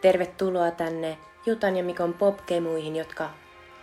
[0.00, 3.30] Tervetuloa tänne Jutan ja Mikon popkemuihin, jotka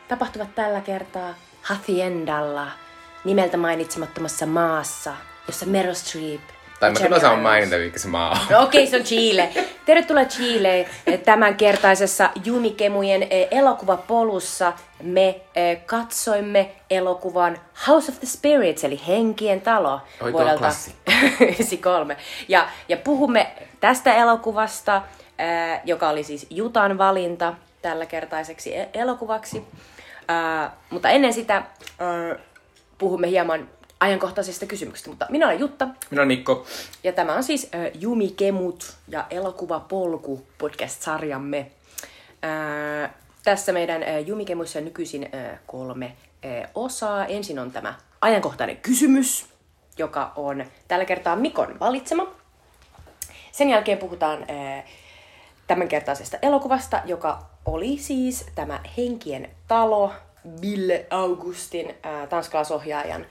[0.08, 2.68] tapahtuvat tällä kertaa Haciendalla,
[3.26, 5.14] nimeltä mainitsemattomassa maassa,
[5.48, 6.42] jossa Meryl Streep
[6.80, 8.38] Tai mä kyllä saan mainita, mikä se maa on.
[8.50, 9.50] No okei, okay, se on Chile.
[9.86, 10.86] Tervetuloa Chileen
[11.26, 14.74] tämänkertaisessa Jumikemujen eh, elokuvapolussa.
[15.04, 17.58] Me eh, katsoimme elokuvan
[17.88, 21.12] House of the Spirits, eli Henkien talo Oi, klassikko.
[21.42, 22.18] 93.
[22.48, 25.02] Ja, ja puhumme tästä elokuvasta,
[25.40, 29.58] eh, joka oli siis Jutan valinta tällä kertaiseksi e- elokuvaksi.
[29.58, 32.38] Eh, mutta ennen sitä eh,
[32.98, 33.70] puhumme hieman
[34.00, 35.10] ajankohtaisista kysymyksistä.
[35.10, 36.66] Mutta minä olen Jutta, Minä olen Mikko.
[37.04, 41.72] ja tämä on siis äh, Jumi Kemut ja Elokuva Polku podcast-sarjamme.
[42.46, 43.12] Äh,
[43.44, 47.26] tässä meidän äh, Jumi Kemuissa on nykyisin äh, kolme äh, osaa.
[47.26, 49.46] Ensin on tämä ajankohtainen kysymys,
[49.98, 52.28] joka on tällä kertaa Mikon valitsema.
[53.52, 54.84] Sen jälkeen puhutaan äh,
[55.68, 60.12] tämänkertaisesta elokuvasta, joka oli siis tämä Henkien talo,
[60.62, 63.26] Ville Augustin, äh, tanskalaisohjaajan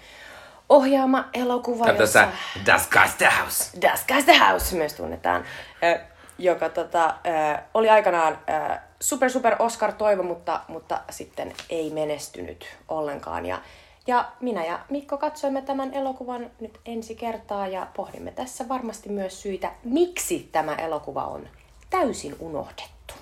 [0.68, 2.66] ohjaama elokuva, Ja tässä jossa...
[2.66, 3.72] Das Geisterhaus.
[3.82, 5.44] Das Geiste House myös tunnetaan,
[5.82, 6.00] ö,
[6.38, 8.38] joka tota, ö, oli aikanaan
[8.72, 13.46] ö, super super Oscar toivo, mutta, mutta sitten ei menestynyt ollenkaan.
[13.46, 13.58] Ja,
[14.06, 19.42] ja minä ja Mikko katsoimme tämän elokuvan nyt ensi kertaa ja pohdimme tässä varmasti myös
[19.42, 21.48] syitä, miksi tämä elokuva on
[21.90, 23.14] täysin unohdettu.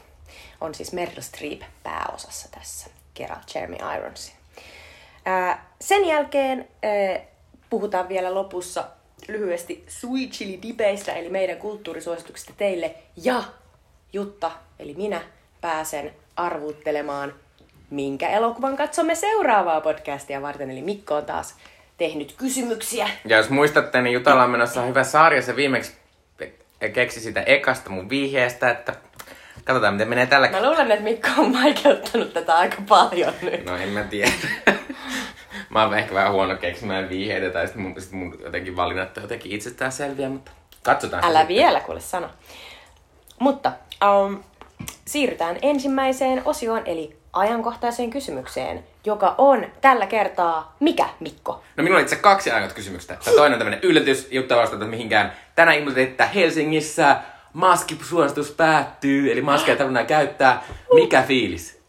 [0.60, 4.34] On siis Meryl Streep pääosassa tässä, kera Jeremy Ironsin.
[5.80, 6.68] Sen jälkeen
[7.70, 8.84] puhutaan vielä lopussa
[9.28, 12.94] lyhyesti Sweet Chili Dipeistä, eli meidän kulttuurisuosituksista teille.
[13.16, 13.44] Ja
[14.12, 15.20] Jutta, eli minä,
[15.60, 17.34] pääsen arvuuttelemaan,
[17.90, 20.70] minkä elokuvan katsomme seuraavaa podcastia varten.
[20.70, 21.54] Eli Mikko on taas
[21.98, 23.08] tehnyt kysymyksiä.
[23.24, 25.42] Ja jos muistatte, niin Jutala on menossa hyvä sarja.
[25.42, 25.92] Se viimeksi
[26.92, 28.94] keksi sitä ekasta mun vihjeestä, että
[29.64, 33.64] katsotaan miten menee tällä Mä luulen, että Mikko on vaikeuttanut tätä aika paljon nyt.
[33.64, 34.30] No en mä tiedä.
[35.70, 39.22] mä oon ehkä vähän huono keksimään vihjeitä tai sit mun, sit mun jotenkin valinnat on
[39.22, 40.50] jotenkin itsestään selviä, mutta
[40.82, 41.24] katsotaan.
[41.24, 41.56] Älä sitten.
[41.56, 42.30] vielä kuule sano.
[43.38, 43.72] Mutta
[44.24, 44.42] um,
[45.06, 51.62] siirrytään ensimmäiseen osioon, eli ajankohtaiseen kysymykseen, joka on tällä kertaa mikä, Mikko?
[51.76, 53.16] No minulla on itse kaksi ajanut kysymystä.
[53.24, 55.32] Tämä toinen on tämmönen yllätys, Jutta vastata mihinkään.
[55.54, 57.16] Tänään ilmoitettiin, että Helsingissä
[57.52, 60.62] maskisuositus päättyy, eli maskeja tarvitaan käyttää.
[60.94, 61.82] Mikä fiilis?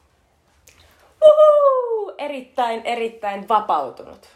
[1.25, 2.13] Uhu!
[2.17, 4.29] Erittäin, erittäin vapautunut.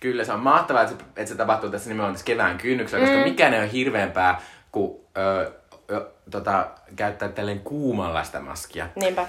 [0.00, 3.22] Kyllä, se on mahtavaa, että se, että se tapahtuu tässä nimenomaan tässä kevään kynnyksellä, koska
[3.22, 4.40] mikään ei ole hirveämpää
[4.72, 5.52] kuin ö,
[5.90, 8.86] ö, tota, käyttää tälleen kuumanlaista maskia.
[8.94, 9.22] Niinpä.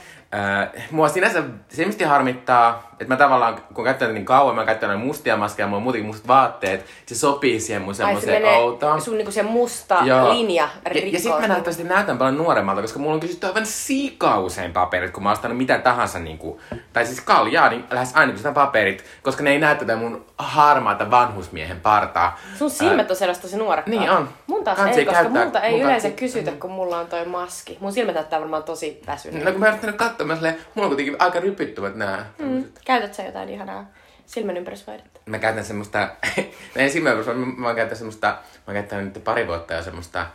[0.73, 4.89] Öö, mua sinänsä se mistä harmittaa, että mä tavallaan, kun käytän niin kauan, mä käytän
[4.89, 8.57] noin mustia maskeja, mulla on muutenkin mustat vaatteet, se sopii siihen mun se semmoiseen menee
[8.57, 9.01] outoon.
[9.01, 10.29] sun niinku se musta Joo.
[10.33, 11.11] linja Ja, rikkoo.
[11.13, 15.11] ja sitten mä näyttävästi näytän paljon nuoremmalta, koska mulla on kysytty aivan sika usein paperit,
[15.11, 16.59] kun mä oon ostanut mitä tahansa, niin kuin,
[16.93, 21.11] tai siis kaljaa, niin lähes aina kysytään paperit, koska ne ei näe tätä mun harmaata
[21.11, 22.39] vanhusmiehen partaa.
[22.57, 23.99] Sun silmät on sellaista se nuorekkaat.
[23.99, 24.29] Niin on.
[24.47, 27.25] Mun taas Kansi ei, koska käyttää- multa ei mun yleensä kysytä, kun mulla on toi
[27.25, 27.77] maski.
[27.79, 29.45] Mun silmät näyttää varmaan tosi väsyneitä.
[29.45, 32.29] No kun mä oon yrittänyt katsoa, mä silleen, mulla on kuitenkin aika rypyttyvät nää.
[32.37, 32.63] Mm.
[32.85, 33.85] Käytät sä jotain ihanaa
[34.25, 35.19] silmänympärysvoidetta?
[35.25, 36.09] Mä käytän semmoista,
[36.75, 38.37] ei silmä, mä, mä oon käyttänyt semmoista, mä
[38.67, 40.25] oon käyttänyt nyt pari vuotta jo semmoista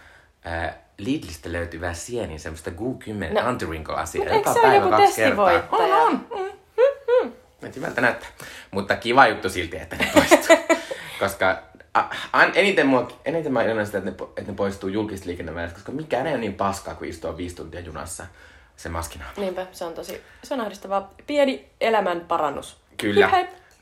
[0.44, 3.40] ää, Lidlistä löytyvää sienin, semmoista Q10 No.
[3.48, 4.24] anti-wrinkle-asiaa.
[4.24, 5.96] Mut eikö se ole joku testivoittaja?
[5.96, 6.12] On, on.
[6.12, 7.30] Mm, mm,
[7.62, 7.72] mm.
[7.76, 8.28] Hyvältä näyttää.
[8.70, 10.56] Mutta kiva juttu silti, että ne poistuu.
[11.20, 11.62] koska
[12.32, 15.92] an, eniten, mua, eniten mä iloinen sitä, että ne, että ne poistuu julkista liikennevälineistä, koska
[15.92, 18.26] mikään ei ole niin paskaa kuin istua viisi tuntia junassa
[18.76, 19.24] se maskina.
[19.36, 21.10] Niinpä, se on tosi, se on ahdistavaa.
[21.26, 22.76] Pieni elämän parannus.
[22.96, 23.30] Kyllä.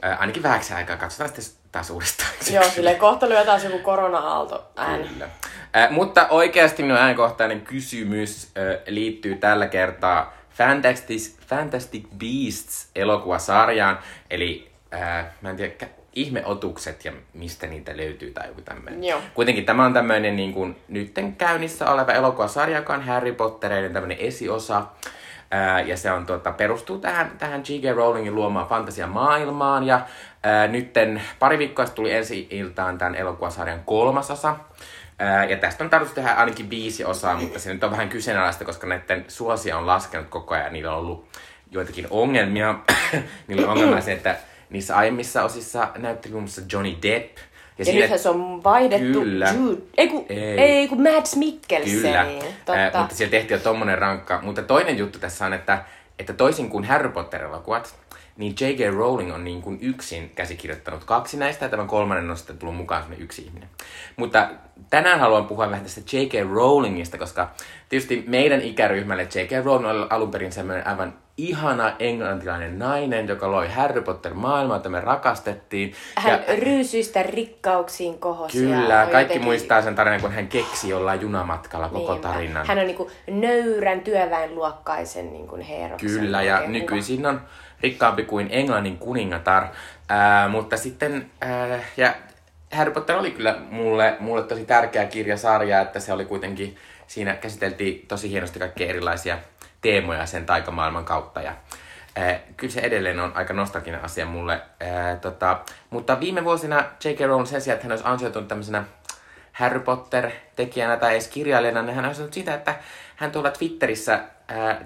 [0.03, 0.97] Ää, ainakin vähäksi aikaa.
[0.97, 2.31] Katsotaan sitten taas uudestaan.
[2.55, 5.09] Joo, silleen kohta lyö taas joku korona-aalto ään.
[5.09, 5.29] Kyllä.
[5.77, 13.99] Äh, mutta oikeasti minun ajankohtainen kysymys äh, liittyy tällä kertaa Fantastic, Fantastic Beasts elokuvasarjaan.
[14.31, 15.89] Eli äh, mä en tiedä,
[16.19, 19.05] ihmeotukset ja mistä niitä löytyy tai joku tämmöinen.
[19.05, 19.21] Joo.
[19.35, 24.19] Kuitenkin tämä on tämmöinen niin kuin, nytten käynnissä oleva elokuvasarja, joka on Harry Pottereiden tämmöinen
[24.21, 24.87] esiosa.
[25.51, 27.97] Ää, ja se on, tuota, perustuu tähän, tähän J.K.
[27.97, 29.85] Rowlingin luomaan fantasiamaailmaan.
[29.85, 30.01] Ja
[30.43, 34.57] ää, nytten pari viikkoa tuli ensi iltaan tämän elokuvasarjan kolmas osa.
[35.19, 38.65] Ää, ja tästä on tarkoitus tehdä ainakin viisi osaa, mutta se nyt on vähän kyseenalaista,
[38.65, 40.73] koska näiden suosia on laskenut koko ajan.
[40.73, 41.29] Niillä on ollut
[41.71, 42.75] joitakin ongelmia.
[43.49, 44.37] Niillä on ongelma se, että
[44.71, 47.39] niissä aiemmissa osissa näytteli muun muassa Johnny Depp.
[47.79, 49.55] Ja siinä- nythän se on vaihdettu Kyllä.
[49.59, 49.83] Jude.
[49.97, 50.61] Ei kun, ei.
[50.61, 50.89] Ei.
[50.89, 52.03] kun Mads Mikkelseniin.
[52.03, 52.27] Kyllä,
[52.65, 52.73] Totta.
[52.73, 54.41] Ää, mutta siellä tehtiin jo tommonen rankka.
[54.43, 55.85] Mutta toinen juttu tässä on, että,
[56.19, 57.95] että toisin kuin Harry Potter-elokuvat,
[58.37, 58.95] niin J.K.
[58.95, 63.03] Rowling on niin kuin yksin käsikirjoittanut kaksi näistä, ja tämän kolmannen on sitten tullut mukaan
[63.03, 63.69] semmoinen yksi ihminen.
[64.17, 64.51] Mutta
[64.91, 66.53] tänään haluan puhua vähän tästä J.K.
[66.53, 67.51] Rowlingista, koska
[67.89, 69.65] tietysti meidän ikäryhmälle J.K.
[69.65, 75.01] Rowling oli alun perin semmoinen aivan ihana englantilainen nainen, joka loi Harry Potter-maailmaa, jota me
[75.01, 75.95] rakastettiin.
[76.17, 78.59] Hän ja, ryysyistä rikkauksiin kohosi.
[78.59, 79.45] Kyllä, kaikki jotenkin...
[79.45, 82.29] muistaa sen tarinan, kun hän keksi jollain junamatkalla koko Niinpä.
[82.29, 82.67] tarinan.
[82.67, 86.11] Hän on niinku nöyrän työväenluokkaisen niinku heroksen.
[86.11, 87.41] Kyllä, ja nykyisin on
[87.81, 89.67] rikkaampi kuin Englannin kuningatar.
[90.09, 92.15] Ää, mutta sitten, ää, ja
[92.73, 96.77] Harry Potter oli kyllä mulle, mulle tosi tärkeä kirjasarja, että se oli kuitenkin,
[97.07, 99.39] siinä käsiteltiin tosi hienosti kaikkia erilaisia
[99.81, 101.43] teemoja sen taikamaailman kautta.
[101.43, 101.57] Ja,
[102.17, 104.61] ää, kyllä se edelleen on aika nostalginen asia mulle.
[104.81, 105.61] Ää, tota,
[105.91, 107.21] mutta viime vuosina J.K.
[107.21, 108.85] Rowling sen sijaan, että hän olisi ansioitunut tämmöisenä
[109.53, 112.75] Harry Potter-tekijänä tai edes kirjailijana, niin hän on sanonut sitä, että
[113.17, 114.85] hän tuolla Twitterissä ää,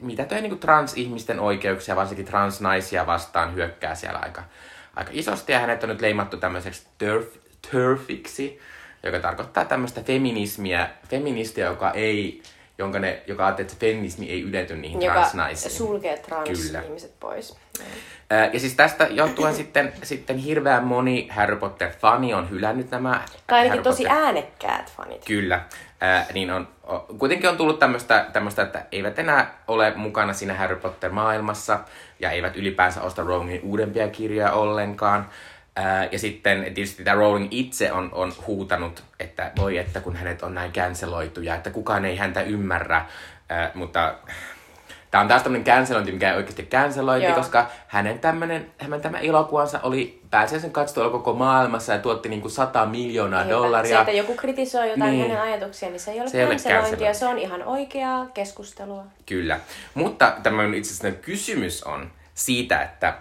[0.00, 4.44] mitä toi niin transihmisten oikeuksia, varsinkin transnaisia vastaan hyökkää siellä aika,
[4.96, 5.52] aika isosti.
[5.52, 7.26] Ja hänet on nyt leimattu tämmöiseksi turf,
[7.70, 8.60] turfiksi,
[9.02, 12.42] joka tarkoittaa tämmöistä feminismiä, feministiä, joka ei
[12.78, 15.72] jonka ne, joka ajattelee, että feminismi ei ylety niihin joka transnaisiin.
[15.72, 17.56] sulkee trans-ihmiset pois.
[18.52, 23.82] Ja siis tästä johtuen sitten, sitten hirveän moni Harry Potter-fani on hylännyt nämä Tai ainakin
[23.82, 24.22] tosi Potter...
[24.22, 25.24] äänekkäät fanit.
[25.24, 25.60] Kyllä.
[26.00, 26.68] Ää, niin on,
[27.18, 31.78] kuitenkin on tullut tämmöistä, että eivät enää ole mukana siinä Harry Potter-maailmassa
[32.20, 35.28] ja eivät ylipäänsä osta Rowlingin uudempia kirjoja ollenkaan.
[36.12, 40.54] Ja sitten tietysti tämä Rowling itse on, on huutanut, että voi että kun hänet on
[40.54, 43.06] näin canceloitu ja että kukaan ei häntä ymmärrä.
[43.48, 44.14] Ää, mutta
[45.10, 47.34] Tämä on taas tämmöinen cancelointi, mikä ei oikeasti cancelointi, Joo.
[47.34, 52.86] koska hänen tämmöinen, hänen tämä elokuvansa oli pääsiäisen katsottu koko maailmassa ja tuotti niinku 100
[52.86, 53.54] miljoonaa Eipä.
[53.54, 53.96] dollaria.
[53.96, 55.22] Se, että joku kritisoi jotain niin.
[55.22, 59.04] hänen ajatuksia, niin se ei ole se cancelointia, se on ihan oikeaa keskustelua.
[59.26, 59.60] Kyllä,
[59.94, 63.14] mutta tämmöinen itse asiassa kysymys on siitä, että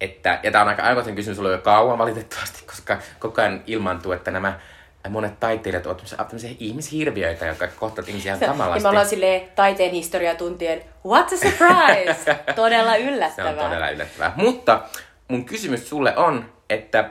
[0.00, 4.12] että, ja tämä on aika aikaisen kysymys ollut jo kauan valitettavasti, koska koko ajan ilmaantuu,
[4.12, 4.60] että nämä
[5.08, 8.78] monet taiteilijat ovat tämmöisiä ihmishirviöitä, jotka kohtaat ihmisiä ihan kamalasti.
[8.78, 12.38] Ja me ollaan silleen taiteen historia tuntien, what a surprise!
[12.56, 13.52] todella yllättävää.
[13.52, 14.32] Se on todella yllättävää.
[14.36, 14.80] Mutta
[15.28, 17.10] mun kysymys sulle on, että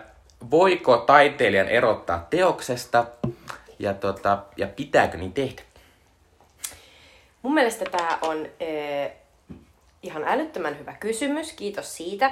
[0.51, 3.05] voiko taiteilijan erottaa teoksesta
[3.79, 5.61] ja, tota, ja pitääkö niin tehdä?
[7.41, 9.11] Mun mielestä tämä on äh,
[10.03, 12.31] ihan älyttömän hyvä kysymys, kiitos siitä.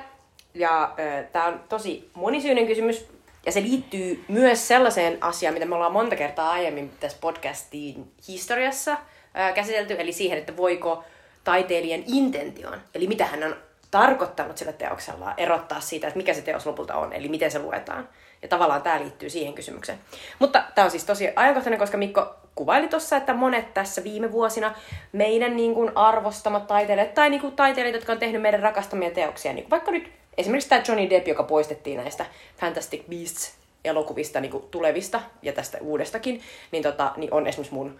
[0.55, 3.05] Ja äh, tämä on tosi monisyinen kysymys,
[3.45, 8.97] ja se liittyy myös sellaiseen asiaan, mitä me ollaan monta kertaa aiemmin tässä podcastin historiassa
[9.33, 11.03] ää, käsitelty, eli siihen, että voiko
[11.43, 13.55] taiteilijan intention, eli mitä hän on
[13.91, 18.09] tarkoittanut sillä teoksella, erottaa siitä, että mikä se teos lopulta on, eli miten se luetaan.
[18.41, 19.99] Ja tavallaan tämä liittyy siihen kysymykseen.
[20.39, 24.75] Mutta tämä on siis tosi ajankohtainen, koska Mikko kuvaili tuossa, että monet tässä viime vuosina
[25.11, 29.53] meidän niin kuin arvostamat taiteilijat tai niin kuin taiteilijat, jotka on tehnyt meidän rakastamia teoksia,
[29.53, 32.25] niin kuin vaikka nyt esimerkiksi tämä Johnny Depp, joka poistettiin näistä
[32.57, 33.53] Fantastic Beasts
[33.85, 36.41] elokuvista niin tulevista ja tästä uudestakin,
[36.71, 37.99] niin, tota, niin on esimerkiksi mun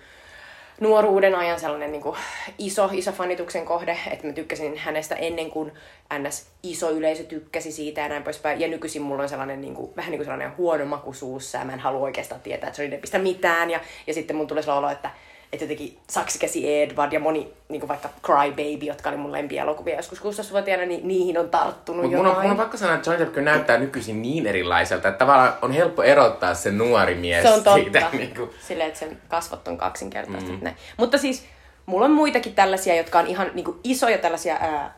[0.79, 2.17] nuoruuden ajan sellainen niin kuin
[2.57, 5.71] iso, iso fanituksen kohde, että mä tykkäsin hänestä ennen kuin
[6.19, 6.47] ns.
[6.63, 8.59] iso yleisö tykkäsi siitä ja näin poispäin.
[8.59, 11.65] Ja nykyisin mulla on sellainen niin kuin, vähän niin kuin sellainen huono maku suussa ja
[11.65, 13.71] mä en halua oikeastaan tietää Johnny Deppistä mitään.
[13.71, 15.09] Ja, ja sitten mun sellainen olo, että
[15.53, 19.95] että jotenkin Saksikäsi Edward ja moni, niin kuin vaikka Cry Baby, jotka oli mun lempielokuvia
[19.95, 23.25] joskus 16-vuotiaana, niin niihin on tarttunut Mut mun on, mun on pakko sanoa, että Johnny
[23.25, 27.63] Depp näyttää nykyisin niin erilaiselta, että tavallaan on helppo erottaa se nuori mies Se on
[27.63, 27.74] totta.
[27.74, 28.50] Siitä, niin kuin...
[28.67, 30.51] Silleen, että sen kasvot on kaksinkertaisesti.
[30.51, 30.63] Mm.
[30.63, 30.75] Näin.
[30.98, 31.46] Mutta siis
[31.86, 34.96] mulla on muitakin tällaisia, jotka on ihan niin kuin isoja tällaisia ää,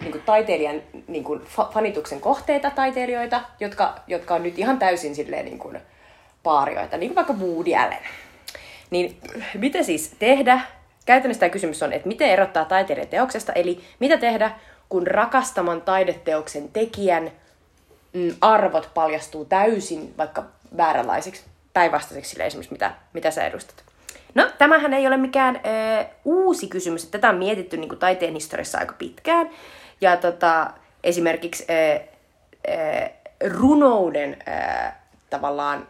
[0.00, 5.14] niin kuin taiteilijan niin kuin fa- fanituksen kohteita taiteilijoita, jotka, jotka on nyt ihan täysin
[5.14, 5.78] silleen niin kuin
[6.42, 8.02] paarioita, niin kuin vaikka Woody Allen.
[8.90, 9.20] Niin
[9.54, 10.60] mitä siis tehdä?
[11.06, 14.50] Käytännössä tämä kysymys on, että miten erottaa taiteilijan teoksesta, eli mitä tehdä,
[14.88, 17.30] kun rakastaman taideteoksen tekijän
[18.12, 20.44] mm, arvot paljastuu täysin vaikka
[20.76, 23.84] vääränlaisiksi, päinvastaiseksi sille esimerkiksi, mitä, mitä sä edustat.
[24.34, 28.78] No, tämähän ei ole mikään ö, uusi kysymys, tätä on mietitty niin kuin taiteen historiassa
[28.78, 29.50] aika pitkään.
[30.00, 30.70] Ja tota,
[31.04, 32.00] esimerkiksi ö,
[32.68, 33.08] ö,
[33.48, 34.90] runouden ö,
[35.30, 35.86] tavallaan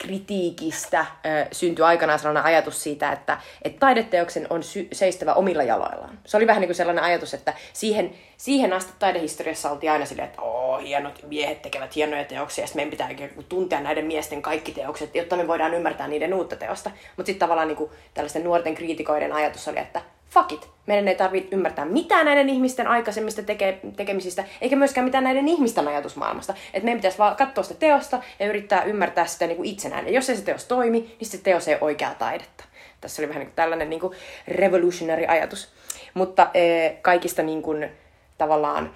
[0.00, 6.18] kritiikistä ö, syntyi aikanaan sellainen ajatus siitä, että, että taideteoksen on sy- seistävä omilla jaloillaan.
[6.26, 10.28] Se oli vähän niin kuin sellainen ajatus, että siihen, siihen asti taidehistoriassa oltiin aina silleen,
[10.28, 13.08] että Oo, hienot miehet tekevät hienoja teoksia, ja meidän pitää
[13.48, 16.90] tuntea näiden miesten kaikki teokset, jotta me voidaan ymmärtää niiden uutta teosta.
[17.16, 20.70] Mutta sitten tavallaan niin kuin tällaisten nuorten kriitikoiden ajatus oli, että fuck it.
[20.86, 25.88] Meidän ei tarvitse ymmärtää mitään näiden ihmisten aikaisemmista teke- tekemisistä, eikä myöskään mitään näiden ihmisten
[25.88, 26.54] ajatusmaailmasta.
[26.72, 30.06] Että meidän pitäisi vaan katsoa sitä teosta ja yrittää ymmärtää sitä niin kuin itsenään.
[30.06, 32.64] Ja jos ei se teos toimi, niin se teos ei ole oikeaa taidetta.
[33.00, 34.14] Tässä oli vähän niin kuin tällainen niin kuin
[34.48, 35.72] revolutionary ajatus.
[36.14, 37.90] Mutta ee, kaikista niin kuin,
[38.38, 38.90] tavallaan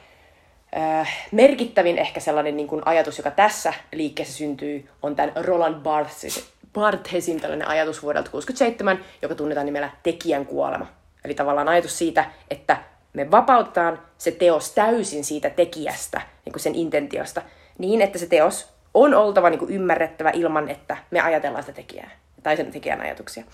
[0.77, 6.55] äh, merkittävin ehkä sellainen niin kuin ajatus, joka tässä liikkeessä syntyy, on tämän Roland Barthes,
[6.73, 11.04] Barthesin tällainen ajatus vuodelta 67, joka tunnetaan nimellä tekijän kuolema.
[11.25, 12.77] Eli tavallaan ajatus siitä, että
[13.13, 17.43] me vapautetaan se teos täysin siitä tekijästä, niin kuin sen intentiosta,
[17.79, 22.11] niin että se teos on oltava niin kuin ymmärrettävä ilman, että me ajatellaan sitä tekijää
[22.43, 23.45] tai sen tekijän ajatuksia.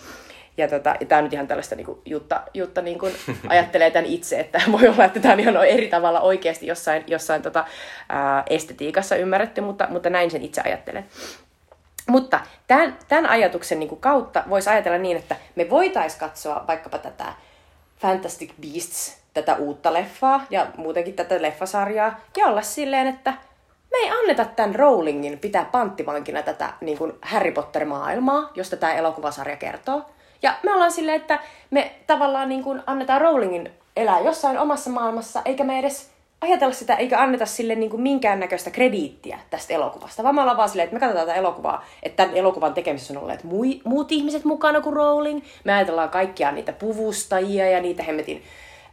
[0.56, 3.14] Ja, tota, ja tämä on nyt ihan tällaista niin kuin Jutta, Jutta niin kuin
[3.48, 7.42] ajattelee tämän itse, että voi olla, että tämä on ihan eri tavalla oikeasti jossain, jossain
[7.42, 7.64] tota,
[8.08, 11.06] ää, estetiikassa ymmärretty, mutta, mutta näin sen itse ajattelen.
[12.08, 16.98] Mutta tämän, tämän ajatuksen niin kuin kautta voisi ajatella niin, että me voitaisiin katsoa vaikkapa
[16.98, 17.32] tätä
[18.00, 23.34] Fantastic Beasts, tätä uutta leffaa ja muutenkin tätä leffasarjaa, ja olla silleen, että
[23.90, 29.56] me ei anneta tämän Rowlingin pitää panttivankina tätä niin kuin Harry Potter-maailmaa, josta tämä elokuvasarja
[29.56, 30.10] kertoo.
[30.42, 31.38] Ja me ollaan silleen, että
[31.70, 36.09] me tavallaan niin kuin annetaan Rowlingin elää jossain omassa maailmassa, eikä me edes
[36.40, 40.22] ajatella sitä, eikä anneta sille niin kuin minkäännäköistä krediittiä tästä elokuvasta.
[40.22, 43.22] Vaan me ollaan vaan silleen, että me katsotaan tätä elokuvaa, että tämän elokuvan tekemisessä on
[43.22, 45.42] olleet mui, muut ihmiset mukana kuin Rowling.
[45.64, 48.42] Me ajatellaan kaikkia niitä puvustajia ja niitä hemmetin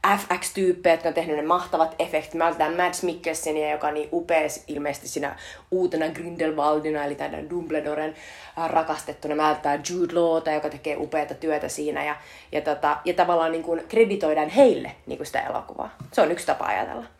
[0.07, 2.33] FX-tyyppejä, jotka on tehnyt ne mahtavat efektit.
[2.33, 5.35] Mä otetaan Mads Mikkelsenia, joka on niin upea ilmeisesti siinä
[5.71, 8.15] uutena Grindelwaldina, eli tämän Dumbledoren
[8.57, 9.35] äh, rakastettuna.
[9.35, 12.05] Mä otetaan Jude Lawta, joka tekee upeata työtä siinä.
[12.05, 12.15] Ja,
[12.51, 15.95] ja, tota, ja tavallaan niin kuin kreditoidaan heille niin kuin sitä elokuvaa.
[16.13, 17.16] Se on yksi tapa ajatella.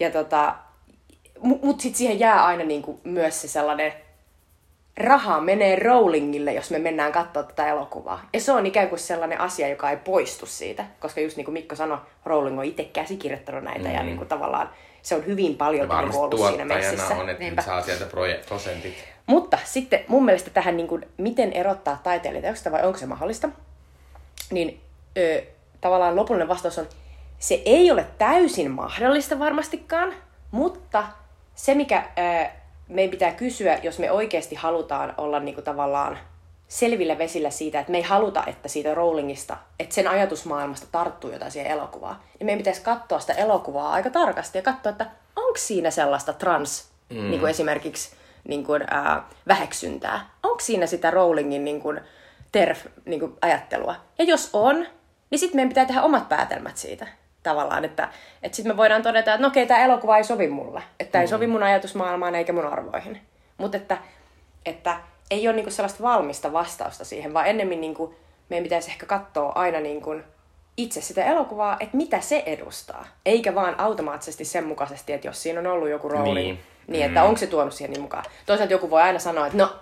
[0.00, 0.54] Ja tota,
[1.42, 3.92] mutta sitten siihen jää aina niin kuin myös se sellainen
[4.96, 8.28] raha menee Rowlingille, jos me mennään katsoa tätä elokuvaa.
[8.32, 11.52] Ja se on ikään kuin sellainen asia, joka ei poistu siitä, koska just niin kuin
[11.52, 13.94] Mikko sanoi, Rowling on itse käsikirjoittanut näitä mm.
[13.94, 14.70] ja niin kuin tavallaan
[15.02, 17.16] se on hyvin paljon niin ollut siinä messissä.
[17.16, 17.62] on, että Niinpä.
[17.62, 18.06] saa sieltä
[18.48, 18.94] prosentit.
[19.26, 23.48] Mutta sitten mun mielestä tähän, niin kuin, miten erottaa taiteilijateoksesta vai onko se mahdollista,
[24.50, 24.80] niin
[25.18, 25.42] ö,
[25.80, 26.86] tavallaan lopullinen vastaus on,
[27.40, 30.14] se ei ole täysin mahdollista varmastikaan,
[30.50, 31.04] mutta
[31.54, 32.48] se, mikä ö,
[32.88, 36.18] meidän pitää kysyä, jos me oikeasti halutaan olla niin kuin tavallaan
[36.68, 41.50] selvillä vesillä siitä, että me ei haluta, että siitä Rowlingista, että sen ajatusmaailmasta tarttuu jotain
[41.50, 45.06] siihen elokuvaan, niin meidän pitäisi katsoa sitä elokuvaa aika tarkasti ja katsoa, että
[45.36, 47.30] onko siinä sellaista trans, mm.
[47.30, 48.10] niin kuin esimerkiksi
[48.48, 50.30] niin kuin, ää, väheksyntää.
[50.42, 52.00] Onko siinä sitä Rowlingin niin kuin,
[52.52, 53.94] terf niin kuin, ajattelua?
[54.18, 54.86] Ja jos on,
[55.30, 57.06] niin sitten meidän pitää tehdä omat päätelmät siitä
[57.42, 58.08] tavallaan, että,
[58.42, 61.20] että sitten me voidaan todeta, että no okei, tämä elokuva ei sovi mulle, että mm.
[61.20, 63.20] ei sovi mun ajatusmaailmaan eikä mun arvoihin.
[63.58, 63.98] Mutta että,
[64.66, 64.96] että
[65.30, 68.14] ei ole niinku sellaista valmista vastausta siihen, vaan ennemmin niinku,
[68.48, 70.20] meidän pitäisi ehkä katsoa aina niinku
[70.76, 73.06] itse sitä elokuvaa, että mitä se edustaa.
[73.26, 77.20] Eikä vaan automaattisesti sen mukaisesti, että jos siinä on ollut joku rooli, niin, niin että
[77.20, 77.26] mm.
[77.26, 78.24] onko se tuonut siihen niin mukaan.
[78.46, 79.76] Toisaalta joku voi aina sanoa, että no,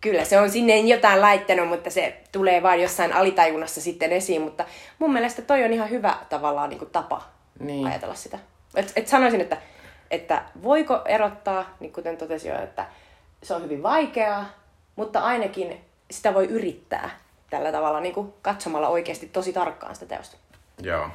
[0.00, 4.42] kyllä se on sinne jotain laittanut, mutta se tulee vain jossain alitajunnassa sitten esiin.
[4.42, 4.64] Mutta
[4.98, 7.22] mun mielestä toi on ihan hyvä tavallaan niin kuin tapa
[7.60, 7.86] niin.
[7.86, 8.38] ajatella sitä.
[8.74, 9.56] Et, et sanoisin, että,
[10.10, 12.86] että voiko erottaa, niin kuten totesin jo, että
[13.42, 14.46] se on hyvin vaikeaa,
[14.96, 17.10] mutta ainakin sitä voi yrittää
[17.50, 20.36] tällä tavalla niin kuin katsomalla oikeasti tosi tarkkaan sitä teosta.
[20.82, 21.08] Joo.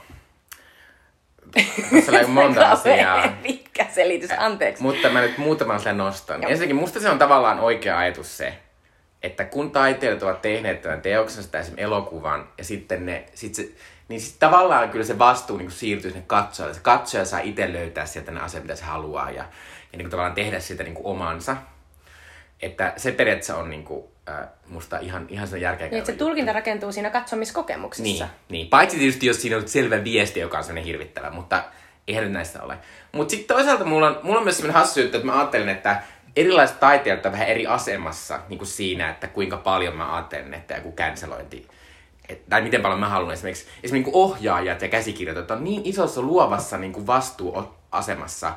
[1.91, 3.33] Tässä oli monta asiaa.
[3.43, 4.83] Pitkä selitys, anteeksi.
[4.83, 6.41] Mutta mä nyt muutaman sen nostan.
[6.41, 6.51] Joo.
[6.51, 8.53] Ensinnäkin musta se on tavallaan oikea ajatus se,
[9.23, 13.69] että kun taiteilijat ovat tehneet tämän teoksensa tai esimerkiksi elokuvan, ja sitten ne, sit se,
[14.07, 16.73] niin sit tavallaan kyllä se vastuu niin siirtyy sinne katsojalle.
[16.73, 19.45] Se katsoja saa itse löytää sieltä ne asiat, mitä se haluaa, ja,
[19.91, 21.57] ja niin tavallaan tehdä siitä niin omansa.
[22.61, 26.53] Että se periaatteessa on niin kuin, äh, musta ihan, ihan sen järkeä niin, se tulkinta
[26.53, 28.03] rakentuu siinä katsomiskokemuksessa.
[28.03, 31.63] Niin, niin, paitsi tietysti jos siinä on selvä viesti, joka on sellainen hirvittävä, mutta
[32.07, 32.77] eihän nyt näistä ole.
[33.11, 36.01] Mutta sitten toisaalta mulla on, mulla on myös sellainen hassu juttu, että mä ajattelen, että
[36.35, 40.75] erilaiset taiteilijat on vähän eri asemassa niin kuin siinä, että kuinka paljon mä ajattelen, että
[40.75, 41.67] joku cancelointi
[42.31, 46.21] et, tai miten paljon mä haluan esimerkiksi, esimerkiksi niin ohjaajat ja käsikirjoitajat on niin isossa
[46.21, 48.53] luovassa niin kuin vastuuasemassa,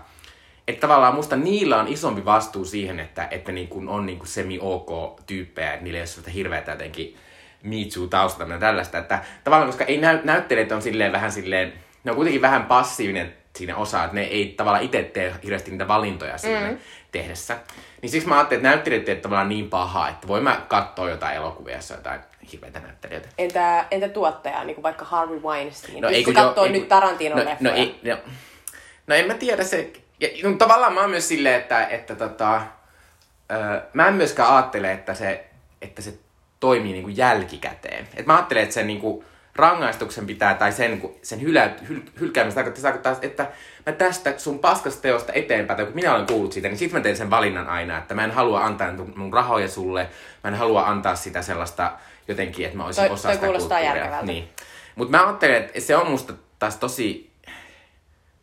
[0.68, 4.28] että tavallaan musta niillä on isompi vastuu siihen, että, että niin kuin on niin kuin
[4.28, 7.16] semi-ok tyyppejä, että niillä ei ole hirveätä jotenkin
[7.62, 11.72] Me Too-taustaa ja tällaista, että tavallaan koska ei näy, näyttelijät on silleen vähän silleen,
[12.04, 15.88] ne on kuitenkin vähän passiivinen siinä osa, että ne ei tavallaan itse tee hirveästi niitä
[15.88, 16.78] valintoja siinä mm.
[17.14, 17.58] Tehdessä.
[18.02, 21.36] Niin siksi mä ajattelin, että näyttelijät ei tavallaan niin paha, että voin mä katsoa jotain
[21.36, 22.20] elokuvia, jossa jotain
[22.52, 23.28] hirveitä näyttelijöitä.
[23.38, 26.00] Entä, entä tuottaja, niin kuin vaikka Harvey Weinstein?
[26.00, 28.16] No, ei, kun katsoa nyt Tarantinon no, no, ei, no,
[29.06, 29.92] no, en mä tiedä se.
[30.20, 32.62] Ja, no, tavallaan mä oon myös silleen, että, että tota,
[33.52, 35.44] öö, mä en myöskään ajattele, että se,
[35.82, 36.14] että se
[36.60, 38.08] toimii niin kuin jälkikäteen.
[38.16, 39.24] Et mä ajattelen, että se niin kuin,
[39.56, 43.46] rangaistuksen pitää, tai sen, sen hylä, hyl, hylkäämistä tarkoittaa, tarkoittaa, että
[43.86, 47.02] mä tästä sun paskasta teosta eteenpäin, tai kun minä olen kuullut siitä, niin sitten mä
[47.02, 50.08] teen sen valinnan aina, että mä en halua antaa mun rahoja sulle,
[50.44, 51.92] mä en halua antaa sitä sellaista
[52.28, 54.22] jotenkin, että mä olisin toi, osa toi sitä kulttuuria.
[54.22, 54.48] Niin.
[54.94, 57.34] Mutta mä ajattelen, että se on musta taas tosi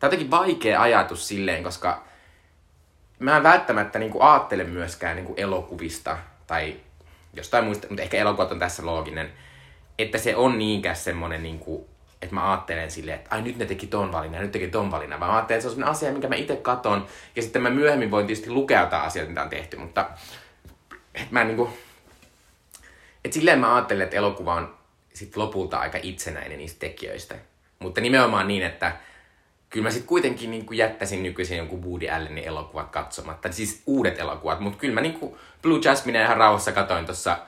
[0.02, 2.04] Tämä on jotenkin vaikea ajatus silleen, koska
[3.18, 6.76] mä en välttämättä niin kuin ajattele myöskään niin kuin elokuvista tai
[7.34, 9.32] jostain muista, mutta ehkä elokuvat on tässä looginen,
[10.02, 11.84] että se on niinkään semmoinen, niin kuin,
[12.22, 15.20] että mä ajattelen silleen, että ai nyt ne teki ton valinnan nyt teki ton valinnan,
[15.20, 17.06] vaan mä ajattelen, että se on semmoinen asia, minkä mä itse katon,
[17.36, 20.10] ja sitten mä myöhemmin voin tietysti lukea jotain asioita, mitä on tehty, mutta
[21.14, 21.70] että mä niin kuin,
[23.24, 24.74] että silleen mä ajattelen, että elokuva on
[25.14, 27.34] sit lopulta aika itsenäinen niistä tekijöistä.
[27.78, 28.96] Mutta nimenomaan niin, että
[29.70, 33.52] kyllä mä sitten kuitenkin niin kuin jättäisin nykyisin jonkun Woody Allenin elokuvat katsomatta.
[33.52, 37.38] Siis uudet elokuvat, mutta kyllä mä niin kuin Blue Jasmine ihan rauhassa katoin tuossa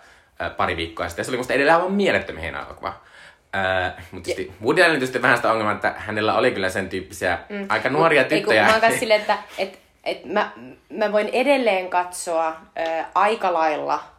[0.43, 1.25] äh, pari viikkoa sitten.
[1.25, 2.95] Se oli musta edelleen aivan mielettömän hieno elokuva.
[3.57, 7.39] Äh, mutta tietysti Woody Allen tietysti vähän sitä ongelmaa, että hänellä oli kyllä sen tyyppisiä
[7.49, 7.67] mm.
[7.69, 8.81] aika nuoria Mut, ei, kun tyttöjä.
[8.91, 10.51] Mä silleen, että et, et mä,
[10.91, 14.15] mä voin edelleen katsoa äh, aika lailla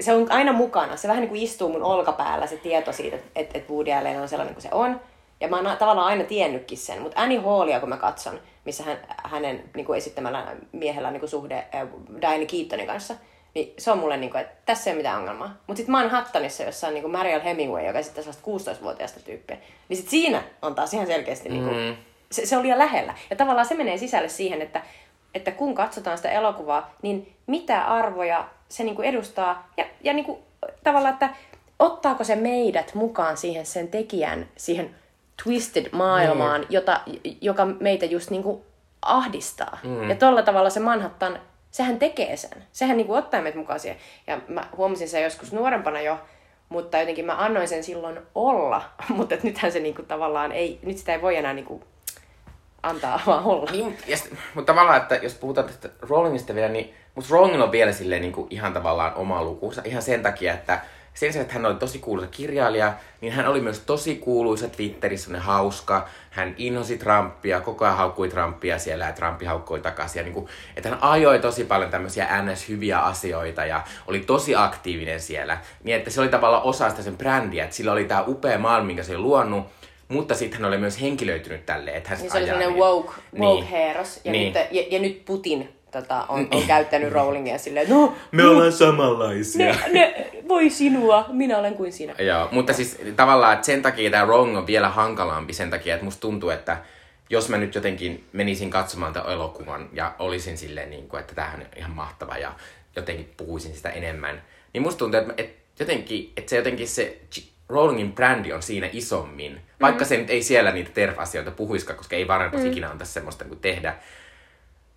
[0.00, 0.96] se on aina mukana.
[0.96, 4.28] Se vähän niin kuin istuu mun olkapäällä se tieto siitä, että et Woody Allen on
[4.28, 5.00] sellainen kuin se on.
[5.40, 7.02] Ja mä oon tavallaan aina tiennytkin sen.
[7.02, 11.20] Mutta Annie Hallia, kun mä katson, missä hän, hänen niin kuin esittämällä miehellä on niin
[11.20, 11.88] kuin suhde äh,
[12.20, 13.14] Diane Keatonin kanssa,
[13.54, 15.54] niin se on mulle niin kuin, että tässä ei ole mitään ongelmaa.
[15.66, 19.56] Mutta sitten Manhattanissa, jossa on niin kuin Mariel Hemingway, joka esittää sellaista 16-vuotiaasta tyyppiä,
[19.88, 21.96] niin sit siinä on taas ihan selkeästi, niin kuin, Mm.
[22.32, 23.14] se, se on liian lähellä.
[23.30, 24.82] Ja tavallaan se menee sisälle siihen, että,
[25.34, 29.68] että kun katsotaan sitä elokuvaa, niin mitä arvoja se niin kuin edustaa.
[29.76, 30.38] Ja, ja niin kuin,
[30.84, 31.30] tavallaan, että
[31.78, 34.94] ottaako se meidät mukaan siihen sen tekijän, siihen
[35.44, 37.00] twisted maailmaan, jota,
[37.40, 38.62] joka meitä just niin kuin
[39.02, 39.78] ahdistaa.
[39.82, 40.10] Mm.
[40.10, 41.38] Ja tolla tavalla se Manhattan,
[41.70, 42.64] sehän tekee sen.
[42.72, 43.98] Sehän niin kuin ottaa meitä mukaan siihen.
[44.26, 46.18] Ja mä huomasin sen joskus nuorempana jo,
[46.68, 48.82] mutta jotenkin mä annoin sen silloin olla.
[49.08, 51.82] mutta nythän se niin kuin tavallaan ei, nyt sitä ei voi enää niin kuin
[52.82, 53.70] antaa vaan olla.
[53.70, 57.62] Niin, mutta, ja sit, mutta tavallaan, että jos puhutaan tästä Rollingista vielä, niin musta Rolling
[57.62, 59.82] on vielä silleen niin kuin ihan tavallaan oma lukuunsa.
[59.84, 60.80] Ihan sen takia, että
[61.14, 65.32] sen sijaan, että hän oli tosi kuuluisa kirjailija, niin hän oli myös tosi kuuluisa Twitterissä,
[65.32, 66.08] ne hauska.
[66.30, 70.20] Hän inhosi Trumpia, koko ajan haukkui Trumpia siellä ja Trumpi haukkui takaisin.
[70.20, 75.20] Ja niin kuin, että hän ajoi tosi paljon tämmöisiä NS-hyviä asioita ja oli tosi aktiivinen
[75.20, 75.58] siellä.
[75.84, 78.86] Niin että se oli tavallaan osa sitä sen brändiä, että sillä oli tämä upea maailma,
[78.86, 79.66] minkä se oli luonut.
[80.08, 82.84] Mutta sitten hän oli myös henkilöitynyt tälleen, että hän Niin se oli sellainen niitä.
[82.84, 83.66] woke, woke Niin.
[83.66, 84.20] heeros.
[84.24, 84.52] Ja, Niin.
[84.52, 89.66] nyt, ja, ja nyt Putin tota, on, on käyttänyt Rowlingia silleen, no, Me ollaan samanlaisia.
[89.66, 92.14] ne, ne, voi sinua, minä olen kuin sinä.
[92.18, 96.04] Joo, mutta siis tavallaan, että sen takia tämä wrong on vielä hankalampi sen takia, että
[96.04, 96.76] musta tuntuu, että
[97.30, 101.60] jos mä nyt jotenkin menisin katsomaan tämän elokuvan ja olisin silleen, niin kuin, että tämähän
[101.60, 102.52] on ihan mahtava ja
[102.96, 107.18] jotenkin puhuisin sitä enemmän, niin musta tuntuu, että, että jotenkin, että se jotenkin se
[107.68, 112.28] Rowlingin brändi on siinä isommin, vaikka se nyt ei siellä niitä terf-asioita puhuiskaan, koska ei
[112.28, 112.70] varmaan mm.
[112.70, 113.96] ikinä antaisi semmoista niin kuin tehdä.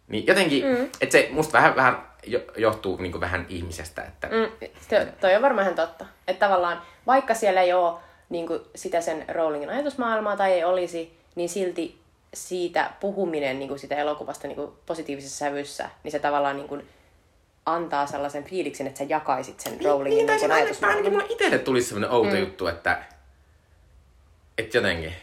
[0.07, 0.83] Niin jotenkin, mm.
[1.01, 5.41] että se musta vähän, vähän jo- johtuu niin vähän ihmisestä, että Mm, to, toi on
[5.41, 6.05] varmaan ihan totta.
[6.27, 11.49] Että tavallaan, vaikka siellä ei ole niin sitä sen Rowlingin ajatusmaailmaa tai ei olisi, niin
[11.49, 11.99] silti
[12.33, 16.87] siitä puhuminen niin sitä elokuvasta niin positiivisessa sävyssä, niin se tavallaan niin
[17.65, 20.97] antaa sellaisen fiiliksen, että sä jakaisit sen Rowlingin Niin, tai niin, niin ainakin, ajatusmaailman.
[20.97, 22.37] ainakin mulle itselle tuli sellainen outo mm.
[22.37, 23.03] juttu, että,
[24.57, 25.13] että jotenkin,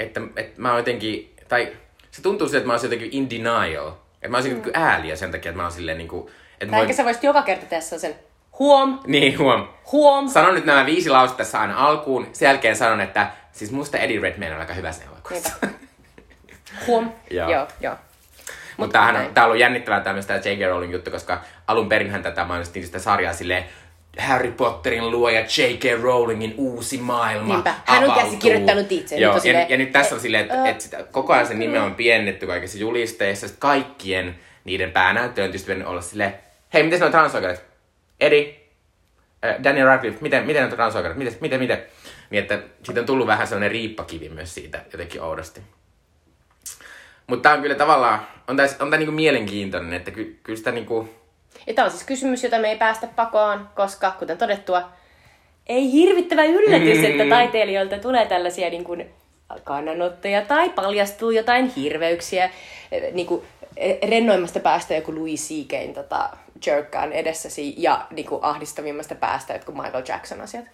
[0.00, 1.76] että, että mä oon jotenkin, tai
[2.16, 3.88] se tuntuu siltä, että mä oon jotenkin in denial.
[3.88, 4.62] Että mä oon mm.
[4.74, 7.66] ääliö sen takia, että mä oon silleen niinku, että Tai ehkä sä voisit joka kerta
[7.66, 8.14] tehdä sen
[8.58, 9.68] huom, Niin, huom.
[9.92, 10.28] huom.
[10.28, 12.28] Sanon nyt nämä viisi lausetta tässä aina alkuun.
[12.32, 15.52] Sen jälkeen sanon, että siis musta Eddie Redmayne on aika hyvä sen elokuvassa.
[16.86, 17.12] Huom.
[17.30, 17.50] Joo.
[17.50, 17.94] joo, joo.
[18.76, 20.68] Mutta tämähän on, tää on ollut jännittävää tämmöistä J.K.
[20.68, 23.64] Rowling juttu, koska alun perinhän tätä mainostettiin sitä sarjaa silleen,
[24.18, 26.02] Harry Potterin luoja J.K.
[26.02, 27.74] Rowlingin uusi maailma Niinpä.
[27.84, 28.24] Hän on avautuu.
[28.24, 29.16] käsikirjoittanut itse.
[29.16, 31.46] Joo, Nyt ja, silleen, ja, nyt tässä on silleen, että, ö, että sitä, koko ajan
[31.46, 33.48] sen nime on piennetty kaikissa julisteissa.
[33.48, 36.34] Sitten kaikkien niiden päänäyttöön tietysti olla silleen,
[36.74, 37.64] hei, miten ne on transoikeudet?
[38.20, 38.54] Eddie,
[39.44, 41.18] äh, Daniel Radcliffe, miten, miten ne on transoikeudet?
[41.18, 41.82] Miten, miten, miten?
[42.30, 45.60] Niin, että siitä on tullut vähän sellainen riippakivi myös siitä jotenkin oudosti.
[47.26, 50.72] Mutta tää on kyllä tavallaan, on tää, on tää niinku mielenkiintoinen, että ky, kyllä sitä
[50.72, 51.08] niinku,
[51.66, 54.88] Ja tämä on siis kysymys, jota me ei päästä pakoon, koska kuten todettua,
[55.66, 59.10] ei hirvittävä yllätys, että taiteilijoilta tulee tällaisia niin kuin,
[59.64, 62.50] kannanottoja tai paljastuu jotain hirveyksiä.
[62.92, 63.42] eh, Niin kuin,
[63.76, 65.94] eh, rennoimmasta päästä joku Louis C.K.
[65.94, 66.30] Tota,
[66.66, 70.64] jerkkaan edessäsi ja niin kuin, ahdistavimmasta päästä jotkut Michael Jackson-asiat.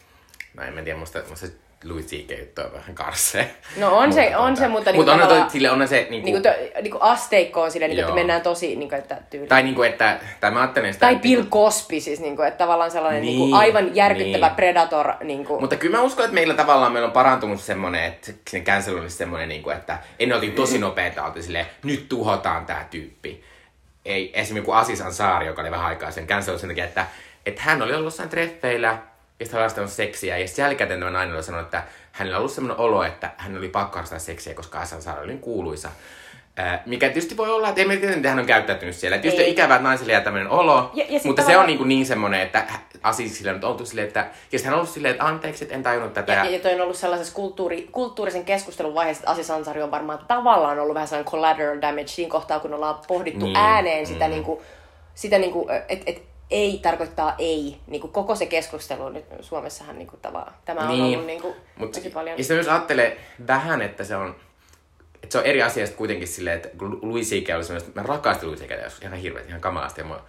[0.55, 1.47] no en mä tiedä, musta, musta
[1.85, 2.59] Louis C.K.
[2.65, 3.55] on vähän karsee.
[3.77, 4.93] No on se, on se, mutta...
[4.93, 7.91] Mutta niinku on, toi, tavallaan- sille on se niinku, Niinku, to, niinku asteikko on silleen,
[7.91, 9.47] niinku, että mennään tosi, niinku, että tyyli.
[9.47, 12.91] tai niinku, että, tai mä ajattelen sitä, Tai Bill niinku- Cosby, siis niinku, että tavallaan
[12.91, 14.57] sellainen Niin, niinku, aivan järkyttävä niin.
[14.57, 15.13] predator.
[15.25, 15.61] Niinku.
[15.61, 18.99] Mutta kyllä mä uskon, että meillä tavallaan meillä on parantunut semmonen, että se- sen cancel
[18.99, 23.45] olisi semmonen, niin kuin, että ennen oltiin tosi nopeita, oltiin silleen, nyt tuhotaan tää tyyppi.
[24.05, 27.07] Ei, esimerkiksi joku Asis Ansari, joka oli vähän aikaa sen cancel sen takia, että,
[27.47, 28.99] että hän oli ollut jossain treffeillä,
[29.43, 32.53] ja sitten harrastanut seksiä, ja sitten jälkikäteen tämä nainen oli sanonut, että hänellä on ollut
[32.53, 35.89] sellainen olo, että hän oli pakko harrastaa seksiä, koska Asan Saara oli niin kuuluisa.
[36.57, 39.19] Ää, mikä tietysti voi olla, että ei tiedä, miten hän on käyttäytynyt siellä.
[39.19, 39.53] Tietysti on Ei.
[39.53, 42.07] ikävää, että naiselle jää tämmöinen olo, Ja- ja mutta se tavallaan- on niin, kuin niin
[42.07, 42.65] semmoinen, että
[43.03, 45.83] Asisille on oltu silleen, että, ja sitten hän on ollut silleen, että anteeksi, että en
[45.83, 46.33] tajunnut tätä.
[46.33, 50.19] Ja, ja toi on ollut sellaisessa kulttuuri, kulttuurisen keskustelun vaiheessa, että Asi Sansari on varmaan
[50.29, 54.25] tavallaan ollut vähän sellainen collateral damage siinä kohtaa, kun ollaan pohdittu Niin, niin, ääneen sitä,
[54.25, 54.31] mm.
[54.31, 54.35] mm.
[54.35, 54.63] niinku,
[55.15, 57.77] sitä niinku, että et, ei tarkoittaa ei.
[57.87, 61.03] Niinku, koko se keskustelu nyt Suomessahan niinku, tava, tämä on Niin.
[61.03, 62.39] ollut niinku, Mut, tosi paljon.
[62.39, 64.37] Ja sitten myös ajattelee vähän, että se on,
[65.15, 67.57] että se on eri asia kuitenkin silleen, että kun Louis C.K.
[67.57, 68.71] oli semmoista, mä rakastin Louis C.K.
[68.85, 70.25] joskus ihan hirveästi, ihan kamalasti ja mua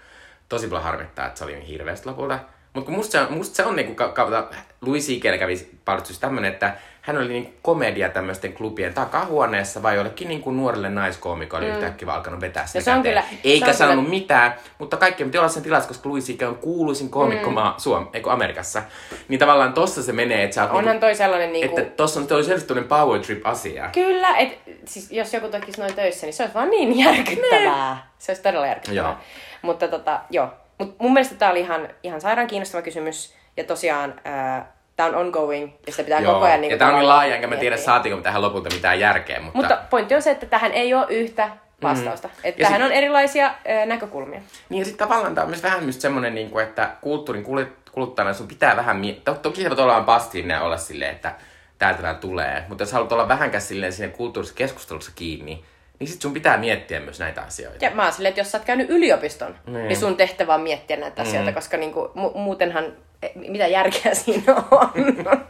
[0.49, 2.39] tosi paljon harmittaa, että se oli niin hirveästi lopulta.
[2.73, 4.49] Mutta kun musta se on, musta se on niinku, ka, ka,
[4.81, 5.39] Louis C.K.
[5.39, 10.89] kävi paljon tämmönen, että hän oli niinku komedia tämmöisten klubien takahuoneessa vai jollekin niinku nuorelle
[10.89, 11.73] naiskoomikolle mm.
[11.73, 13.23] yhtäkkiä alkanut vetää sinne se on käteen.
[13.23, 16.25] kyllä- Eikä se on sanonut kyllä- mitään, mutta kaikki piti olla sen tilassa, koska Louis
[16.25, 16.41] C.K.
[16.41, 17.53] on kuuluisin koomikko mm.
[17.53, 18.81] maa Suom, eikö Amerikassa.
[19.27, 21.79] Niin tavallaan tossa se menee, että sä oot Onhan niinku, toi sellainen niinku...
[21.79, 23.89] että tossa on toi selvästi power trip asia.
[23.93, 28.07] Kyllä, et, siis jos joku tekisi noin töissä, niin se olisi vaan niin järkyttävää.
[28.17, 29.09] Se olisi todella järkyttävää.
[29.09, 29.15] Joo.
[29.61, 30.49] Mutta tota, joo.
[30.79, 33.33] Mut mun mielestä tämä oli ihan, ihan sairaan kiinnostava kysymys.
[33.57, 34.13] Ja tosiaan
[34.95, 36.63] tämä on ongoing ja sitä pitää koko ajan...
[36.63, 39.57] ja tää on niin laaja, enkä mä tiedä saatiinko tähän lopulta mitään järkeä, mutta...
[39.57, 41.49] Mutta pointti on se, että tähän ei ole yhtä
[41.83, 42.27] vastausta.
[42.27, 42.33] Mm.
[42.43, 44.41] Että tähän sit- on erilaisia ö, näkökulmia.
[44.69, 47.45] Niin ja sitten tavallaan tämä on myös vähän myös semmoinen, niin kuin, että kulttuurin
[47.91, 49.33] kuluttajana sun pitää vähän miettiä.
[49.33, 51.35] Toki sä voit olla passiivinen ja olla silleen, että
[51.79, 52.63] täältä tää tulee.
[52.67, 55.65] Mutta jos haluat olla vähänkään silleen siinä kulttuurisessa keskustelussa kiinni,
[55.99, 57.85] niin sit sun pitää miettiä myös näitä asioita.
[57.85, 59.73] Ja mä oon silleen, että jos sä oot käynyt yliopiston, Niin.
[59.73, 62.93] niin, niin sun tehtävä on miettiä näitä asioita, koska niinku, mu- muutenhan,
[63.35, 64.91] mitä järkeä siinä on?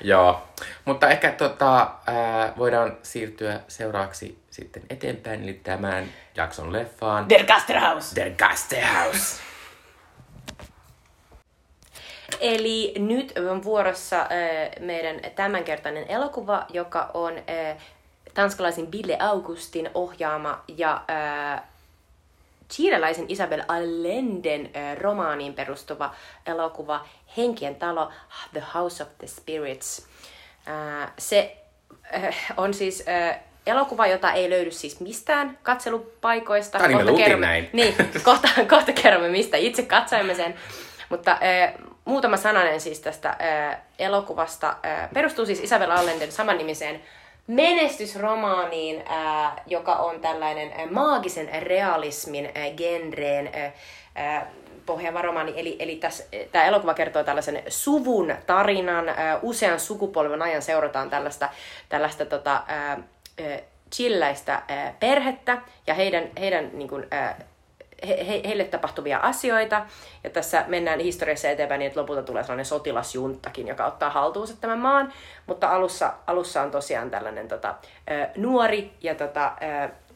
[0.00, 0.42] Joo.
[0.84, 7.28] Mutta ehkä tota, ää, voidaan siirtyä seuraavaksi sitten eteenpäin, eli tämän jakson leffaan.
[7.28, 8.16] Der Gasterhaus!
[8.16, 9.40] Der Gasthaus.
[12.40, 14.28] Eli nyt on vuorossa äh,
[14.80, 17.76] meidän tämänkertainen elokuva, joka on äh,
[18.34, 21.62] tanskalaisen Bille Augustin ohjaama ja äh,
[22.72, 26.14] chileläisen Isabel Allenden äh, romaaniin perustuva
[26.46, 28.10] elokuva Henkien talo,
[28.52, 30.06] The House of the Spirits.
[30.68, 31.56] Äh, se
[32.14, 33.04] äh, on siis
[33.66, 36.78] elokuva, jota ei löydy siis mistään katselupaikoista.
[36.78, 37.70] Me Kohta kerromme- näin.
[37.72, 40.54] Niin, kohta, kohta kerromme, mistä itse katsoimme sen.
[41.08, 41.38] Mutta
[42.04, 43.36] muutama sananen siis tästä
[43.98, 44.76] elokuvasta.
[45.14, 47.00] Perustuu siis Isabel Allenden samannimiseen
[47.46, 49.04] menestysromaaniin,
[49.66, 53.50] joka on tällainen maagisen realismin genreen
[54.16, 54.42] äh,
[54.86, 55.52] pohjaava romaani.
[55.56, 56.00] Eli, eli
[56.52, 59.04] tämä elokuva kertoo tällaisen suvun tarinan.
[59.42, 61.48] Usean sukupolven ajan seurataan tällaista,
[61.88, 63.62] tällaista tota, äh,
[63.94, 64.62] chilläistä
[65.00, 67.06] perhettä ja heidän, heidän niin kuin,
[68.08, 69.86] he, he, heille tapahtuvia asioita.
[70.24, 74.78] Ja tässä mennään historiassa eteenpäin niin, että lopulta tulee sellainen sotilasjunttakin, joka ottaa haltuunsa tämän
[74.78, 75.12] maan.
[75.46, 77.74] Mutta alussa, alussa on tosiaan tällainen tota,
[78.36, 79.52] nuori ja, tota,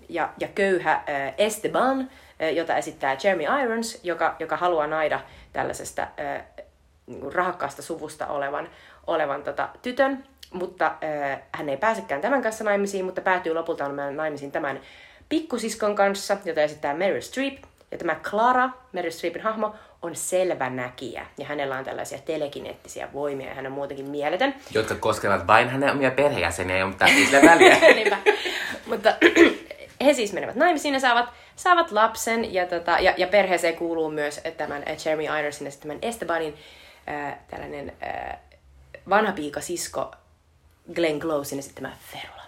[0.08, 1.04] ja, ja köyhä
[1.38, 2.10] Esteban,
[2.52, 5.20] jota esittää Jeremy Irons, joka, joka haluaa naida
[5.52, 6.06] tällaisesta
[7.06, 8.68] niin rahakkaasta suvusta olevan,
[9.06, 10.94] olevan tota, tytön, mutta
[11.52, 14.80] hän ei pääsekään tämän kanssa naimisiin, mutta päätyy lopulta naimisiin tämän
[15.28, 17.62] pikkusiskon kanssa, jota esittää Meryl Streep.
[17.90, 21.26] Ja tämä Clara, Meryl Streepin hahmo, on selvä näkijä.
[21.38, 24.54] Ja hänellä on tällaisia telekineettisiä voimia ja hän on muutenkin mieletön.
[24.74, 27.76] Jotka koskevat vain hänen omia perheenjäseniä, mutta ei sillä väliä.
[28.86, 29.14] Mutta
[30.04, 32.54] he siis menevät naimisiin ja saavat, saavat lapsen.
[32.54, 36.54] Ja, tota, ja, ja perheeseen kuuluu myös tämän äh, Jeremy Ironsin ja sitten tämän Estebanin
[37.08, 38.38] äh, tällainen äh,
[39.08, 40.14] vanha piika sisko
[40.94, 42.39] Glenn Closein esittämä Ferula.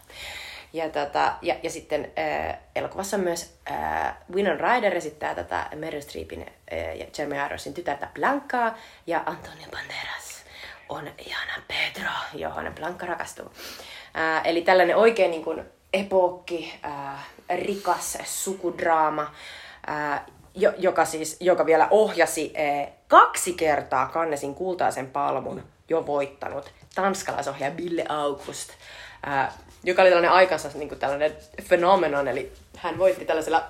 [0.72, 6.40] Ja, tota, ja, ja sitten äh, elokuvassa myös äh, Winona Ryder esittää tätä Meryl Streepin
[6.72, 10.42] äh, ja Jeremy Ironsin tytärtä Blancaa ja Antonio Banderas
[10.88, 13.52] on ihana Pedro, johon Blanca rakastuu.
[14.14, 17.22] Ää, eli tällainen oikein niin kuin epokki, ää,
[17.56, 19.34] rikas sukudraama,
[19.86, 26.72] ää, jo, joka, siis, joka vielä ohjasi ää, kaksi kertaa Kannesin kultaisen palmun jo voittanut
[26.94, 28.70] tanskalaisohjaaja Bille August,
[29.26, 29.52] ää,
[29.84, 31.32] joka oli tällainen aikansa niin kuin tällainen
[31.68, 33.64] phenomenon, eli hän voitti tällaisella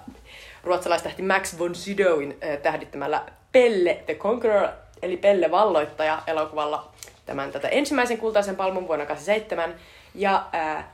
[0.64, 3.22] ruotsalaistähti Max von Sydowin äh, tähdittämällä
[3.52, 4.68] Pelle the Conqueror,
[5.02, 6.92] eli Pelle Valloittaja elokuvalla
[7.26, 9.74] tämän tätä ensimmäisen kultaisen palmun vuonna 1987.
[10.14, 10.84] Ja äh,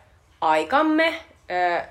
[0.40, 1.06] aikamme
[1.50, 1.88] äh,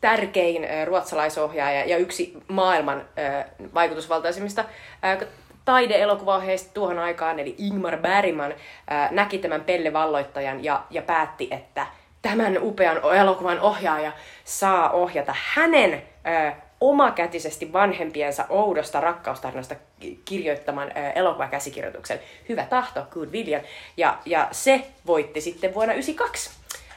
[0.00, 3.44] tärkein äh, ruotsalaisohjaaja ja yksi maailman äh,
[3.74, 4.64] vaikutusvaltaisimmista
[5.04, 5.18] äh,
[5.64, 8.54] taideelokuvaohjeista tuohon aikaan, eli Ingmar Bergman,
[8.92, 11.86] äh, näki tämän Pelle Valloittajan ja, ja päätti, että
[12.22, 14.12] tämän upean elokuvan ohjaaja
[14.44, 23.32] saa ohjata hänen äh, omakätisesti vanhempiensa oudosta rakkaustarinasta ki- kirjoittaman ää, elokuvakäsikirjoituksen Hyvä tahto, Good
[23.32, 23.64] Villain.
[23.96, 26.50] Ja, ja se voitti sitten vuonna 1992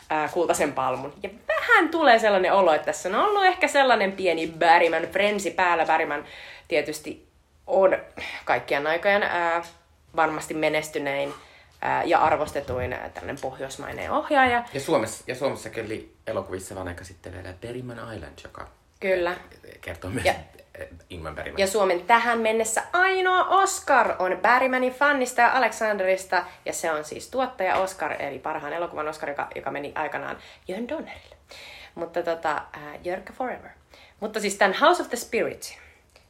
[0.10, 1.14] ää, kultaisen palmun.
[1.24, 5.86] Ja vähän tulee sellainen olo, että tässä on ollut ehkä sellainen pieni Barryman frensi päällä.
[5.86, 6.26] Barryman
[6.68, 7.28] tietysti
[7.68, 7.98] on
[8.46, 9.24] kaikkien aikojen
[10.16, 11.34] varmasti menestynein
[12.06, 14.64] ja arvostetuin tällainen pohjoismainen ohjaaja.
[14.74, 18.68] Ja Suomessa, ja Suomessakin oli elokuvissa vaan aika sitten vielä Berryman Island, joka
[19.00, 19.36] Kyllä.
[19.82, 20.34] kertoo myös Ja-
[21.10, 21.60] Ingman Berryman.
[21.60, 27.30] Ja Suomen tähän mennessä ainoa Oscar on Barrymanin fannista ja Alexanderista, ja se on siis
[27.30, 31.36] tuottaja Oscar, eli parhaan elokuvan Oscar, joka, joka meni aikanaan Jörn Donnerille.
[31.96, 33.70] Mutta tota, äh, Jörkä Forever.
[34.20, 35.78] Mutta siis tämän House of the Spirits,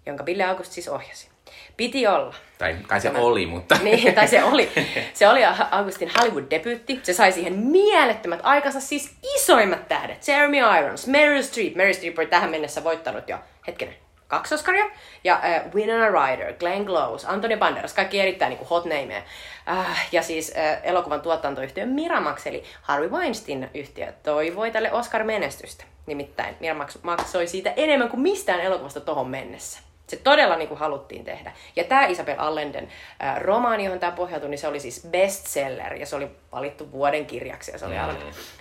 [0.05, 1.29] jonka Ville August siis ohjasi,
[1.77, 3.75] piti olla Tai kai se oli, mutta...
[3.83, 4.69] niin, tai se oli,
[5.13, 6.99] se oli Augustin Hollywood-debyytti.
[7.03, 10.27] Se sai siihen mielettömät aikansa, siis isoimmat tähdet.
[10.27, 11.75] Jeremy Irons, Meryl Streep.
[11.75, 13.37] Meryl Streep oli tähän mennessä voittanut jo,
[13.67, 13.95] hetkinen,
[14.27, 14.85] kaksi Oscaria.
[15.23, 19.21] Ja äh, Winona Ryder, Glenn Close, Antonio Banderas, kaikki erittäin niin kuin hot nameja.
[19.69, 25.83] Äh, ja siis äh, elokuvan tuotantoyhtiö Miramax, eli Harvey Weinstein-yhtiö, toivoi tälle Oscar-menestystä.
[26.05, 29.90] Nimittäin Miramax maksoi siitä enemmän kuin mistään elokuvasta tohon mennessä.
[30.11, 31.51] Se todella niin kuin haluttiin tehdä.
[31.75, 32.87] Ja tämä Isabel Allenden
[33.23, 37.25] äh, romaani, johon tämä pohjautui, niin se oli siis bestseller ja se oli valittu vuoden
[37.25, 38.17] kirjaksi ja se oli aivan,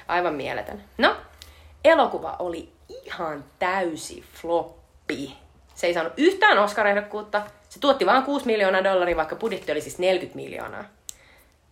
[0.08, 0.84] aivan mieletön.
[0.98, 1.16] No,
[1.84, 5.36] elokuva oli ihan täysi floppi.
[5.74, 7.42] Se ei saanut yhtään Oscar-ehdokkuutta.
[7.68, 10.84] Se tuotti vain 6 miljoonaa dollaria, vaikka budjetti oli siis 40 miljoonaa.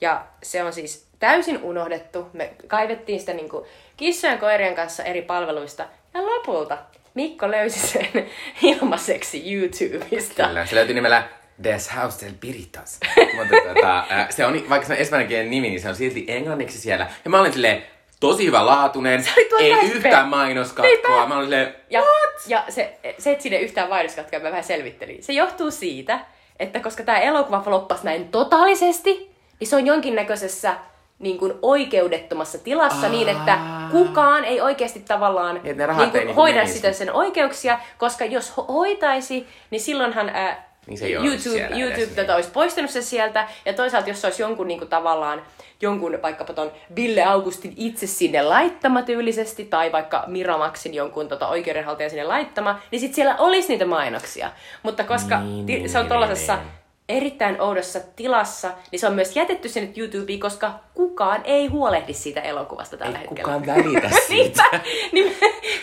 [0.01, 2.27] Ja se on siis täysin unohdettu.
[2.33, 3.49] Me kaivettiin sitä niin
[3.97, 5.87] kissojen ja koirien kanssa eri palveluista.
[6.15, 6.79] Ja lopulta
[7.19, 8.09] Mikko löysi sen
[8.63, 10.47] ilmaiseksi YouTubesta.
[10.47, 11.23] Kyllä, se löytyi nimellä
[11.65, 13.01] Des House del Piritas.
[13.37, 17.07] Mutta tota, se on, vaikka se on espanjankielinen nimi, niin se on silti englanniksi siellä.
[17.25, 17.83] Ja mä olin silleen,
[18.21, 19.25] tosi hyvä laatunen,
[19.61, 19.87] ei läspe.
[19.87, 21.27] yhtään mainoskatkoa.
[21.27, 22.03] Mä olin silleen, Ja,
[22.47, 25.23] ja se, se, että sinne yhtään mainoskatkoa mä vähän selvittelin.
[25.23, 26.21] Se johtuu siitä,
[26.59, 30.77] että koska tämä elokuva floppasi näin totaalisesti, niin se on jonkinnäköisessä
[31.19, 33.13] niin kuin oikeudettomassa tilassa Aa.
[33.13, 33.59] niin, että
[33.91, 36.75] kukaan ei oikeasti tavallaan rahat niin kuin ei niinku hoida menisi.
[36.75, 42.09] sitä sen oikeuksia, koska jos ho- hoitaisi, niin silloinhan ää, Niin se YouTube, YouTube edes,
[42.09, 45.43] tota, olisi poistanut se sieltä, ja toisaalta jos se olisi jonkun niin kuin, tavallaan,
[45.81, 52.11] jonkun vaikkapa ton Ville Augustin itse sinne laittama tyylisesti, tai vaikka Miramaxin jonkun tota, oikeudenhaltijan
[52.11, 54.51] sinne laittama, niin sitten siellä olisi niitä mainoksia.
[54.83, 56.67] Mutta koska Niin, ti- niin, se on niin, tuollaisessa niin.
[57.09, 62.41] Erittäin oudossa tilassa, niin se on myös jätetty sinne YouTubeen, koska kukaan ei huolehdi siitä
[62.41, 63.59] elokuvasta tällä ei hetkellä.
[63.59, 64.65] kukaan välitä siitä.
[65.13, 65.37] Niin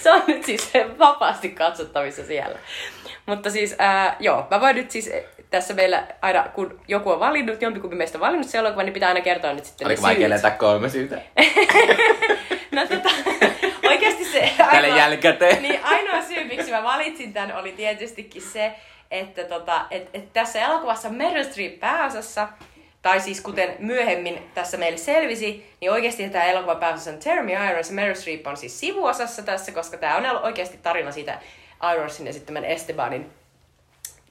[0.04, 2.60] se on nyt siis vapaasti katsottavissa siellä.
[3.26, 7.20] Mutta siis, ää, joo, mä voin nyt siis eh, tässä meillä aina, kun joku on
[7.20, 10.30] valinnut, jompikumpi meistä on valinnut se elokuva, niin pitää aina kertoa nyt sitten Oliko vaikea
[10.30, 11.22] löytää kolme syytä?
[12.72, 13.10] No tota,
[13.90, 15.62] oikeasti se Tälle jälkikäteen.
[15.62, 18.72] niin ainoa syy, miksi mä valitsin tämän, oli tietystikin se,
[19.12, 22.48] että tota, et, et tässä elokuvassa Meryl Streep pääosassa,
[23.02, 27.90] tai siis kuten myöhemmin tässä meille selvisi, niin oikeasti tämä elokuva pääosassa on Jeremy Irons
[27.90, 31.40] ja Meryl Streep on siis sivuosassa tässä, koska tämä on oikeasti tarina siitä
[31.94, 33.32] Ironsin esittämän Estebanin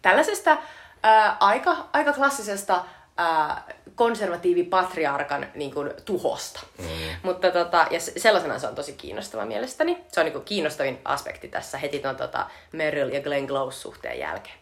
[0.02, 0.56] tällaisesta
[1.02, 2.84] ää, aika, aika klassisesta
[3.16, 3.62] ää,
[3.94, 6.60] konservatiivipatriarkan niin kuin, tuhosta.
[6.78, 6.86] Mm.
[7.22, 9.98] Mutta tota, ja se- sellaisena se on tosi kiinnostava mielestäni.
[10.12, 14.18] Se on niin kuin, kiinnostavin aspekti tässä heti tuon tota, Meryl ja Glenn Close suhteen
[14.18, 14.56] jälkeen.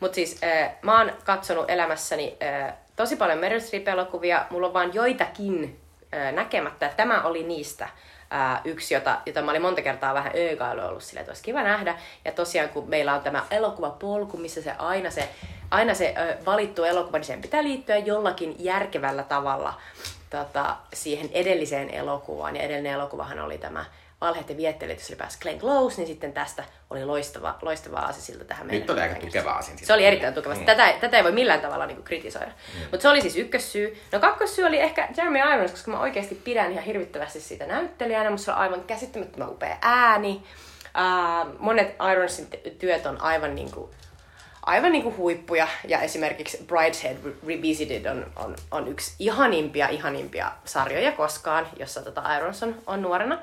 [0.00, 4.46] Mutta siis ää, mä oon katsonut elämässäni ää, tosi paljon Meryl Streep-elokuvia.
[4.50, 5.80] Mulla on vaan joitakin
[6.12, 6.90] ää, näkemättä.
[6.96, 7.88] Tämä oli niistä
[8.30, 11.62] ää, yksi, jota, jota mä olin monta kertaa vähän öökailu ollut sille, että olisi kiva
[11.62, 11.98] nähdä.
[12.24, 15.28] Ja tosiaan, kun meillä on tämä elokuvapolku, missä se aina se,
[15.70, 19.74] aina se ö, valittu elokuva, niin sen pitää liittyä jollakin järkevällä tavalla
[20.30, 22.56] tota, siihen edelliseen elokuvaan.
[22.56, 23.84] Ja edellinen elokuvahan oli tämä
[24.20, 28.44] Valheet ja viettelet, jos oli pääsi Glenn Close, niin sitten tästä oli loistava, loistava aasisilta
[28.44, 29.78] tähän meidän Nyt oli aika tukeva asin.
[29.78, 30.62] Se oli erittäin tukevasti.
[30.62, 30.66] Mm.
[30.66, 32.46] Tätä, tätä ei voi millään tavalla niin kritisoida.
[32.46, 32.80] Mm.
[32.80, 34.02] Mutta se oli siis ykkössyy.
[34.12, 38.30] No kakkossyy oli ehkä Jeremy Irons, koska mä oikeasti pidän ihan hirvittävästi siitä näyttelijänä.
[38.30, 40.42] Musta on aivan käsittämättömän upea ääni.
[40.96, 42.48] Uh, monet Ironsin
[42.78, 43.90] työt on aivan niin kuin,
[44.62, 45.68] aivan niin kuin huippuja.
[45.88, 52.62] Ja esimerkiksi Brideshead Revisited on, on, on yksi ihanimpia, ihanimpia sarjoja koskaan, jossa tota Irons
[52.62, 53.38] on, on nuorena.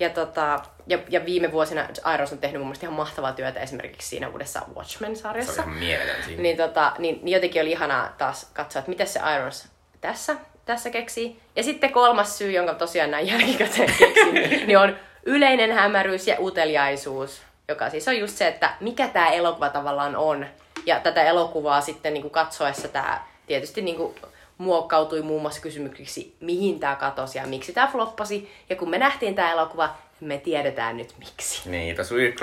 [0.00, 4.08] Ja, tota, ja, ja viime vuosina Irons on tehnyt mun mielestä ihan mahtavaa työtä esimerkiksi
[4.08, 5.62] siinä uudessa Se Watchmen-sarjassa.
[5.62, 6.42] oli ihan mieletön siinä.
[6.42, 9.68] Niin, tota, niin, niin jotenkin oli ihanaa taas katsoa, että miten se Irons
[10.00, 11.40] tässä, tässä keksii.
[11.56, 14.34] Ja sitten kolmas syy, jonka tosiaan näin jälkikäteen keksin,
[14.66, 19.68] niin on yleinen hämäryys ja uteliaisuus, joka siis on just se, että mikä tämä elokuva
[19.68, 20.46] tavallaan on.
[20.86, 24.14] Ja tätä elokuvaa sitten niin kuin katsoessa tämä tietysti niin kuin
[24.58, 28.52] muokkautui muun muassa kysymyksiksi, mihin tämä katosi ja miksi tämä floppasi.
[28.70, 31.70] Ja kun me nähtiin tämä elokuva, me tiedetään nyt miksi.
[31.70, 32.34] Niin, tuossa oli,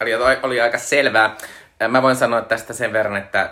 [0.00, 1.36] oli oli, aika selvää.
[1.88, 3.50] Mä voin sanoa tästä sen verran, että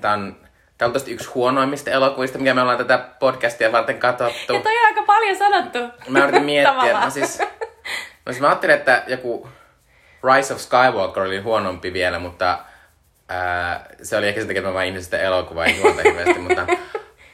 [0.00, 0.36] tämä on,
[0.78, 4.52] tää on tosta yksi huonoimmista elokuvista, mikä me ollaan tätä podcastia varten katsottu.
[4.52, 5.78] Ja toi on aika paljon sanottu.
[6.08, 7.38] Mä yritin miettiä, mä siis,
[8.26, 9.48] no siis mä ajattelin, että joku
[10.34, 12.58] Rise of Skywalker oli huonompi vielä, mutta
[13.28, 16.38] ää, se oli ehkä sen takia, että mä vain ihmisin sitä elokuvaa ja juonta hirveästi,
[16.38, 16.66] mutta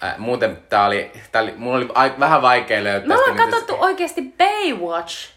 [0.04, 3.76] ää, muuten tää oli, tää oli, mulla oli ai, vähän vaikea löytää Me ollaan katsottu
[3.78, 5.30] oikeasti Baywatch.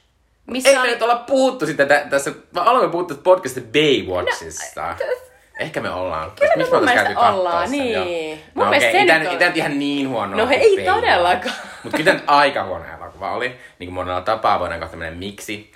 [0.48, 0.90] Missä Ei me oli...
[0.90, 4.96] nyt olla puhuttu sitä tä- tässä, mä aloin puhuttu tästä podcastista Baywatchista.
[5.60, 6.32] Ehkä me ollaan.
[6.32, 7.80] Kyllä me Miksi mun oltais mielestä ollaan, sen?
[7.80, 7.94] niin.
[7.94, 8.38] Joo.
[8.54, 10.38] Mun no, mielestä se okay, nyt on- ihan niin huono.
[10.38, 11.56] No ei todellakaan.
[11.84, 13.48] Mutta kyllä tämä aika huono elokuva oli.
[13.80, 15.72] Niin kuin monella tapaa voidaan kohta mennä miksi.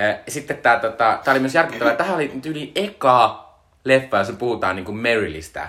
[0.00, 1.96] Äh, Sitten tää, tota, tää oli myös järkyttävää.
[1.96, 3.48] Tähän oli tyyli eka
[3.84, 5.68] leffa, jossa puhutaan niin kuin Merylistä.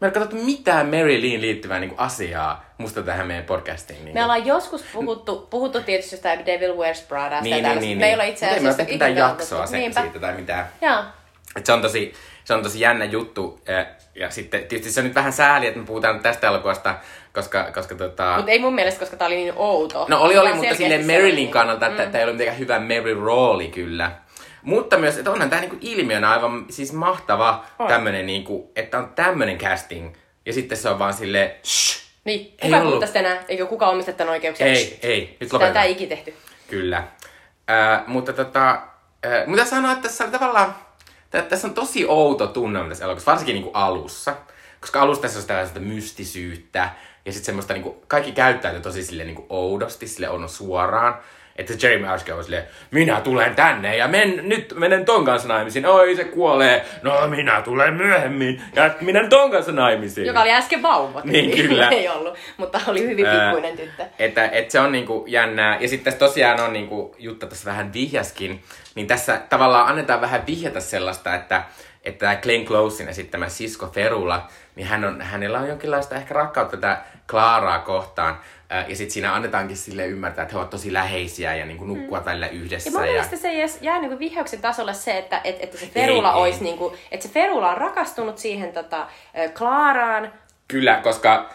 [0.00, 4.04] Me ei ole katsottu mitään Maryliin liittyvää niin kuin asiaa musta tähän meidän podcastiin.
[4.04, 7.98] Niin Me ollaan joskus puhuttu, puhuttu tietysti jostain Devil Wears Pradasta niin, ja niin, niin,
[7.98, 10.68] Me ei ole itse ei me asiassa tehty mitään jaksoa se, siitä tai mitään.
[10.82, 11.04] Joo.
[11.56, 13.60] Et se, on tosi, se on tosi jännä juttu.
[13.66, 16.94] Ja, ja sitten tietysti se on nyt vähän sääli, että me puhutaan tästä elokuvasta,
[17.32, 18.34] koska, koska tota...
[18.36, 20.06] Mutta ei mun mielestä, koska tää oli niin outo.
[20.08, 21.50] No oli, oli, mutta silleen Marylin niin.
[21.50, 22.10] kannalta, että mm.
[22.10, 24.10] tämä ei ole mitenkään hyvä Mary rooli kyllä.
[24.66, 27.88] Mutta myös, että onhan tämä niinku ilmiönä aivan siis mahtava On.
[27.88, 30.14] tämmönen, niinku, että on tämmönen casting.
[30.46, 32.84] Ja sitten se on vaan silleen, shh, Niin, Ei kuka ollut.
[32.88, 33.44] puhuu tästä enää?
[33.48, 34.66] Eikö kuka omista tämän oikeuksia?
[34.66, 35.72] ei, ei, nyt Sitä lopetetaan.
[35.72, 36.34] tää ikin tehty.
[36.70, 36.96] Kyllä.
[37.70, 38.70] Äh, mutta tota,
[39.26, 40.74] äh, mitä sanoa, että tässä on tavallaan,
[41.30, 44.34] tä- tässä on tosi outo tunnelma tässä elokuvassa, varsinkin niinku alussa.
[44.80, 46.90] Koska alussa tässä on tällaista mystisyyttä
[47.24, 51.14] ja sitten semmoista niinku, kaikki käyttäytyy tosi sille niinku oudosti, sille on suoraan.
[51.58, 55.48] Että se Jeremy Irons on silleen, minä tulen tänne ja men, nyt menen ton kanssa
[55.48, 55.86] naimisiin.
[55.86, 56.84] Oi se kuolee.
[57.02, 60.26] No minä tulen myöhemmin ja minä ton kanssa naimisiin.
[60.26, 61.20] Joka oli äsken vauva.
[61.24, 61.88] Niin, kyllä.
[61.96, 64.04] ei ollut, mutta oli hyvin pikkuinen tyttö.
[64.18, 65.78] Että, että se on niinku jännää.
[65.80, 68.62] Ja sitten tässä tosiaan on niinku, Jutta tässä vähän vihjaskin,
[68.94, 71.62] niin tässä tavallaan annetaan vähän vihjata sellaista, että
[72.06, 76.76] että tämä Glenn Closein esittämä sisko Ferula, niin hän on, hänellä on jonkinlaista ehkä rakkautta
[76.76, 78.40] tätä Klaaraa kohtaan.
[78.70, 82.48] Ja sitten siinä annetaankin sille ymmärtää, että he ovat tosi läheisiä ja niinku nukkua välillä
[82.48, 82.90] yhdessä.
[82.90, 85.86] Ja mun mielestä se ei edes jää niinku vihjauksen tasolle se, että, että, että se
[85.86, 86.42] Ferula Ei, ei.
[86.42, 89.06] olisi niinku, että se Ferula on rakastunut siihen tota,
[89.58, 90.32] Klaaraan.
[90.68, 91.50] Kyllä, koska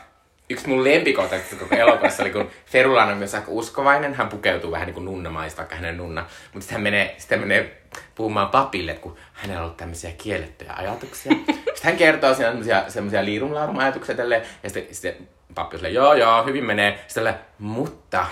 [0.49, 4.13] yksi mun lempikohta koko elokuvassa oli, kun Ferula on myös aika uskovainen.
[4.13, 6.21] Hän pukeutuu vähän niin kuin nunnamaista, vaikka hänen nunna.
[6.21, 7.81] Mutta sitten hän menee, sitten hän menee
[8.15, 11.31] puhumaan papille, kun hänellä on ollut tämmöisiä kiellettyjä ajatuksia.
[11.45, 14.41] Sitten hän kertoo siinä semmoisia, liirumlaarum ajatuksia tälleen.
[14.63, 17.05] Ja sitten, sitten pappi on silleen, joo joo, hyvin menee.
[17.13, 18.25] Tälleen, mutta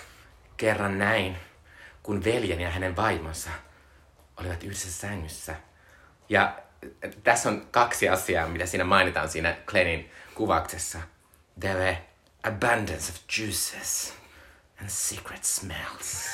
[0.56, 1.36] kerran näin,
[2.02, 3.50] kun veljeni ja hänen vaimonsa
[4.36, 5.54] olivat yhdessä sängyssä.
[6.28, 6.58] Ja
[7.22, 10.98] tässä on kaksi asiaa, mitä siinä mainitaan siinä Glennin kuvauksessa.
[11.60, 11.98] There were
[12.42, 14.14] abundance of juices
[14.80, 16.28] and secret smells.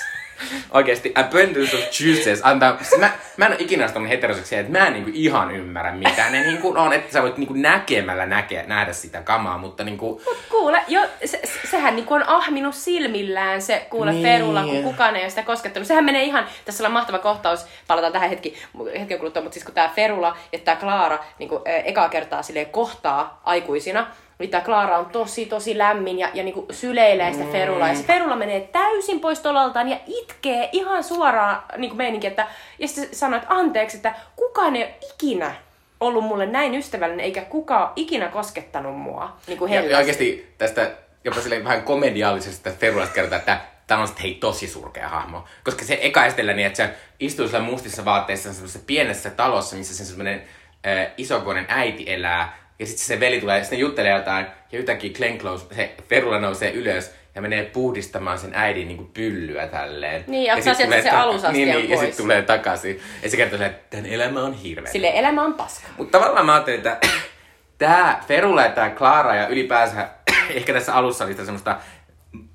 [0.71, 2.79] Oikeesti, abundance of juices antaa...
[2.99, 6.41] Mä, mä en ole ikinä astunut heteroseksia, että mä en niinku ihan ymmärrä, mitä ne
[6.41, 6.93] niinku on.
[6.93, 10.23] Että sä voit niinku näkemällä näkeä, nähdä sitä kamaa, mutta niinku...
[10.51, 14.23] Kuule, jo, se, se- sehän niinku on ahminut silmillään se kuule Niin.
[14.23, 15.87] Ferula, kun kukaan ei ole sitä koskettanut.
[15.87, 18.55] Sehän menee ihan, tässä on mahtava kohtaus, palataan tähän hetki,
[19.01, 22.67] hetken kuluttua, mutta siis kun tämä Ferula ja tämä Klaara niinku, ä, ekaa kertaa silleen
[22.67, 24.07] kohtaa aikuisina,
[24.39, 27.89] niin tämä Klaara on tosi, tosi lämmin ja, ja niinku syleilee sitä Ferulaa.
[27.89, 32.47] Ja se Ferula menee täysin pois tolaltaan ja itkee ihan suoraan niinku meininki, että,
[32.79, 35.55] ja sitten sanoo, että anteeksi, että kukaan ei ole ikinä
[36.01, 39.37] ollut mulle näin ystävällinen, eikä kukaan ikinä koskettanut mua.
[39.47, 40.91] Niin kuin Ja, ja oikeasti tästä
[41.25, 45.45] jopa silleen vähän komediaalisesta Ferulasta kerrotaan, että tämä on sitten hei tosi surkea hahmo.
[45.65, 49.95] Koska se eka esitellä niin, että se istuu siellä mustissa vaatteissa semmoisessa pienessä talossa, missä
[49.95, 50.43] se semmoinen
[50.87, 52.68] äh, isokoinen äiti elää.
[52.79, 54.47] Ja sitten se veli tulee ja sitten juttelee jotain.
[54.73, 59.67] Ja yhtäkkiä Glenn Close, se Ferula nousee ylös ja menee puhdistamaan sen äidin niin pyllyä
[59.67, 60.25] tälleen.
[60.27, 62.01] Niin, ja sit ottaa sieltä tulee se ta- alusastian niin, niin, ja pois.
[62.01, 63.01] sitten tulee takaisin.
[63.23, 64.93] Ja se kertoo silleen, että tämän elämä on hirveä.
[64.93, 65.89] Sille elämä on paska.
[65.97, 66.97] Mutta tavallaan mä ajattelin, että
[67.79, 70.09] tämä Ferula ja tämä Clara ja ylipäänsä
[70.55, 71.77] ehkä tässä alussa oli sitä semmoista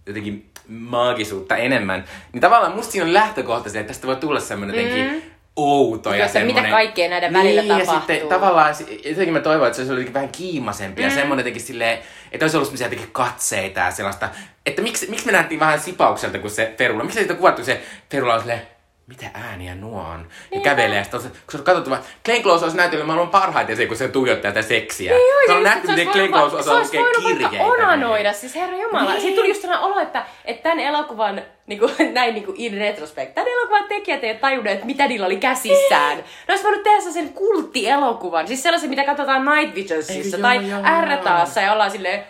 [0.08, 2.06] jotenkin maagisuutta enemmän.
[2.34, 6.16] Niin tavallaan musta siinä on lähtökohta se, että tästä voi tulla semmoinen jotenkin outo ja
[6.16, 6.72] Kyllä se, mitä semmoinen...
[6.72, 8.16] kaikkea näiden välillä niin, ja tapahtuu.
[8.16, 11.08] sitten tavallaan jotenkin mä toivon, että se olisi jotenkin vähän kiimasempi mm.
[11.08, 12.00] ja semmoinen jotenkin silleen,
[12.32, 14.30] että olisi ollut semmoisia jotenkin katseita ja sellaista,
[14.66, 17.82] että miksi, miksi me nähtiin vähän sipaukselta kuin se Ferula, miksi siitä on kuvattu se
[18.12, 18.62] Ferula on silleen,
[19.08, 20.20] mitä ääniä nuo on?
[20.20, 20.62] Ja Niin.
[20.62, 21.90] kävelee, ja sitten on se, kun on katsottu
[22.26, 25.14] Glenn Close olisi näytellyt maailman parhaiten se, kun se tuijottaa tätä seksiä.
[25.14, 27.74] Niin se on nähty, miten Glenn Close osaa se olisi lukea voinut vaikka kirjeitä.
[27.74, 29.04] onanoida, siis herra jumala.
[29.04, 29.12] Niin.
[29.12, 29.22] Niin.
[29.22, 32.74] Siitä tuli just sellainen olo, että, että tämän elokuvan niin kuin, näin niin kuin in
[32.78, 33.36] retrospect.
[33.36, 36.18] Tämän elokuvan tekijät ei tajunneet, mitä niillä oli käsissään.
[36.18, 38.48] Ne olisi voinut tehdä sen kulttielokuvan.
[38.48, 40.60] Siis sellaisen, mitä katsotaan Night Visionsissa tai
[41.02, 42.24] R-taassa ja ollaan silleen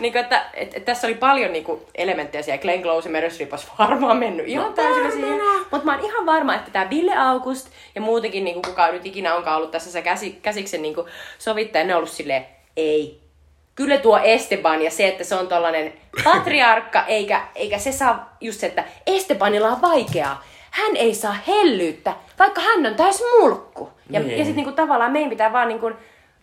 [0.00, 2.62] niin kuin, että et, et, tässä oli paljon niin kuin, elementtejä siellä.
[2.62, 5.40] Glenn Close ja Meryl Streep olisi varmaan mennyt ihan No täysin siihen.
[5.70, 9.06] Mutta mä oon ihan varma, että tämä Ville August ja muutenkin niin kuin, kuka nyt
[9.06, 11.06] ikinä onkaan ollut tässä se käsi, käsiksen niin kuin,
[11.38, 12.46] sovittaja, ne on ollut silleen,
[12.76, 13.20] ei,
[13.74, 15.92] kyllä tuo Esteban ja se, että se on tollanen
[16.24, 20.44] patriarkka, eikä, eikä se saa just se, että Estebanilla on vaikeaa.
[20.70, 23.90] Hän ei saa hellyyttä, vaikka hän on täys mulkku.
[24.10, 24.30] Ja, Niin.
[24.30, 25.90] ja sitten niinku, tavallaan meidän pitää vaan niinku,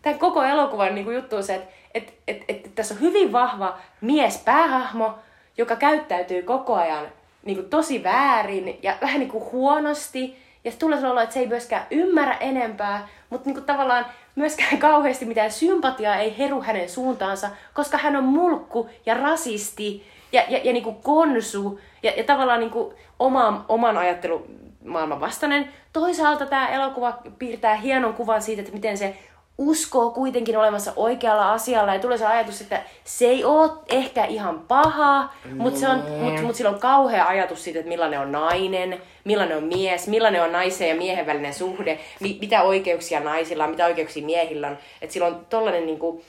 [0.02, 3.78] tämän koko elokuvan niinku, juttu on se, että et, et, et, tässä on hyvin vahva
[4.02, 5.16] mies päähahmo,
[5.58, 7.08] joka käyttäytyy koko ajan
[7.46, 10.38] niinku, tosi väärin ja vähän niinku, huonosti.
[10.64, 15.26] Ja sitten tulee olo, että se ei myöskään ymmärrä enempää, mutta niinku, tavallaan myöskään kauheasti
[15.26, 20.74] mitään sympatiaa ei heru hänen suuntaansa, koska hän on mulkku ja rasisti ja, ja, ja
[20.74, 25.70] niinku konsu ja, ja tavallaan niinku oma, oman ajattelumaailman vastainen.
[25.94, 29.18] Toisaalta tämä elokuva piirtää hienon kuvan siitä, että miten se
[29.58, 34.60] uskoo kuitenkin olemassa oikealla asialla ja tulee se ajatus, että se ei ole ehkä ihan
[34.60, 39.02] paha, mutta se on, mut, mut sillä on kauhea ajatus siitä, että millainen on nainen,
[39.24, 43.70] millainen on mies, millainen on naisen ja miehen välinen suhde, mi, mitä oikeuksia naisilla on,
[43.70, 44.78] mitä oikeuksia miehillä on.
[45.02, 46.24] Että sillä on tollanen niinku,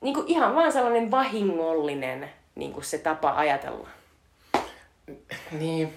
[0.00, 3.88] niinku ihan vaan sellainen vahingollinen niinku se tapa ajatella.
[5.52, 5.92] Niin.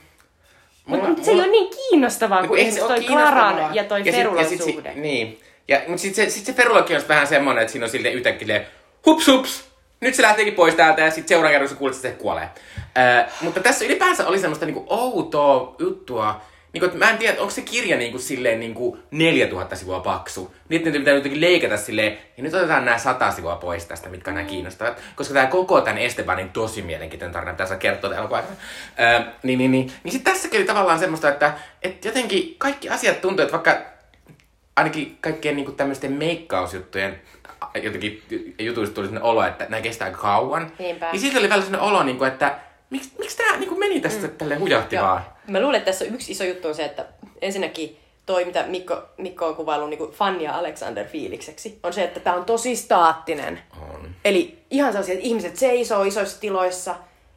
[0.85, 3.15] Mutta Mulla- se ei mulla- ole niin kiinnostavaa Niin, kuin ei esimerkiksi toi.
[3.15, 4.93] Klaran ja toi Ferulan suhde.
[4.95, 5.39] Niin.
[5.71, 8.39] Ja, mutta sitten se, sit se Ferulakin on vähän semmonen, että siinä on silleen yhtäkkiä
[8.39, 8.67] silleen,
[9.05, 9.69] hups hups,
[10.01, 12.49] nyt se lähteekin pois täältä ja sitten seuraavan kerran sä kuulet, että se kuolee.
[12.97, 16.41] Äh, mutta tässä ylipäänsä oli semmoista niinku outoa juttua,
[16.73, 20.55] Niinku, että mä en tiedä, onko se kirja niinku silleen niinku 4000 sivua paksu.
[20.69, 24.31] Niin, ne pitää jotenkin leikata silleen, ja nyt otetaan nämä sata sivua pois tästä, mitkä
[24.31, 25.01] on nämä kiinnostavat.
[25.15, 28.59] Koska tämä koko tämän Estebanin tosi mielenkiintoinen tarina, mitä sä kertoo tämän elokuvan aikana.
[28.99, 29.91] Öö, niin, niin, niin.
[30.03, 31.53] Niin sitten tässäkin oli tavallaan semmoista, että,
[31.83, 33.90] että jotenkin kaikki asiat tuntuu, että vaikka
[34.75, 37.21] ainakin kaikkien niinku tämmöisten meikkausjuttujen
[37.83, 38.23] jotenkin
[38.59, 40.71] jutuista tuli sellainen olo, että nämä kestää kauan.
[40.79, 41.11] Niinpä.
[41.11, 42.59] Niin siitä oli välillä sellainen olo, niinku, että
[42.89, 44.33] miksi, miksi tämä niinku meni tästä mm.
[44.33, 45.05] tälleen hujahti Joo.
[45.05, 45.25] vaan?
[45.47, 47.05] Mä luulen, että tässä yksi iso juttu on se, että
[47.41, 52.19] ensinnäkin toi, mitä Mikko, Mikko on kuvaillut niin Fanny ja Alexander fiilikseksi, on se, että
[52.19, 53.59] tämä on tosi staattinen.
[53.81, 54.09] On.
[54.25, 56.95] Eli ihan sellaisia, että ihmiset seisoo isoissa tiloissa,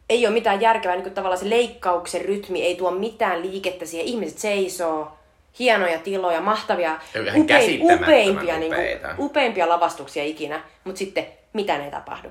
[0.09, 4.07] ei ole mitään järkevää, niin kuin tavallaan se leikkauksen rytmi ei tuo mitään liikettä siihen.
[4.07, 5.13] Ihmiset seisoo,
[5.59, 6.99] hienoja tiloja, mahtavia,
[7.47, 8.87] käsittämättömän upeimpia, niin kuin,
[9.19, 12.29] upeimpia lavastuksia ikinä, mutta sitten mitään ei tapahdu.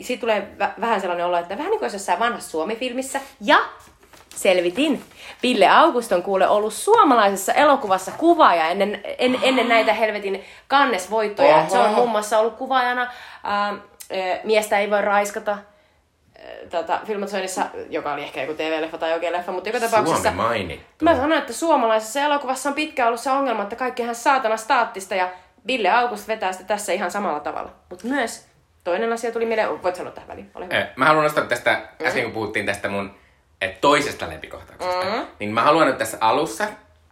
[0.00, 3.20] Siitä tulee vä- vähän sellainen olo, että vähän niin kuin jossain vanhassa Suomi-filmissä.
[3.40, 3.58] Ja
[4.36, 5.02] selvitin.
[5.42, 11.56] Ville August on kuule ollut suomalaisessa elokuvassa kuvaaja ennen, en, ennen näitä helvetin kannesvoittoja.
[11.56, 11.70] Oho.
[11.70, 13.02] Se on muun muassa ollut kuvaajana
[13.44, 13.76] ää, ää,
[14.44, 15.58] Miestä ei voi raiskata
[16.70, 20.22] tota, filmatisoinnissa, joka oli ehkä joku TV-leffa tai oikea leffa, mutta joka tapauksessa...
[20.22, 21.04] Suomi mainittu.
[21.04, 25.14] Mä sanon, että suomalaisessa elokuvassa on pitkään ollut se ongelma, että kaikki ihan saatana staattista
[25.14, 25.28] ja
[25.66, 27.70] Ville August vetää sitä tässä ihan samalla tavalla.
[27.90, 28.46] Mutta myös
[28.84, 30.78] toinen asia tuli mieleen, voit sanoa tähän väliin, ole hyvä.
[30.78, 33.14] Eh, Mä haluan nostaa tästä, äsken kun puhuttiin tästä mun
[33.60, 35.26] eh, toisesta lempikohtauksesta, Mm.
[35.40, 36.64] niin mä haluan nyt tässä alussa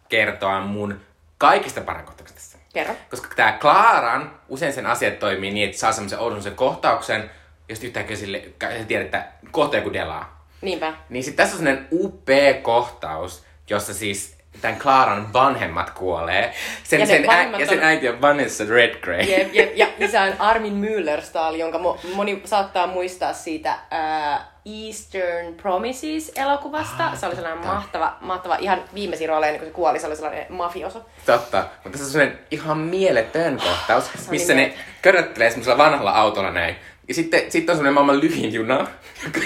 [0.08, 1.00] kertoa mun
[1.38, 2.58] kaikista paran kohtaukset tässä.
[2.74, 2.94] Kerro.
[3.10, 7.30] Koska tää Klaaran, usein sen asiat toimii niin, että saa semmoisen oudon sen kohtauksen,
[7.68, 10.46] ja sitten yhtäkkiä sille, sä tiedät, että kohta joku delaa.
[10.60, 10.92] Niinpä.
[11.08, 16.54] Niin sit tässä on sellainen upea kohtaus, jossa siis tämän Klaaran vanhemmat kuolee.
[16.84, 19.22] Sen, Ja sen, ä, ja sen äiti on Vanessa Redgrave.
[19.22, 24.54] Jep, jep, ja isä on Armin Müllerstahl, jonka mo- moni saattaa muistaa siitä ää,
[24.86, 27.16] Eastern Promises-elokuvasta.
[27.16, 30.46] Se oli sellainen mahtava, mahtava, ihan viimeisin rooleja, ennen kuin se kuoli, se oli sellainen
[30.48, 31.06] mafioso.
[31.26, 36.50] Totta, mutta tässä on sellainen ihan mieletön kohtaus, missä niin ne köröttelee semmoisella vanhalla autolla
[36.50, 36.76] näin.
[37.08, 38.74] Ja sitten, sitten on semmoinen maailman lyhin juna,
[39.24, 39.40] joka,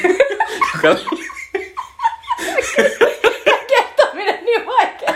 [0.75, 0.97] joka
[3.69, 5.15] Kertominen niin vaikea.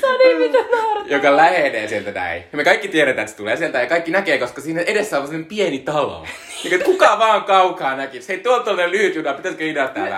[0.00, 1.16] Se on niin mitä naurattaa.
[1.16, 2.42] joka lähenee sieltä näin.
[2.52, 5.26] Ja me kaikki tiedetään, että se tulee sieltä ja kaikki näkee, koska siinä edessä on
[5.26, 6.26] sellainen pieni talo.
[6.64, 8.20] Niin, että kuka vaan kaukaa näki.
[8.28, 9.64] Hei, tuolta on lyhyt juna, pitäisikö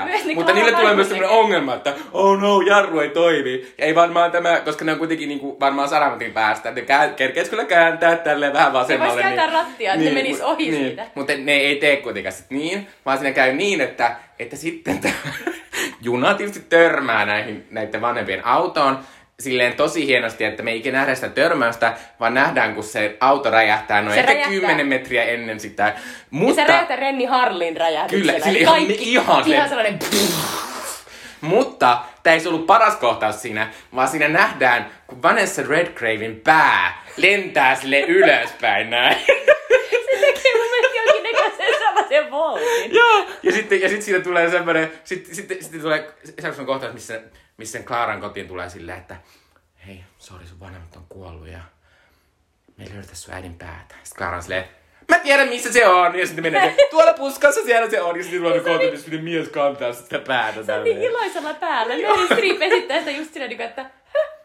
[0.05, 3.66] myös niin Mutta niille tulee myös sellainen ongelma, että oh no, jarru ei toimi.
[3.78, 6.70] Ja ei varmaan tämä, koska ne on kuitenkin niin kuin varmaan sadan metrin päästä.
[6.70, 9.12] Ne kää, kerkeis kyllä kääntää tälleen vähän vasemmalle.
[9.12, 11.07] vois kääntää rattia, että ne menis mu- ohi siitä.
[11.14, 15.14] Mutta ne ei tee kuitenkaan sit niin, vaan siinä käy niin, että, että sitten tämä
[16.02, 18.98] juna tietysti törmää näihin, näiden vanhempien autoon
[19.41, 23.51] silleen tosi hienosti, että me ei ikinä nähdä sitä törmäystä, vaan nähdään, kun se auto
[23.51, 24.61] räjähtää noin Se ehkä räjähtää.
[24.61, 25.82] 10 metriä ennen sitä.
[25.82, 25.93] Ja
[26.30, 28.32] Mutta, se räjähtää Renni Harlin räjähdyksellä.
[28.32, 29.99] Kyllä, sillä Eli ihan- kaikki, ihan ihan sellainen...
[31.41, 37.05] mutta tämä ei se ollut paras kohtaus siinä, vaan siinä nähdään, kun Vanessa Redgraven pää
[37.16, 39.16] lentää sille ylöspäin näin.
[39.26, 42.95] Se tekee mun mielestä jonkinnäköisen sellaisen voltin.
[42.95, 46.11] Joo, ja sitten, ja sitten siinä tulee semmoinen, sitten, sitten, sitten tulee
[46.41, 47.20] semmoinen kohtaus, missä,
[47.57, 49.16] missä Klaaran kotiin tulee silleen, että
[49.86, 51.59] hei, sori sun vanhemmat on kuollut ja
[52.76, 53.94] me ei löydetä sun äidin päätä.
[54.02, 54.64] Sitten Klaara on silleen,
[55.11, 56.18] mä tiedän missä se on.
[56.18, 58.16] Ja sitten menee, tuolla puskassa siellä se on.
[58.16, 60.62] Ja sitten tulee kohta, missä miten mies kantaa sitä päätä.
[60.62, 61.94] Se on niin iloisella päällä.
[61.94, 63.90] Meryl Streep esittää sitä just silleen, niin että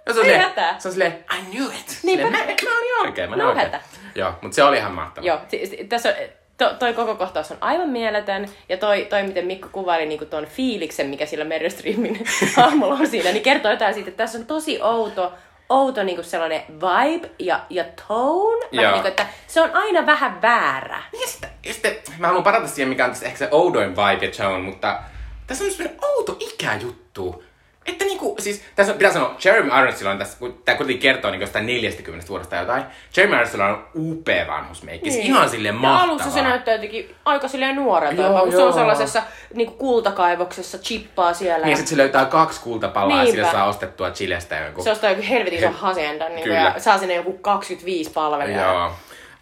[0.05, 1.99] Ja se on, silleen, se on silleen, I knew it.
[2.03, 2.25] Niinpä.
[2.25, 3.71] Silleen, mä, mä olin oikein, mä olin No oikein.
[3.71, 3.81] hätä.
[4.15, 5.27] Joo, mutta se oli ihan mahtavaa.
[5.27, 6.15] Joo, si- si- tässä on,
[6.59, 8.49] to, toi koko kohtaus on aivan mieletön.
[8.69, 12.25] Ja toi, toi miten Mikko kuvaili niinku tuon fiiliksen, mikä sillä Meryl Streepin
[12.57, 15.33] hahmolla on siinä, niin kertoo jotain siitä, että tässä on tosi outo,
[15.69, 18.65] outo niinku sellainen vibe ja, ja tone.
[18.65, 18.91] Vähän Joo.
[18.91, 21.01] niinku, että se on aina vähän väärä.
[21.21, 24.25] Ja sitten, ja sitten mä haluan parata siihen, mikä on tässä ehkä se oudoin vibe
[24.25, 24.99] ja tone, mutta
[25.47, 27.43] tässä on semmoinen outo ikäjuttu.
[27.89, 31.31] Että niinku, siis tässä on, pitää sanoa, Jeremy Ironsilla on tässä, kun tää kuitenkin kertoo
[31.31, 32.83] niinku jostain 40 vuodesta jotain.
[33.17, 35.21] Jeremy Ironsilla on upea vanhusmeikki, niin.
[35.21, 36.03] ihan silleen Ja mahtavaa.
[36.03, 38.71] alussa se näyttää jotenkin aika silleen nuorelta, Joo, kun se on joo.
[38.71, 39.23] sellaisessa
[39.53, 41.65] niin kultakaivoksessa, chippaa siellä.
[41.65, 43.31] Niin, ja sit se löytää kaksi kultapalaa ja Niinpä.
[43.41, 44.83] sille saa ostettua Chilestä jonkun.
[44.83, 48.73] Se ostaa joku helvetin iso He- hacienda niin ja saa sinne joku 25 palvelijaa.
[48.73, 48.91] Joo.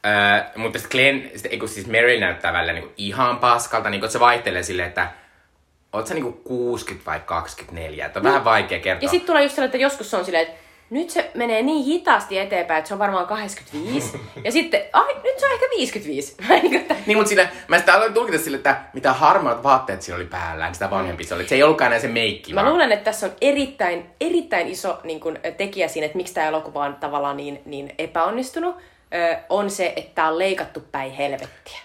[0.05, 4.19] Öö, mutta sitten Glenn, sit, siis Mary näyttää välillä niinku ihan paskalta, niinku, että se
[4.19, 5.07] vaihtelee silleen, että
[5.93, 9.05] oot sä niinku 60 vai 24, että on vähän vaikea kertoa.
[9.05, 10.57] Ja sitten tulee just sellainen, että joskus se on silleen, että
[10.89, 14.19] nyt se menee niin hitaasti eteenpäin, että se on varmaan 85.
[14.45, 16.35] ja sitten, ai, nyt se on ehkä 55.
[16.49, 20.01] Niin kuin, että- Niin, mutta sille, mä sitä aloin tulkita sille, että mitä harmaat vaatteet
[20.01, 21.47] siinä oli päällä, niin sitä vanhempi se oli.
[21.47, 22.53] Se ei ollutkaan enää se meikki.
[22.53, 26.33] Mä vaan- luulen, että tässä on erittäin, erittäin iso niin kun, tekijä siinä, että miksi
[26.33, 28.75] tämä elokuva on tavallaan niin, niin epäonnistunut,
[29.13, 31.77] ö, on se, että tämä on leikattu päin helvettiä.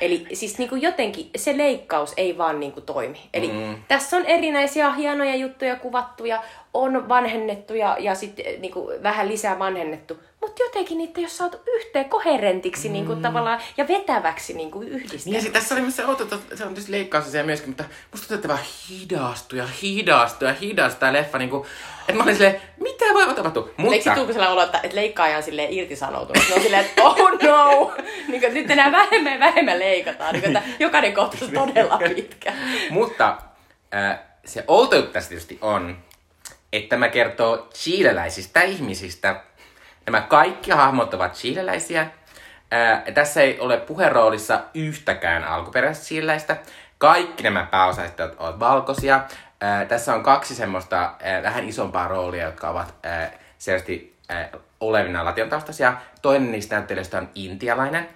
[0.00, 3.20] Eli siis niin kuin jotenkin se leikkaus ei vaan niin kuin toimi.
[3.34, 3.76] Eli mm.
[3.88, 6.42] tässä on erinäisiä hienoja juttuja kuvattu ja
[6.74, 10.18] on vanhennettu ja, ja sitten niin kuin vähän lisää vanhennettu.
[10.40, 14.88] Mutta jotenkin niitä ei ole saatu yhteen koherentiksi niin kuin tavallaan ja vetäväksi niin kuin
[15.24, 18.34] Niin ja tässä oli myös se outo, se on tietysti leikkausasia myöskin, mutta musta tuntuu,
[18.34, 18.60] että vaan
[18.90, 21.66] hidastuu ja hidastuu ja hidastuu tää leffa niinku,
[22.00, 23.62] että mä olin silleen, mitä voi tapahtua?
[23.62, 26.44] Eikö Mutta, sitten tule sellainen olo, että, että leikkaaja on silleen irtisanoutunut?
[26.48, 27.92] Ne on silleen, että oh no!
[28.28, 30.32] niin kuin, nyt enää vähemmän ja vähemmän leikataan.
[30.32, 32.52] Niin kuin, että jokainen kohtaus on todella pitkä.
[32.90, 33.38] mutta
[33.94, 35.96] äh, se outo tässä tietysti on,
[36.72, 39.40] että tämä kertoo chileläisistä ihmisistä.
[40.06, 42.00] Nämä kaikki hahmot ovat chileläisiä.
[42.00, 46.56] Äh, tässä ei ole puheroolissa yhtäkään alkuperäistä chileläistä.
[46.98, 49.14] Kaikki nämä pääosaiset ovat valkoisia.
[49.62, 54.48] Äh, tässä on kaksi semmoista äh, vähän isompaa roolia, jotka ovat äh, selvästi äh,
[54.80, 55.96] olevina latiantaustaisia.
[56.22, 58.08] Toinen niistä näyttelijöistä on intialainen.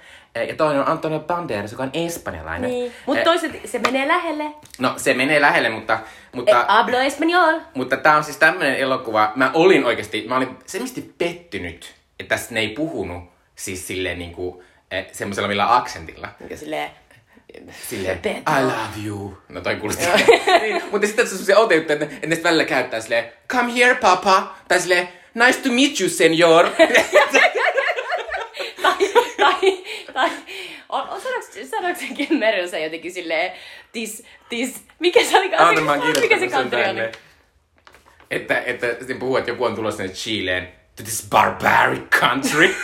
[0.49, 2.71] Ja toinen on Antonio Banderas, joka on espanjalainen.
[2.71, 2.93] Niin.
[3.07, 4.45] Mutta toiset, se menee lähelle.
[4.79, 5.99] No, se menee lähelle, mutta...
[6.33, 7.61] mutta Eh, hablo español.
[7.75, 12.55] mutta tää on siis tämmönen elokuva, mä olin oikeasti, mä olin semmoisesti pettynyt, että tässä
[12.55, 13.25] ne ei puhunut
[13.57, 16.29] siis silleen niinku eh, semmoisella millä aksentilla.
[16.41, 16.91] Niin silleen,
[17.89, 18.51] Silleen, Peto.
[18.61, 19.39] I love you.
[19.49, 20.05] No toi kuulosti.
[20.63, 24.55] niin, mutta sitten se on outo juttu, että, ne välillä käyttää silleen, come here papa.
[24.69, 26.67] Tai silleen, nice to meet you senor.
[30.15, 30.31] tai,
[30.89, 33.53] on, on sanoks, sanoks sekin Merilsa jotenkin silleen,
[33.93, 35.51] tis, tis, mikä se oli?
[35.59, 37.03] Oon mikä se tänne.
[37.05, 37.13] on?
[38.31, 40.69] Että, että sitten puhuu, että joku on tulossa sinne Chileen.
[40.97, 42.75] To this barbaric country.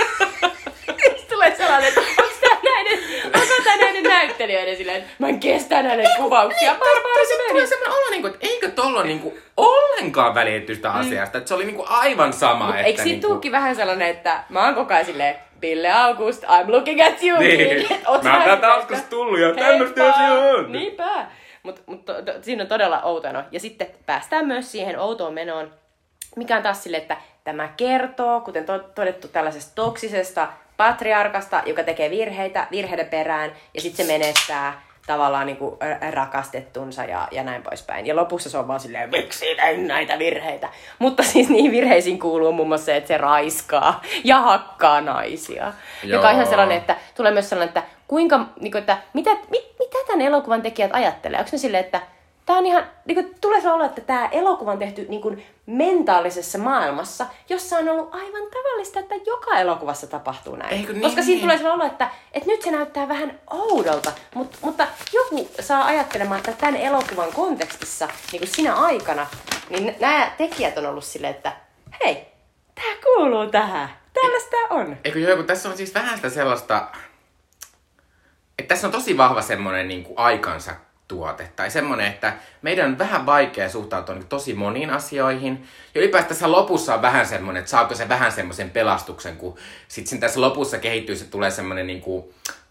[1.28, 6.06] Tulee sellainen, että onko tää näiden, onko tää näiden näyttelijöiden silleen, mä en kestä näiden
[6.16, 6.74] kuvauksia.
[6.74, 11.38] Tai sitten tulee semmoinen olo, niinku, että eikö tolla niinku ollenkaan välitetty sitä asiasta.
[11.38, 12.66] Että se oli niinku aivan sama.
[12.66, 13.28] Mut että eikö siinä niinku...
[13.28, 17.38] tuukin vähän sellainen, että mä oon koko ajan silleen, Ville August, I'm looking at you.
[17.38, 17.86] Niin.
[18.02, 20.72] Mä oon täältä Auskasta tullut ja tämmöstä asiaa on.
[20.72, 21.26] Niinpä.
[21.62, 23.42] Mutta mut, to, to, siinä on todella outono.
[23.50, 25.70] Ja sitten päästään myös siihen outoon menoon,
[26.36, 30.48] mikä on taas sille, että tämä kertoo, kuten to, todettu, tällaisesta toksisesta
[30.80, 35.76] patriarkasta, joka tekee virheitä virheiden perään, ja sitten se menestää tavallaan niin kuin
[36.10, 38.06] rakastettunsa ja, ja näin poispäin.
[38.06, 40.68] Ja lopussa se on vaan silleen, miksi tein näitä virheitä?
[40.98, 45.62] Mutta siis niihin virheisiin kuuluu muun muassa se, että se raiskaa ja hakkaa naisia.
[45.62, 45.72] Joo.
[46.16, 49.74] Joka on ihan sellainen, että tulee myös sellainen, että kuinka, niin kuin, että mitä, mit,
[49.78, 51.38] mitä tämän elokuvan tekijät ajattelee?
[51.38, 52.00] Onko ne silleen, että
[52.46, 56.58] tämä on ihan, niin kuin, tulee olo, että tämä elokuva on tehty niin kuin, mentaalisessa
[56.58, 60.74] maailmassa, jossa on ollut aivan tavallista, että joka elokuvassa tapahtuu näin.
[60.74, 61.40] Eikö niin, Koska siinä niin.
[61.40, 66.38] tulee se olo, että, että nyt se näyttää vähän oudolta, mutta, mutta joku saa ajattelemaan,
[66.38, 69.26] että tämän elokuvan kontekstissa, niin kuin sinä aikana,
[69.70, 71.52] niin nämä tekijät on ollut silleen, että
[72.04, 72.26] hei,
[72.74, 73.88] tämä kuuluu tähän.
[74.12, 74.96] Tällaista tää on.
[75.04, 76.86] Eikö joo, kun tässä on siis vähän sitä sellaista,
[78.58, 80.74] että tässä on tosi vahva semmoinen niin kuin aikansa
[81.10, 81.50] tuote.
[81.56, 82.32] Tai semmoinen, että
[82.62, 85.68] meidän on vähän vaikea suhtautua niin tosi moniin asioihin.
[85.94, 89.58] Ja ylipäätään tässä lopussa on vähän semmoinen, että saako se vähän semmoisen pelastuksen, kun
[89.88, 92.24] sitten tässä lopussa kehittyy, se tulee semmoinen niin kuin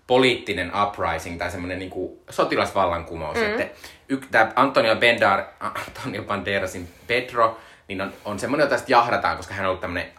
[0.08, 3.38] poliittinen uprising tai semmoinen niinku sotilasvallankumous.
[3.38, 3.44] Mm.
[3.44, 3.68] Että
[4.10, 9.54] y- tämä Antonio, Bendar, Antonio Banderasin Pedro, niin on, on semmoinen, jota sitten jahdataan, koska
[9.54, 10.12] hän on ollut tämmöinen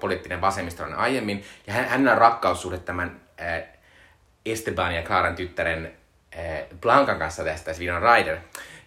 [0.00, 1.44] poliittinen vasemmistolainen aiemmin.
[1.66, 3.62] Ja hän, hänellä on rakkaussuhde tämän äh,
[4.46, 5.97] Esteban ja Claran tyttären
[6.38, 8.36] äh, Blancan kanssa tästä, tässä Vinon Rider.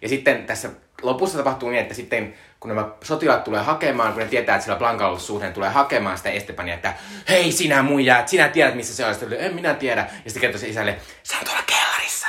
[0.02, 0.68] Ja sitten tässä
[1.02, 4.78] lopussa tapahtuu niin, että sitten kun nämä sotilaat tulee hakemaan, kun ne tietää, että sillä
[4.78, 6.94] Blancalla on suhteen, tulee hakemaan sitä Estebania, että
[7.28, 9.14] hei sinä muija, sinä tiedät missä se on.
[9.14, 10.00] Sitten en minä tiedä.
[10.00, 12.26] Ja sitten kertoo se isälle, se on tuolla kellarissa.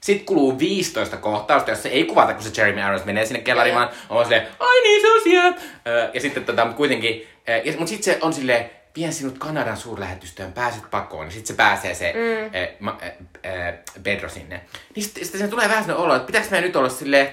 [0.00, 3.88] Sitten kuluu 15 kohtausta, jossa ei kuvata, kun se Jeremy Irons menee sinne kellariin, vaan
[4.08, 5.56] on silleen, ai niin se on siellä.
[6.14, 7.26] Ja sitten tota, kuitenkin,
[7.64, 11.54] ja, mutta sitten se on silleen, vien sinut Kanadan suurlähetystöön, pääset pakoon, niin sitten se
[11.54, 12.44] pääsee se mm.
[12.46, 14.60] äh, ma, äh, äh, Pedro sinne.
[14.94, 17.30] Niin sitten, sitten se tulee vähän sellainen olo, että pitäis meidän nyt olla silleen,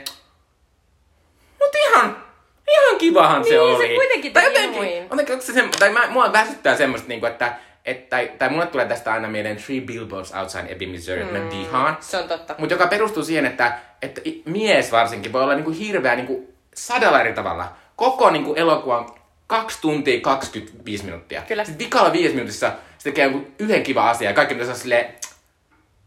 [1.60, 2.24] mutta ihan,
[2.72, 3.88] ihan kivahan niin, se oli.
[3.88, 7.56] se kuitenkin tai jotenkin, jotenkin onko se tai mä, mua väsyttää semmoista, niinku, että
[7.86, 11.30] et, tai, tai mulle tulee tästä aina mieleen Three Billboards Outside Ebbing, Missouri, mm.
[11.30, 11.98] mä vihaan.
[12.00, 12.56] Se on totta.
[12.58, 17.34] Mutta joka perustuu siihen, että, että mies varsinkin voi olla niinku hirveä niinku sadalla eri
[17.34, 17.72] tavalla.
[17.96, 19.10] Koko niinku elokuvan
[19.52, 21.42] 2 tuntia 25 minuuttia.
[21.42, 21.66] Kyllä.
[21.66, 25.14] Sitten vikalla viisi minuutissa se tekee yhden kiva asia ja kaikki pitäisi olla silleen,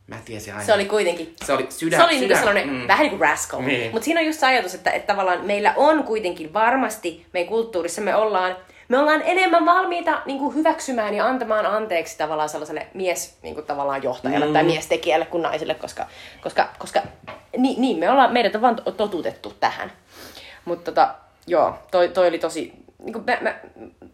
[0.07, 0.67] Mä tiesin aina.
[0.67, 1.35] Se oli kuitenkin.
[1.45, 2.01] Se oli sydän.
[2.01, 2.29] Se oli sydän.
[2.29, 2.89] niinku sellainen mm.
[2.89, 3.63] vähän niin kuin rascal.
[3.63, 3.93] Niin.
[3.93, 8.01] Mutta siinä on just se ajatus, että, että tavallaan meillä on kuitenkin varmasti, meidän kulttuurissa
[8.01, 8.57] me ollaan,
[8.89, 13.67] me ollaan enemmän valmiita niin kuin hyväksymään ja antamaan anteeksi tavallaan sellaiselle mies niin kuin
[13.67, 14.53] tavallaan johtajalle mm.
[14.53, 16.07] tai miestekijälle kuin naiselle, koska,
[16.41, 17.03] koska, koska
[17.57, 19.93] niin, niin, me ollaan, meidät on vaan totutettu tähän.
[20.65, 21.15] Mutta tota,
[21.47, 23.55] joo, toi, toi oli tosi, niin kuin mä, mä,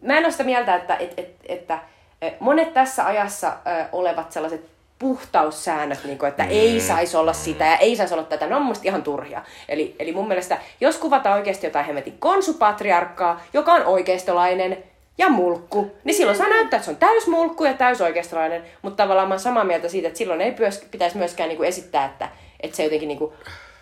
[0.01, 1.79] mä en ole sitä mieltä, että, että, että,
[2.21, 6.49] että monet tässä ajassa ö, olevat sellaiset puhtaussäännöt, niin kuin, että mm.
[6.49, 9.41] ei saisi olla sitä ja ei saisi olla tätä, ne on mun ihan turhia.
[9.69, 14.77] Eli, eli mun mielestä, jos kuvataan oikeasti jotain hemmetin konsupatriarkkaa, joka on oikeistolainen
[15.17, 19.33] ja mulkku, niin silloin saa näyttää, että se on täysmulkku ja täysoikeistolainen, mutta tavallaan mä
[19.33, 20.55] oon samaa mieltä siitä, että silloin ei
[20.91, 22.29] pitäisi myöskään niin kuin esittää, että,
[22.59, 23.33] että se jotenkin niin kuin,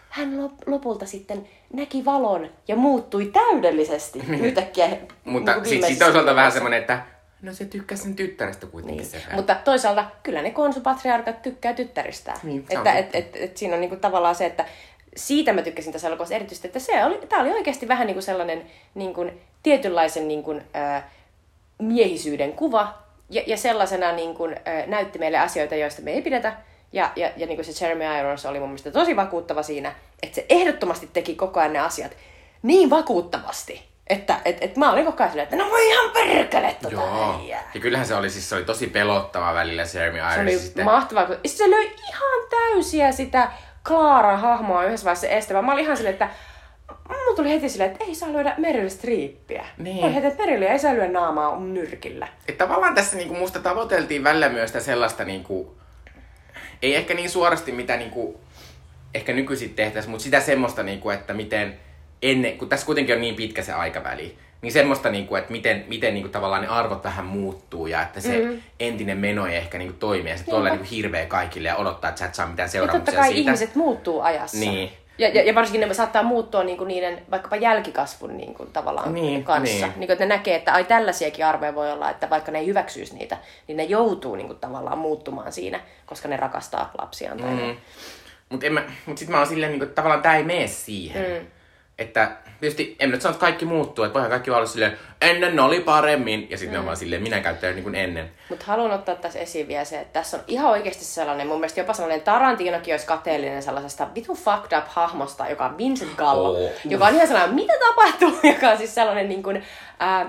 [0.10, 4.98] hän lopulta sitten näki valon ja muuttui täydellisesti yhtäkkiä.
[5.24, 7.02] Mutta niin sitten sit toisaalta vähän semmoinen, että
[7.42, 9.36] No se tykkäsi sen tyttärestä kuitenkin niin.
[9.36, 12.38] Mutta toisaalta kyllä ne konsupatriarkat tykkää tyttäristään.
[12.44, 14.66] Niin, että et, et, et, siinä on niinku tavallaan se, että
[15.16, 18.62] siitä mä tykkäsin tässä elokuvassa erityisesti, että se oli, tää oli oikeasti vähän niinku sellainen
[18.96, 19.32] niinku,
[19.64, 21.02] tietynlaisen niinku, ö,
[21.80, 22.98] miehisyyden kuva.
[23.30, 24.56] Ja, ja sellaisena niinku, ö,
[24.88, 26.54] näytti meille asioita, joista me ei pidetä.
[26.94, 29.92] Ja, ja, ja niin se Jeremy Irons oli mun mielestä tosi vakuuttava siinä,
[30.24, 32.12] että se ehdottomasti teki koko ajan ne asiat
[32.62, 36.96] niin vakuuttavasti, että et, et mä olin koko ajan että no voi ihan perkele tota
[36.96, 37.40] Joo.
[37.40, 37.72] äijää.
[37.74, 40.34] Ja kyllähän se oli, siis se oli tosi pelottava välillä Jeremy Irons.
[40.34, 40.86] Se oli sitten...
[40.86, 41.26] mahtavaa.
[41.26, 43.52] kun- se löi ihan täysiä sitä
[43.88, 45.66] Klaaran hahmoa yhdessä vaiheessa Esteban.
[45.66, 46.30] Mä olin ihan silleen, että
[47.10, 49.66] mulla tuli heti silleen, että ei saa lyödä Meryl Streepiä.
[49.78, 50.06] Niin.
[50.06, 52.28] Mä heti, että Meryl ei saa lyödä naamaa nyrkillä.
[52.48, 55.78] Että tavallaan tässä niinku musta tavoiteltiin välillä myös sitä sellaista niinku,
[56.82, 58.40] ei ehkä niin suorasti mitä niinku,
[59.14, 61.80] ehkä nykyisin tehtäisiin, mutta sitä semmoista niinku, että miten
[62.22, 66.14] ennen, kun tässä kuitenkin on niin pitkä se aikaväli, niin semmoista, niinku, että miten, miten
[66.14, 68.54] niinku, tavallaan ne arvot vähän muuttuu ja että se Mhm.
[68.80, 72.20] entinen meno ei ehkä niinku, toimi ja se tuolla niinku, hirveä kaikille ja odottaa, että
[72.20, 73.50] sä et saa mitään Ja seuraamuksia totta kai siitä.
[73.50, 74.58] ihmiset muuttuu ajassa.
[74.60, 74.90] Niin.
[75.20, 79.88] Ja, ja, ja varsinkin ne saattaa muuttua niinku niiden vaikkapa jälkikasvun niinku, tavallaan Niin, kanssa.
[79.88, 79.94] niin.
[80.00, 83.16] Niinku, että ne näkee, että ai tällaisiakin arvoja voi olla, että vaikka ne ei hyväksyisi
[83.16, 87.38] niitä, niin ne joutuu niinku, tavallaan muuttumaan siinä, koska ne rakastaa lapsiaan.
[87.38, 87.76] Tai Mm.
[88.50, 88.66] Mutta
[89.06, 91.42] mut sitten mä oon silleen, niinku, että tavallaan tää ei mene siihen.
[91.42, 91.48] Mm.
[92.00, 95.62] Että tietysti en nyt sano, että kaikki muuttuu, että voihan kaikki olla silleen, ennen ne
[95.62, 96.74] oli paremmin, ja sitten mm.
[96.74, 98.32] ne on vaan silleen, minä käyttäjän niin kuin ennen.
[98.50, 101.80] Mutta haluan ottaa tässä esiin vielä se, että tässä on ihan oikeasti sellainen, mun mielestä
[101.80, 106.72] jopa sellainen Tarantinokin olisi kateellinen sellaisesta vitun fucked up hahmosta, joka on Vincent Gallo, Oh.
[106.86, 109.64] joka on ihan sellainen, mitä tapahtuu, joka on siis sellainen niin kuin,
[110.02, 110.28] äh,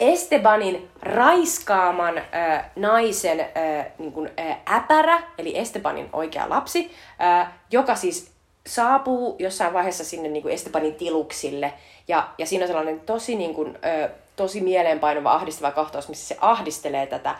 [0.00, 6.90] Estebanin raiskaaman äh, naisen äh, niin kuin, äh, äpärä, eli Estebanin oikea lapsi,
[7.22, 8.37] äh, joka siis
[8.68, 11.72] saapuu jossain vaiheessa sinne niin kuin Estebanin tiluksille.
[12.08, 16.36] Ja, ja siinä on sellainen tosi, niin kuin, ö, tosi mieleenpainuva, ahdistava kohtaus, missä se
[16.40, 17.34] ahdistelee tätä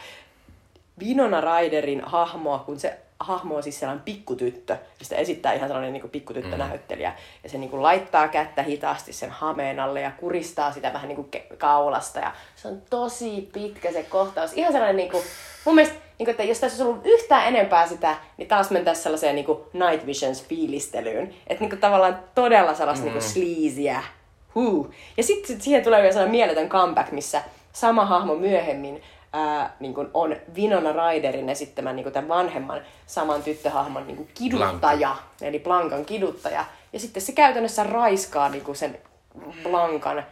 [1.01, 5.93] Winona Ryderin hahmoa, kun se hahmo on siis sellainen pikkutyttö, ja sitä esittää ihan sellainen
[5.93, 7.13] niin pikkutyttönäyttelijä,
[7.45, 11.17] ja se niin kuin laittaa kättä hitaasti sen hameen alle ja kuristaa sitä vähän niin
[11.17, 14.53] kuin kaulasta, ja se on tosi pitkä se kohtaus.
[14.53, 15.23] Ihan sellainen, niin kuin,
[15.65, 19.03] mun mielestä, niin kuin, että jos tässä olisi ollut yhtään enempää sitä, niin taas mentäisiin
[19.03, 21.35] sellaiseen niin kuin Night Visions fiilistelyyn.
[21.47, 23.13] Että niin kuin tavallaan todella sellaista mm.
[23.13, 24.03] niin sleazyä.
[24.55, 24.91] Huh.
[25.17, 27.43] Ja sitten sit siihen tulee vielä sellainen mieletön comeback, missä
[27.73, 29.03] sama hahmo myöhemmin
[29.33, 34.29] ää, niin kuin on Winona Ryderin esittämän niin kuin tämän vanhemman saman tyttöhahmon niin kuin
[34.35, 36.65] kiduttaja, eli Blankan kiduttaja.
[36.93, 38.99] Ja sitten se käytännössä raiskaa niin kuin sen
[39.63, 40.25] Blankan.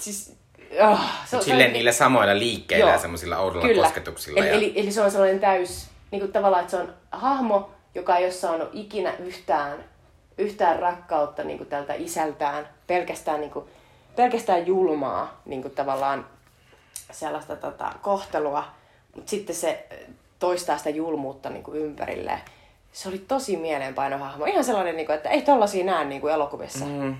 [0.00, 0.36] Siis,
[0.88, 2.92] oh, se, se silleen on- niillä samoilla liikkeillä Joo.
[2.92, 3.82] ja semmoisilla oudolla Kyllä.
[3.82, 4.40] kosketuksilla.
[4.40, 4.54] Eli, ja...
[4.54, 8.24] eli, eli se on sellainen täys, niin kuin tavallaan, että se on hahmo, joka ei
[8.24, 9.84] ole saanut ikinä yhtään,
[10.38, 13.64] yhtään rakkautta niin kuin tältä isältään, pelkästään, niin kuin,
[14.16, 16.26] pelkästään julmaa niin kuin tavallaan
[17.10, 18.64] sellaista tota, kohtelua,
[19.16, 19.86] mutta sitten se
[20.38, 22.40] toistaa sitä julmuutta niin kuin ympärille.
[22.92, 24.44] Se oli tosi mieleenpainohahmo.
[24.44, 26.84] Ihan sellainen, niin kuin, että ei tollasia näe niin kuin elokuvissa.
[26.84, 27.16] Mm.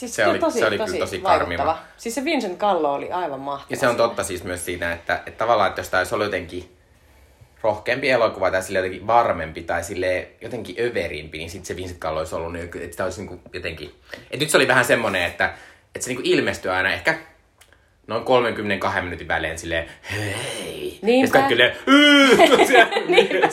[0.00, 1.64] Siis Se oli- se oli kyllä tosi karmiva.
[1.64, 1.86] vaikuttava.
[1.96, 3.66] Siis se Vincent Gallo oli aivan mahtava.
[3.70, 6.24] Ja se on totta siis myös siinä, että, että tavallaan, että jos tämä olisi ollut
[6.26, 6.76] jotenkin
[7.62, 12.18] rohkeampi elokuva tai sille jotenkin varmempi tai sille jotenkin överimpi, niin sitten se Vincent Gallo
[12.18, 13.94] olisi ollut, niin, että sitä olisi niinku jotenkin...
[14.30, 15.44] Että nyt se oli vähän semmoinen, että,
[15.94, 17.18] että se niinku ilmestyi aina ehkä
[18.06, 20.98] noin 32 minuutin välein silleen, hei.
[21.02, 21.26] Niinpä.
[21.26, 21.76] Ja kaikki silleen,
[23.14, 23.48] Niinpä.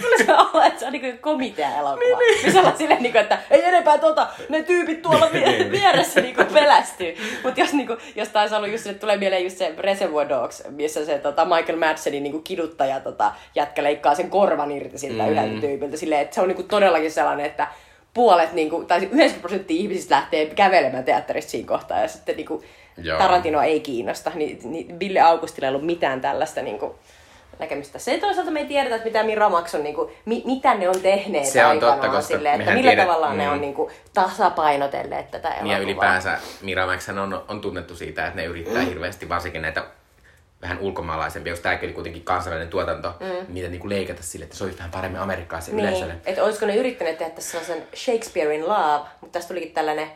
[0.00, 2.18] Tulee se olla, että se on niinku komitea-elokuva.
[2.18, 6.44] Niin, Missä ollaan silleen, niinku, että ei enempää tota, ne tyypit tuolla vie- vieressä niinku
[6.54, 7.14] pelästyy.
[7.44, 11.04] Mutta jos, niinku, jos taisi ollut just, että tulee mieleen just se Reservoir Dogs, missä
[11.04, 15.30] se tota, Michael Madsenin niinku kiduttaja tota, jätkä leikkaa sen korvan irti siltä mm.
[15.30, 15.96] yhdeltä tyypiltä.
[15.96, 17.68] Silleen, että se on niinku todellakin sellainen, että
[18.14, 22.64] puolet, niinku, tai 90 prosenttia ihmisistä lähtee kävelemään teatterista siinä kohtaa, ja sitten niinku,
[23.02, 23.18] Joo.
[23.18, 26.94] Tarantino ei kiinnosta, niin, niin Ville Augustilla ei ollut mitään tällaista niinku,
[27.58, 27.98] näkemistä.
[27.98, 31.46] Se toisaalta me ei tiedetä, että mitä Miramax on, niinku, mi, mitä ne on tehneet
[31.46, 33.52] Se on totta, koska silleen, että millä tiedät- tavalla ne mm.
[33.52, 35.64] on niinku, tasapainotelleet tätä elokuvaa.
[35.64, 38.88] Niin ja ylipäänsä Miramaxhan on, on tunnettu siitä, että ne yrittää mm.
[38.88, 39.84] hirveästi varsinkin näitä
[40.62, 43.54] vähän ulkomaalaisempia, jos tämäkin oli kuitenkin kansainvälinen tuotanto, mm.
[43.54, 46.14] niitä niinku leikata sille, että se olisi vähän paremmin amerikkalaisen Niin, yleisölle.
[46.26, 50.10] että olisiko ne yrittäneet tehdä tässä sellaisen Shakespeare in Love, mutta tästä tulikin tällainen,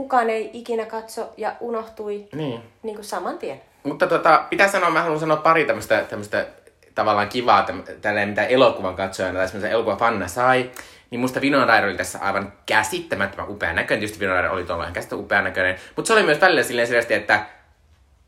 [0.00, 2.62] kukaan ei ikinä katso ja unohtui Niin.
[2.82, 3.60] niin kuin saman tien.
[3.82, 6.46] Mutta tota, pitää sanoa, mä haluan sanoa pari tämmöistä, tämmöistä
[6.94, 7.66] tavallaan kivaa,
[8.02, 10.70] tälleen, mitä elokuvan katsojana tai semmoisen elokuvan fanna sai.
[11.10, 14.00] Niin musta Winona Ryder oli tässä aivan käsittämättömän upea näköinen.
[14.00, 15.76] Tietysti Winona Ryder oli tuolla ihan käsittämätön upea näköinen.
[15.96, 17.40] Mutta se oli myös välillä silleen selvästi, että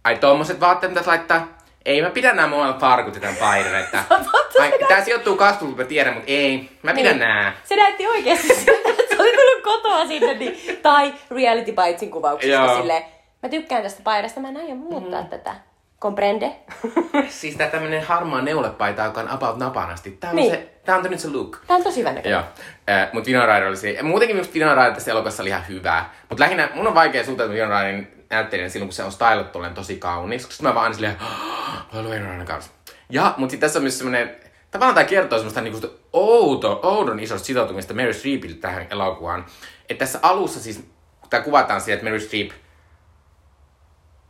[0.04, 1.48] ai tommoset vaatteet pitäisi laittaa.
[1.84, 3.98] Ei, mä pidän nämä mulla farkut ja tämän paidan, että
[4.60, 7.20] ai, tää sijoittuu kasvuun, mä tiedän, mutta ei, mä pidän Niin.
[7.20, 7.52] nää.
[7.64, 12.54] Se näytti oikeasti siltä, että se oli tullut kotoa sinne, niin, tai Reality Bitesin kuvauksista
[12.56, 12.76] Joo.
[12.76, 13.02] silleen,
[13.42, 15.28] mä tykkään tästä paidasta, mä en aio muuttaa mm.
[15.28, 15.54] tätä.
[15.98, 16.52] Comprende?
[17.28, 20.10] Siis tää tämmönen harmaa neulepaita, joka on about napanasti.
[20.10, 20.50] Tää on, Niin.
[20.50, 21.58] se, tää on nyt se look.
[21.66, 22.32] Tää on tosi hyvä näköinen.
[22.32, 22.42] Joo,
[22.90, 24.02] äh, mutta Winona Ryder oli se.
[24.02, 26.04] Muutenkin minusta Winona Ryder tässä elokuvassa oli ihan hyvä.
[26.28, 29.96] Mutta lähinnä mun on vaikea suhtautua Winona Ryderin näyttelijän silloin, kun se on stylattu tosi
[29.96, 30.42] kaunis.
[30.42, 31.16] Koska sit mä vaan aina silleen,
[31.94, 32.70] "Oh, Winona Ryder kanssa.
[33.10, 34.36] Ja, mutta sitten tässä on myös semmonen,
[34.72, 39.46] tavallaan tämä kertoo semmoista niinku outo, oudon isosta sitoutumista Mary Streepiltä tähän elokuvaan.
[39.88, 40.84] Että tässä alussa siis,
[41.30, 42.50] tää kuvataan siihen, että Mary Streep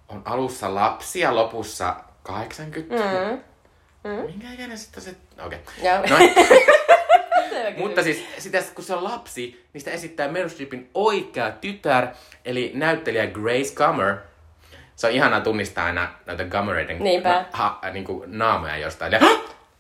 [0.09, 2.95] on alussa lapsi ja lopussa 80.
[2.95, 3.41] Mm.
[4.11, 4.27] Mm.
[4.27, 5.17] Minkä ikäinen sitten se...
[5.45, 5.59] Okei.
[5.79, 6.29] Okay.
[7.51, 7.77] Selvä kysymys.
[7.77, 12.07] Mutta siis sitä, kun se on lapsi, niin sitä esittää Meryl Streepin oikea tytär,
[12.45, 14.17] eli näyttelijä Grace Gummer.
[14.97, 19.13] Se on ihanaa tunnistaa aina näitä Gummereiden na, ha, niin kuin naamoja jostain.
[19.21, 19.21] Ja,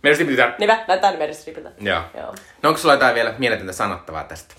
[0.02, 0.52] Meryl Streepin tytär!
[0.58, 1.70] Niinpä, näyttää Meryl Streepiltä.
[1.80, 2.02] Joo.
[2.16, 2.34] Joo.
[2.62, 4.54] No onko sulla jotain vielä mieletöntä sanottavaa tästä?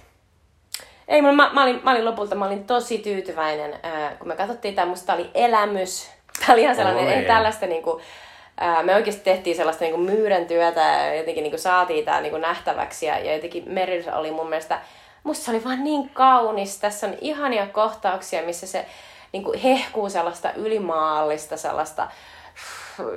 [1.07, 4.35] Ei, mä, mä, mä, olin, mä olin lopulta mä olin tosi tyytyväinen, ää, kun me
[4.35, 6.11] katsottiin tämä, musta oli elämys.
[6.39, 8.01] Tää oli ihan sellainen, ei tällaista niinku,
[8.83, 13.19] me oikeasti tehtiin sellaista niinku myyrän työtä ja jotenkin niinku saatiin tää niinku nähtäväksi ja,
[13.19, 14.79] ja jotenkin Meryl oli mun mielestä,
[15.23, 16.79] musta se oli vaan niin kaunis.
[16.79, 18.85] Tässä on ihania kohtauksia, missä se
[19.31, 22.07] niinku hehkuu sellaista ylimaallista, sellaista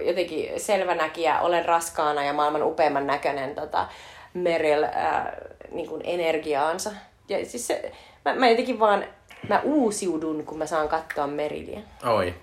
[0.06, 3.88] jotenkin selvänäkijä, olen raskaana ja maailman upeimman näköinen tota,
[4.34, 5.36] Meryl ää,
[5.70, 6.90] niin kuin energiaansa.
[7.28, 7.92] Ja siis se,
[8.24, 9.04] mä, mä jotenkin vaan,
[9.48, 11.80] mä uusiudun, kun mä saan katsoa Meryliä.
[12.04, 12.34] Oi.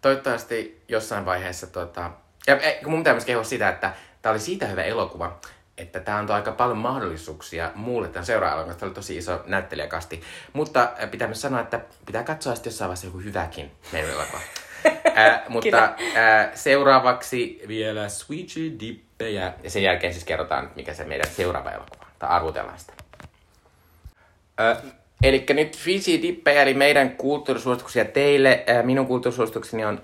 [0.00, 2.10] Toivottavasti jossain vaiheessa tota...
[2.46, 5.36] Ja kun mun pitää myös kehua sitä, että tää oli siitä hyvä elokuva,
[5.78, 10.22] että tämä antoi aika paljon mahdollisuuksia muulle tämän seuraavan Tämä oli tosi iso näyttelijäkasti.
[10.52, 14.40] Mutta äh, pitää myös sanoa, että pitää katsoa sitten jossain vaiheessa joku hyväkin meidän elokuva.
[15.18, 19.52] Äh, mutta äh, seuraavaksi vielä Sweetie Dippejä.
[19.62, 22.10] Ja sen jälkeen siis kerrotaan, mikä se meidän seuraava elokuva on.
[22.18, 22.92] Tai arvutellaan sitä.
[24.60, 24.76] Ö,
[25.22, 28.64] eli nyt Fiji Dippejä, eli meidän kulttuurisuosituksia teille.
[28.68, 30.00] Ö, minun kulttuurisuositukseni on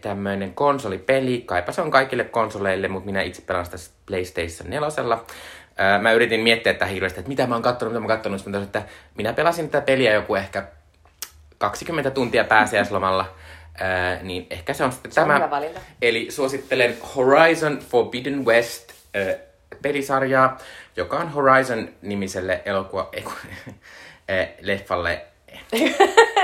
[0.00, 1.42] tämmöinen konsolipeli.
[1.46, 3.76] Kaipa se on kaikille konsoleille, mutta minä itse pelaan sitä
[4.06, 4.88] PlayStation 4.
[5.18, 8.38] Ö, mä yritin miettiä tätä hirveästi, että mitä mä oon kattonut, mitä mä oon kattonut.
[8.40, 10.68] Sitten mä totesin, että minä pelasin tätä peliä joku ehkä
[11.58, 13.34] 20 tuntia pääsiäislomalla.
[13.80, 15.38] Ö, niin ehkä se on sitten Se on tämä.
[15.38, 15.80] hyvä valinta.
[16.02, 19.34] Eli suosittelen Horizon Forbidden West äh,
[19.82, 20.58] pelisarjaa,
[20.96, 23.32] joka on Horizon-nimiselle elokuva, ei, kun,
[24.30, 25.24] äh, leffalle,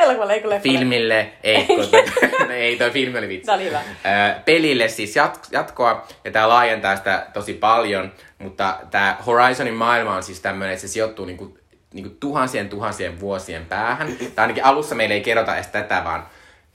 [0.02, 0.60] Elokuvalle, leffalle.
[0.60, 3.46] filmille, ei, kun, ei toi filmi oli vitsi.
[3.46, 3.78] Se oli hyvä.
[4.06, 10.14] Äh, pelille siis jat- jatkoa, ja tämä laajentaa sitä tosi paljon, mutta tämä Horizonin maailma
[10.16, 11.58] on siis tämmöinen, että se sijoittuu niinku,
[11.93, 14.09] niinku tuhansien tuhansien vuosien päähän.
[14.34, 16.26] Tai ainakin alussa meille ei kerrota edes tätä, vaan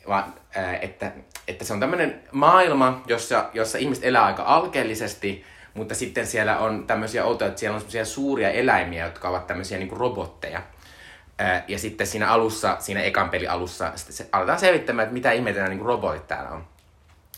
[0.08, 1.12] vaan ää, että,
[1.48, 6.88] että se on tämmöinen maailma, jossa, jossa ihmiset elää aika alkeellisesti, mutta sitten siellä on
[6.88, 10.62] tämmöisiä outoja, että siellä on semmoisia suuria eläimiä, jotka ovat tämmöisiä niin kuin robotteja.
[11.40, 15.60] Ää, ja sitten siinä alussa, siinä ekan pelin alussa, se, aletaan selvittämään, että mitä ihmeitä
[15.60, 16.68] nämä niin kuin robotit täällä on.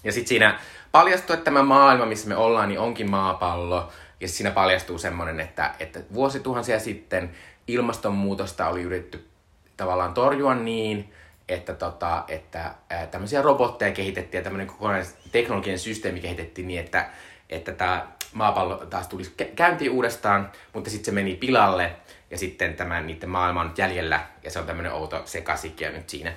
[0.03, 0.59] Ja sitten siinä
[0.91, 3.89] paljastuu, että tämä maailma, missä me ollaan, niin onkin maapallo.
[4.19, 7.31] Ja siinä paljastuu semmoinen, että, että vuosituhansia sitten
[7.73, 9.27] ilmastonmuutosta oli yritetty
[9.77, 11.13] tavallaan torjua niin,
[11.49, 17.09] että, tota, että ää, tämmöisiä robotteja kehitettiin ja tämmöinen kokonainen teknologinen systeemi kehitettiin niin, että,
[17.49, 21.91] että tämä maapallo taas tulisi käyntiin uudestaan, mutta sitten se meni pilalle
[22.31, 26.09] ja sitten tämä niiden maailma on nyt jäljellä ja se on tämmöinen outo sekasikia nyt
[26.09, 26.33] siinä.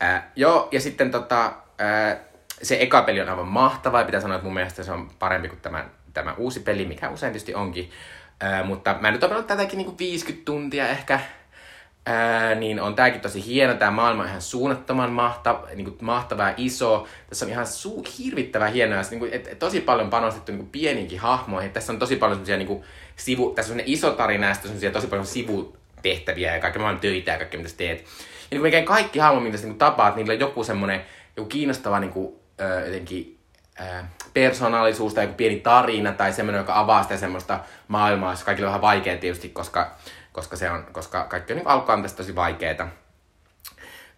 [0.00, 2.20] Ää, joo, ja sitten tota, ää,
[2.62, 5.48] se eka peli on aivan mahtava ja pitää sanoa, että mun mielestä se on parempi
[5.48, 7.90] kuin tämä, tämä uusi peli, mikä usein tietysti onkin.
[8.44, 11.20] Ää, mutta mä nyt pelannut tätäkin niin 50 tuntia ehkä,
[12.06, 13.74] Ää, niin on tääkin tosi hieno.
[13.74, 17.06] Tää maailma on ihan suunnattoman mahtava, niin kuin mahtava ja iso.
[17.28, 19.02] Tässä on ihan su- hirvittävän hienoa.
[19.10, 21.70] Niin kuin, et, et, tosi paljon panostettu niin kuin pieniinkin hahmoihin.
[21.70, 22.84] Tässä on tosi paljon semmosia niin kuin,
[23.16, 23.50] sivu...
[23.50, 27.58] Tässä on iso tarina ja sitten tosi paljon sivutehtäviä ja kaikkea maailman töitä ja kaikkea,
[27.58, 28.04] mitä sä teet.
[28.50, 31.04] Ja niin kaikki hahmot, mitä sä niin tapaat, niillä on joku semmoinen
[31.36, 33.33] joku kiinnostava niin kuin, ö, jotenkin
[34.34, 38.70] persoonallisuus tai joku pieni tarina tai semmoinen, joka avaa sitä semmoista maailmaa, jossa kaikille on
[38.70, 39.90] vähän vaikea tietysti, koska
[40.34, 42.88] koska, se on, koska kaikki on niin alkuun tästä tosi vaikeeta.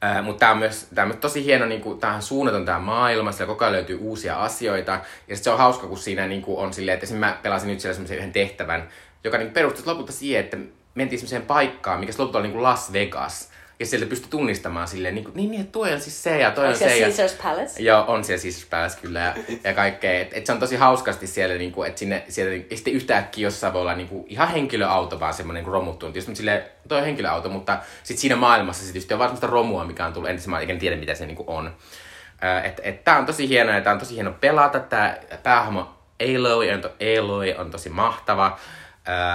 [0.04, 2.78] Äh, mutta tämä on, myös, tää on myös tosi hieno, niin kuin, tämähän suunnaton tämä
[2.78, 5.00] maailma, siellä koko ajan löytyy uusia asioita.
[5.28, 7.80] Ja se on hauska, kun siinä niin kuin, on silleen, että esimerkiksi mä pelasin nyt
[7.80, 8.88] siellä semmoisen yhden tehtävän,
[9.24, 10.56] joka niin perustuu lopulta siihen, että
[10.94, 13.50] mentiin semmoiseen paikkaan, mikä lopulta oli niin kuin Las Vegas.
[13.80, 16.50] Ja sieltä pystyi tunnistamaan silleen, niin, kuin, niin, niin, että tuo on siis se ja
[16.50, 16.86] toi on, on se.
[16.86, 17.82] Caesar's Palace?
[17.82, 20.20] Joo, on siellä Caesar's Palace kyllä ja, ja kaikkea.
[20.20, 23.46] Et, et se on tosi hauskasti siellä, niin kuin, että sinne, siellä, ja sitten yhtäkkiä
[23.46, 26.16] jossain voi olla niin kuin, ihan henkilöauto vaan semmoinen niin romuttunut.
[26.16, 29.84] Just silleen, toi on henkilöauto, mutta sitten siinä maailmassa se tietysti on vaan semmoista romua,
[29.84, 31.76] mikä on tullut, en, mä en tiedä mitä se niin kuin on.
[32.64, 34.80] Että et, tää on tosi hienoa ja tää on tosi hieno pelata.
[34.80, 38.58] Tää päähahmo Aloy on, to, Aloy on tosi mahtava.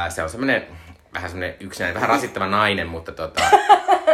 [0.09, 0.67] se on semmoinen
[1.13, 3.41] vähän semmoinen yksinäinen, vähän rasittava nainen, mutta tota...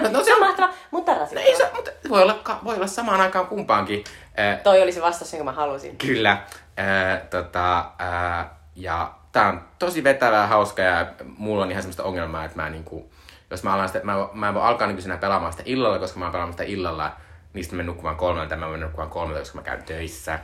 [0.02, 1.46] No, no se on mahtava, mutta rasittava.
[1.46, 4.04] Ei se, mutta voi olla, voi olla samaan aikaan kumpaankin.
[4.40, 5.98] Äh, Toi oli se vastaus, jonka mä halusin.
[5.98, 6.32] Kyllä.
[6.32, 8.46] Äh, tota, äh,
[8.76, 13.12] ja tää on tosi vetävää, hauska ja mulla on ihan semmoista ongelmaa, että mä niinku,
[13.52, 16.26] jos mä alan sitä, mä, mä en voi alkaa nykyisenä pelaamaan sitä illalla, koska mä
[16.26, 17.12] oon pelaamaan sitä illalla,
[17.54, 20.40] niistä mä nukkumaan kolmelta, mä menen nukkumaan kolmelta, koska mä käyn töissä.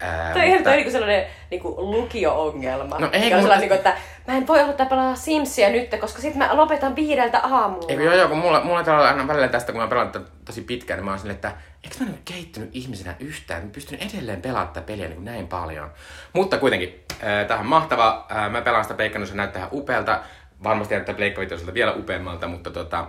[0.00, 0.70] Ää, Toi mutta...
[0.70, 2.98] on niin sellainen niin kuin lukio-ongelma.
[2.98, 3.56] No ei, mutta...
[3.56, 3.96] niin kuin, että
[4.28, 7.86] mä en voi aloittaa pelaa Simsia nyt, koska sitten mä lopetan viideltä aamulla.
[7.88, 10.12] Eikö joo, joo, kun mulla, mulla on aina välillä tästä, kun mä pelaan
[10.44, 11.52] tosi pitkään, niin mä oon silleen, että
[11.84, 15.48] eikö mä nyt kehittynyt ihmisenä yhtään, mä pystyn edelleen pelaamaan tätä peliä niin kuin näin
[15.48, 15.90] paljon.
[16.32, 20.20] Mutta kuitenkin, äh, tähän mahtava, äh, mä pelaan sitä Pleikka, se näyttää ihan upealta.
[20.64, 21.42] Varmasti näyttää Pleikka
[21.74, 23.06] vielä upeammalta, mutta tota...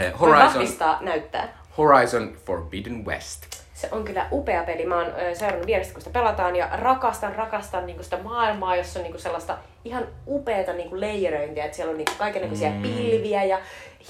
[0.00, 0.66] Äh, Horizon...
[1.00, 1.62] näyttää.
[1.78, 3.51] Horizon Forbidden West
[3.82, 4.86] se on kyllä upea peli.
[4.86, 9.04] Mä oon seurannut vierestä, kun sitä pelataan ja rakastan, rakastan niin sitä maailmaa, jossa on
[9.04, 12.82] niin sellaista ihan upeata niin leijeröintiä, että siellä on niin kaikenlaisia mm.
[12.82, 13.60] pilviä ja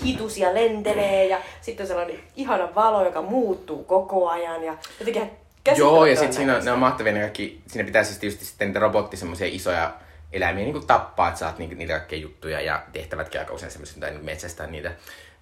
[0.04, 5.30] hitusia lentelee ja sitten on sellainen ihana valo, joka muuttuu koko ajan ja jotenkin
[5.76, 8.68] Joo, ja sitten siinä on, ne on mahtavia ne kaikki, siinä pitää siis tietysti sitten
[8.68, 9.94] niitä robotti semmoisia isoja
[10.32, 14.10] eläimiä niin tappaa, että saat niitä, niitä kaikkia juttuja ja tehtävätkin aika usein semmoisia, tai
[14.10, 14.92] niin metsästää niitä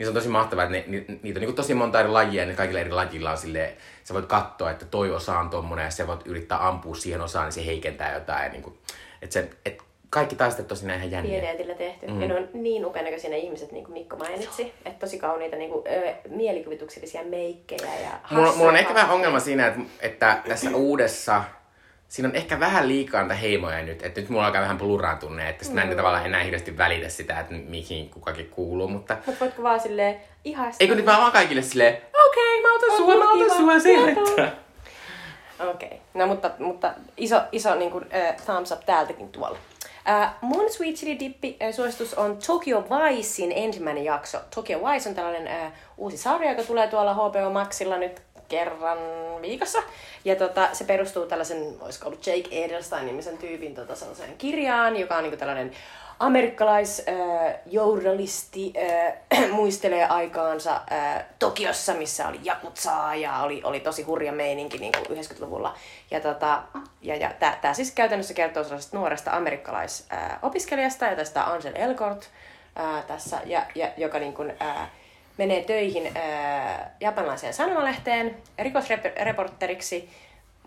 [0.00, 2.42] niin se on tosi mahtavaa, että ne, ni, niitä on niin tosi monta eri lajia,
[2.42, 5.84] ja ne kaikilla eri lajilla on silleen, sä voit katsoa, että toi osa on tommonen,
[5.84, 8.52] ja sä voit yrittää ampua siihen osaan, niin se heikentää jotain.
[8.52, 8.78] Niin kuin,
[9.22, 11.32] että se, et kaikki taisteet tosi ihan jänniä.
[11.32, 12.06] Pieneetillä tehty.
[12.06, 12.22] Mm.
[12.22, 14.72] Ja ne on niin upeanäköisiä ne ihmiset, niin kuin Mikko mainitsi.
[14.84, 19.40] Että tosi kauniita niin kuin, ö, mielikuvituksellisia meikkejä ja mulla, mulla on ehkä vähän ongelma
[19.40, 21.44] siinä, että, että tässä uudessa
[22.10, 25.64] siinä on ehkä vähän liikaa niitä heimoja nyt, että nyt mulla alkaa vähän pluraantunne, että
[25.64, 25.96] sitten mm.
[25.96, 29.16] tavallaan enää hirveästi välitä sitä, että mihin kukakin kuuluu, mutta...
[29.26, 30.76] Mutta voitko vaan silleen ihastaa?
[30.80, 31.96] Eikö nyt vaan kaikille silleen,
[32.86, 34.16] otan sua, mä otan sua sille.
[35.68, 35.98] Okei, okay.
[36.14, 39.58] no mutta, mutta iso, iso niin kuin, uh, thumbs up täältäkin tuolla.
[40.08, 44.38] Uh, mun Sweet Chili Dippi uh, suositus on Tokyo Vicein ensimmäinen jakso.
[44.54, 48.98] Tokyo Vice on tällainen uh, uusi sarja, joka tulee tuolla HBO Maxilla nyt kerran
[49.42, 49.78] viikossa.
[50.24, 55.22] Ja tota, se perustuu tällaisen, olisiko ollut Jake Edelstein-nimisen tyypin tota, sellaiseen kirjaan, joka on
[55.22, 55.72] niinku tällainen
[56.20, 59.12] amerikkalaisjournalisti äh,
[59.44, 64.94] äh, muistelee aikaansa äh, Tokiossa, missä oli jakutsaa ja oli, oli tosi hurja meininki niin
[64.94, 65.74] 90-luvulla.
[66.10, 66.62] Ja, tota,
[67.02, 72.30] ja, ja tämä siis käytännössä kertoo sellaisesta nuoresta amerikkalaisopiskelijasta, äh, ja tästä Ansel Elgort
[72.80, 74.90] äh, tässä, ja, ja, joka niin kuin, äh,
[75.38, 80.10] menee töihin ää, japanilaiseen sanomalehteen rikosreporteriksi,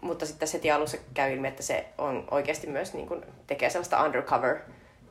[0.02, 3.98] mutta sitten heti alussa käy ilmi, että se on oikeasti myös niin kuin, tekee sellaista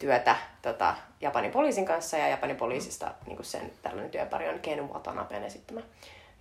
[0.03, 5.45] undercover-työtä tota, Japanin poliisin kanssa, ja Japanin poliisista niin sen tällainen työpari on Ken Watanaben
[5.45, 5.81] esittämä.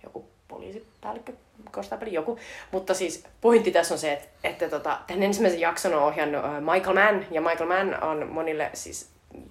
[0.02, 1.32] joku poliisipäällikkö,
[1.70, 2.38] konstaapeli, joku.
[2.70, 6.60] Mutta siis pointti tässä on se, että, että tota, tämän ensimmäisen jakson on ohjannut äh,
[6.60, 9.08] Michael Mann, ja Michael Mann on monille siis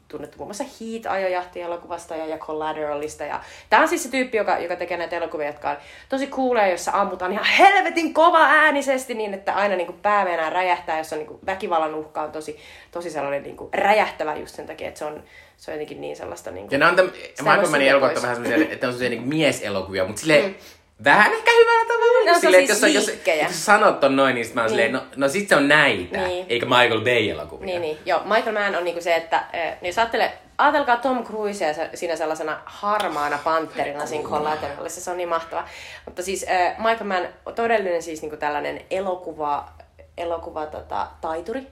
[0.07, 3.23] tunnettu muun muassa Heat-ajojahti-elokuvasta ja, ja Collateralista.
[3.23, 5.77] Ja tämä on siis se tyyppi, joka, joka tekee näitä elokuvia, jotka on
[6.09, 11.15] tosi cooleja, jossa ammutaan ihan helvetin kova äänisesti niin, että aina niin päämeenä räjähtää, jossa
[11.15, 12.57] on niin kuin väkivallan uhka on tosi,
[12.91, 15.23] tosi sellainen niin kuin räjähtävä just sen takia, että se on,
[15.57, 16.51] se on jotenkin niin sellaista...
[16.51, 19.27] Niin kuin, ja nämä on tämän, Michael Mannin elokuvat vähän sellaisia, että on sellaisia niin
[19.27, 20.55] mieselokuvia, mutta silleen, mm
[21.03, 22.31] vähän ehkä hyvällä tavalla.
[22.31, 24.69] No, silleen, siis jos, jos, jos, sanot on noin, niin mä oon niin.
[24.69, 26.45] silleen, no, no sit se on näitä, niin.
[26.49, 27.65] eikä Michael Bay-elokuvia.
[27.65, 27.97] Niin, niin.
[28.05, 32.61] Joo, Michael Mann on niinku se, että niin jos ajattelee, ajatelkaa Tom Cruisea siinä sellaisena
[32.65, 35.63] harmaana panterina siinä Collateralissa, se on niin mahtava.
[36.05, 39.69] Mutta siis äh, Michael Mann todellinen siis niinku tällainen elokuva,
[40.17, 41.67] elokuva tota, taituri.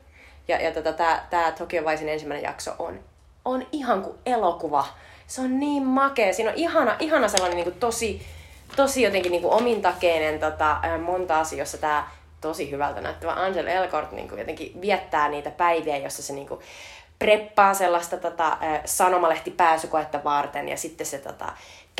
[0.47, 2.99] Ja, ja tota, tämä tää Tokyo Vicein ensimmäinen jakso on,
[3.45, 4.85] on ihan kuin elokuva.
[5.27, 6.33] Se on niin makea.
[6.33, 8.21] Siinä on ihana, ihana sellainen niinku tosi
[8.75, 12.07] tosi jotenkin niin kuin omintakeinen tota, monta asioissa tämä
[12.41, 16.61] tosi hyvältä näyttävä Angel Elgort niin kuin jotenkin viettää niitä päiviä, jossa se niin kuin
[17.19, 21.53] preppaa sellaista tota, sanomalehtipääsykoetta varten ja sitten se tota,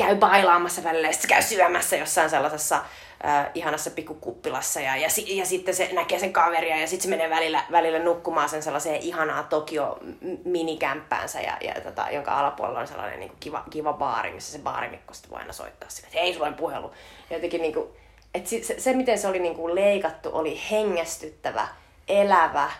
[0.04, 2.76] käy bailaamassa välillä sitten käy syömässä jossain sellaisessa
[3.24, 7.30] äh, ihanassa pikkukuppilassa ja, ja, ja sitten se näkee sen kaveria ja sitten se menee
[7.30, 9.98] välillä, välillä nukkumaan sen sellaiseen ihanaa Tokio
[10.44, 14.58] minikämppäänsä ja, ja tota, jonka alapuolella on sellainen niin kuin kiva, kiva baari, missä se
[14.58, 16.92] baarimikko sitten voi aina soittaa sille, että hei, sulla on puhelu.
[17.30, 17.88] Jotenkin niin kuin,
[18.34, 21.68] että se, se, se, miten se oli niin kuin leikattu, oli hengästyttävä,
[22.08, 22.70] elävä,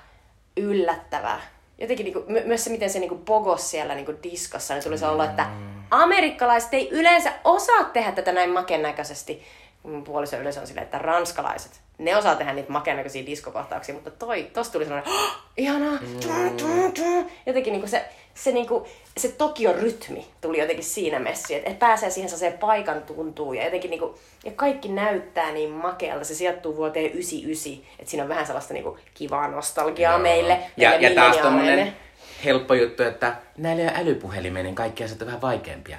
[0.56, 1.40] yllättävä.
[1.80, 4.74] Jotenkin niin kuin, my, myös se, miten se niin kuin pogos siellä niin kuin diskossa,
[4.74, 5.46] niin tuli se olla, että
[5.90, 9.42] amerikkalaiset ei yleensä osaa tehdä tätä näin makennäköisesti.
[9.82, 14.50] Mun puoliso yleensä on silleen, että ranskalaiset, ne osaa tehdä niitä makeenäköisiä diskokohtauksia, mutta toi,
[14.52, 17.26] tosta tuli sellainen, oh, ihanaa, mm.
[17.46, 18.04] jotenkin niinku se,
[18.34, 23.02] se, niinku, se Tokion rytmi tuli jotenkin siinä messiin, että et pääsee siihen se paikan
[23.02, 28.22] tuntuu ja jotenkin niinku, ja kaikki näyttää niin makealta, se sijoittuu vuoteen 99, että siinä
[28.22, 30.22] on vähän sellaista niinku kivaa nostalgiaa Joo.
[30.22, 30.58] meille.
[30.76, 31.96] Ja, ja taas tommonen
[32.44, 35.98] helppo juttu, että näillä ei älypuhelimeen, niin kaikki asiat on vähän vaikeampia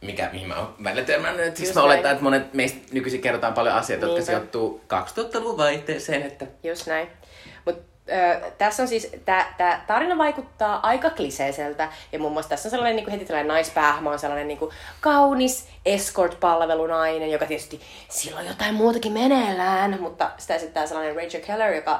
[0.00, 1.56] mikä, mihin mä oon välillä törmännyt.
[1.56, 4.20] Siis mä oletan, että monet meistä nykyisin kerrotaan paljon asioita, Niinpä.
[4.20, 6.22] jotka sijoittuu 2000-luvun vaihteeseen.
[6.22, 6.46] Että...
[6.62, 7.08] Just näin.
[8.08, 11.88] Mut, ö, tässä on siis, tämä tarina vaikuttaa aika kliseiseltä.
[12.12, 14.70] Ja muun muassa tässä on sellainen niin kuin heti tällainen naispäähmä, on sellainen niin kuin
[15.00, 19.98] kaunis escort-palvelunainen, joka tietysti silloin jotain muutakin meneillään.
[20.00, 21.92] Mutta sitä esittää sellainen Rachel Keller, joka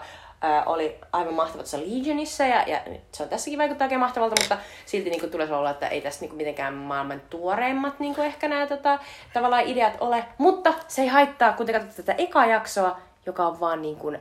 [0.45, 2.81] äh, oli aivan mahtava tuossa Legionissa ja, ja
[3.13, 6.21] se on tässäkin vaikuttaa oikein mahtavalta, mutta silti niin kuin, tulee olla, että ei tässä
[6.21, 8.99] niin kuin, mitenkään maailman tuoreimmat niin kuin, ehkä nämä tota,
[9.33, 10.25] tavallaan ideat ole.
[10.39, 14.19] Mutta se ei haittaa, kun te katsotte tätä ekaa jaksoa, joka on vaan niin kuin,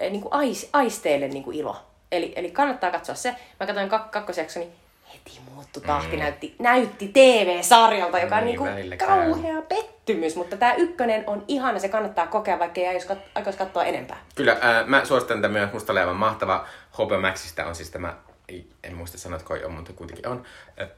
[0.00, 1.76] niin kuin ais, aisteille niin kuin ilo.
[2.12, 3.34] Eli, eli kannattaa katsoa se.
[3.60, 4.68] Mä katsoin kak- kakkosjaksoni,
[5.12, 6.22] heti muuttu tahti, mm.
[6.22, 11.78] näytti, näytti TV-sarjalta, joka niin, on niin kuin kauhea pettymys, mutta tämä ykkönen on ihana,
[11.78, 14.16] se kannattaa kokea, vaikka ei aikoisi kat- katsoa enempää.
[14.34, 16.66] Kyllä, äh, mä suosittelen tätä myös, musta olevan mahtava.
[16.94, 18.14] HBO Maxista on siis tämä,
[18.84, 20.42] en muista sanotko on, mutta kuitenkin on.
[20.80, 20.88] Äh,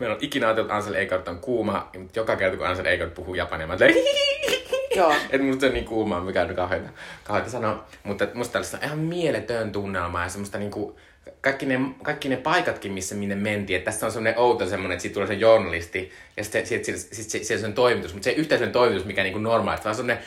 [0.00, 3.14] Meillä on ikinä ajatellut, että Ansel Eikart on kuuma, mutta joka kerta kun Ansel Eikart
[3.14, 3.76] puhuu japania, mä
[5.30, 6.88] Että musta se on niin kuumaa, mikä on kauheita,
[7.24, 7.84] kauheita sanoa.
[8.04, 10.98] Mutta musta tällaista ihan mieletön tunnelma ja semmoista niinku,
[11.40, 13.76] kaikki ne, kaikki ne paikatkin, missä minne mentiin.
[13.76, 16.96] Että tässä on semmoinen outo semmoinen, että siitä tulee se journalisti ja sitten sit, sit,
[16.96, 18.12] sit, sit, sit, se on toimitus.
[18.12, 20.24] Mutta se ei yhtään toimitus, mikä niinku normaalisti, vaan semmoinen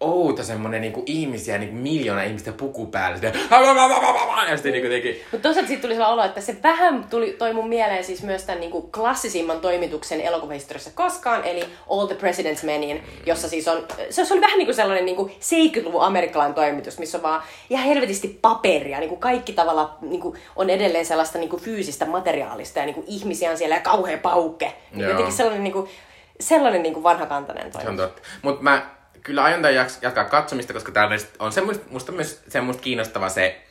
[0.00, 3.16] outo semmonen niinku ihmisiä, niinku miljoona ihmistä puku päällä.
[3.16, 3.32] Sitten,
[4.50, 5.22] ja sitten niinku teki...
[5.32, 8.42] Mutta toisaalta siitä tuli sellainen olo, että se vähän tuli, toi mun mieleen siis myös
[8.42, 14.22] tämän niinku klassisimman toimituksen elokuvahistoriassa koskaan, eli All the President's Menin, jossa siis on, se,
[14.30, 19.16] oli vähän niinku sellainen niinku 70-luvun amerikkalainen toimitus, missä on vaan ihan helvetisti paperia, niinku
[19.16, 23.80] kaikki tavalla niinku on edelleen sellaista niinku fyysistä materiaalista ja niinku ihmisiä on siellä ja
[23.80, 24.72] kauhea paukke.
[24.92, 25.88] Niin jotenkin sellainen niinku,
[26.40, 27.82] sellainen niinku vanhakantainen toimitus.
[27.82, 28.22] Se on totta.
[28.42, 28.94] Mutta mä
[29.24, 33.62] kyllä aion jatkaa katsomista, koska täällä on semmoista, musta myös semmoista kiinnostava se,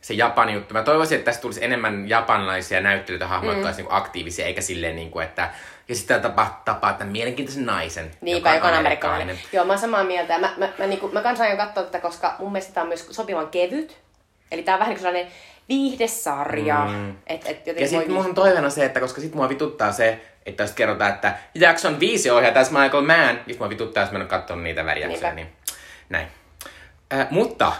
[0.00, 0.74] se Japani juttu.
[0.74, 3.64] Mä toivoisin, että tässä tulisi enemmän japanilaisia näyttelyitä hahmoja, mm.
[3.76, 5.50] niin aktiivisia, eikä silleen, niin kuin, että
[5.88, 9.38] ja sitten tapaa, tapaa tämän mielenkiintoisen naisen, Niinpä, joka on amerikkalainen.
[9.52, 10.38] Joo, mä oon samaa mieltä.
[10.38, 12.88] Mä, mä, mä, niin kuin, mä kans aion katsoa tätä, koska mun mielestä tämä on
[12.88, 13.98] myös sopivan kevyt.
[14.52, 15.32] Eli tää on vähän niin kuin sellainen
[15.68, 16.86] viihdesarja.
[16.90, 17.14] Mm.
[17.26, 20.72] Et, et ja sitten mun toiveena se, että koska sit mua vituttaa se, että jos
[20.72, 24.56] kerrotaan, että jakson viisi ohjaa tässä Michael Mann, niin mua vituttaa, jos mä en katsoa
[24.56, 25.34] niitä välijaksoja.
[25.34, 25.52] Niin,
[26.08, 26.26] näin.
[27.14, 27.72] Äh, mutta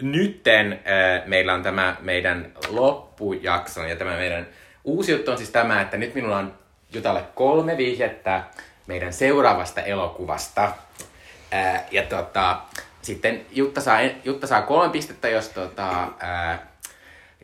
[0.00, 4.46] nytten äh, meillä on tämä meidän loppujakson ja tämä meidän
[4.84, 6.54] uusi juttu on siis tämä, että nyt minulla on
[6.92, 8.42] Jutalle kolme vihjettä
[8.86, 10.72] meidän seuraavasta elokuvasta.
[11.54, 12.60] Äh, ja tota,
[13.02, 16.58] sitten Jutta saa, Jutta saa kolme pistettä, jos tota, äh,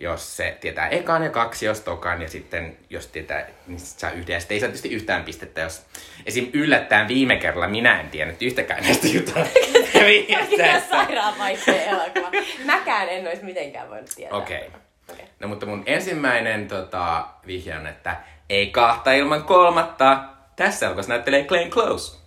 [0.00, 4.10] jos se tietää ekan ja kaksi, jos tokan, ja sitten jos tietää, niin sit saa
[4.10, 4.34] yhden.
[4.34, 5.86] Ja sitten ei saa tietysti yhtään pistettä, jos
[6.26, 6.50] esim.
[6.52, 9.06] yllättäen viime kerralla minä en tiennyt yhtäkään näistä
[10.06, 10.88] Mikä jutuista.
[10.90, 12.30] sairaan vaikea elokuva.
[12.64, 14.38] Mäkään en olisi mitenkään voinut tietää.
[14.38, 14.66] Okei.
[14.66, 14.80] Okay.
[15.12, 15.26] Okei.
[15.40, 18.16] No mutta mun ensimmäinen tota, vihje on, että
[18.48, 20.24] ei kahta ilman kolmatta.
[20.56, 22.17] Tässä elokuvassa näyttelee Glenn Close.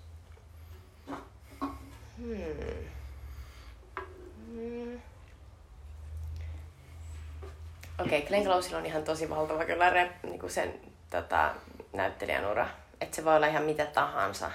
[8.02, 10.80] Okei, okay, Glenn Closella on ihan tosi valtava kyllä rep, niin sen
[11.10, 11.54] tota,
[11.94, 12.68] näyttelijän ura.
[13.02, 14.52] Että se voi olla ihan mitä tahansa.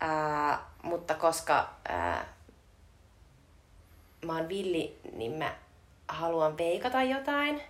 [0.00, 2.24] Ää, mutta koska ää,
[4.24, 5.54] mä oon villi, niin mä
[6.08, 7.62] haluan veikata jotain.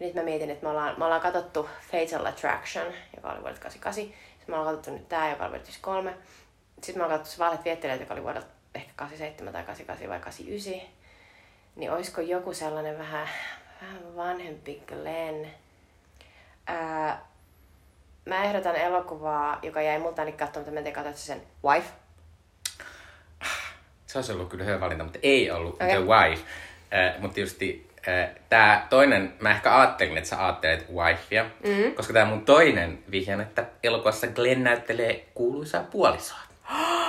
[0.00, 2.86] Ja nyt mä mietin, että me ollaan, me ollaan katsottu Fatal Attraction,
[3.16, 4.04] joka oli vuodelta 88.
[4.04, 4.14] Sitten
[4.48, 6.14] me ollaan katsottu nyt tää, joka oli vuodelta 93.
[6.82, 10.94] Sitten me ollaan katsottu Valet viettelijät, joka oli vuodelta ehkä 87 tai 88 vai 89.
[11.76, 13.28] Niin olisiko joku sellainen vähän,
[13.84, 15.46] vähän vanhempi Glenn?
[16.66, 17.26] Ää,
[18.26, 20.72] mä ehdotan elokuvaa, joka jäi multa ainakin katsomatta.
[20.72, 21.88] Mä en tiedä, sen Wife?
[24.06, 25.88] Se olisi ollut kyllä hyvä valinta, mutta ei ollut Okei.
[25.88, 26.42] The Wife.
[26.94, 31.94] Äh, mutta tietysti äh, tämä toinen, mä ehkä ajattelin, että sä ajattelet Wifea, mm-hmm.
[31.94, 36.38] koska tämä mun toinen vihje on, että elokuvassa Glenn näyttelee kuuluisaa puolisoa.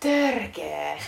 [0.00, 0.92] Törkeä!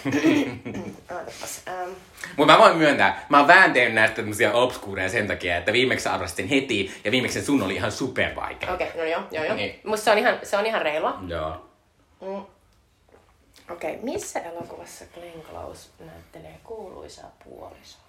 [1.11, 1.62] Ootapas.
[1.68, 1.90] Ähm,
[2.36, 6.09] Mutta mä voin myöntää, mä oon vähän tehnyt näistä tämmöisiä obskuureja sen takia, että viimeksi
[6.09, 8.74] arvastin heti ja viimeksi sun oli ihan super vaikea.
[8.74, 9.57] Okei, okay, no joo, joo, joo.
[9.57, 9.80] Niin.
[9.84, 11.18] Musta se on ihan, se on ihan reilua.
[11.26, 11.70] Joo.
[12.20, 12.45] Mm.
[13.70, 18.03] Okei, okay, missä elokuvassa Glenn Close näyttelee kuuluisaa puolisoa?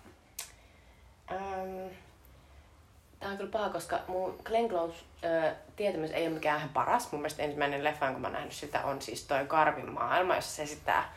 [1.31, 1.87] Ähm,
[3.23, 4.95] Tää on kyllä paha, koska mun Glenn Close
[5.25, 7.11] äh, tietämys ei ole mikään paras.
[7.11, 10.55] Mun mielestä ensimmäinen leffa, kun mä oon nähnyt sitä, on siis toi Karvin maailma, jossa
[10.55, 11.13] se esittää,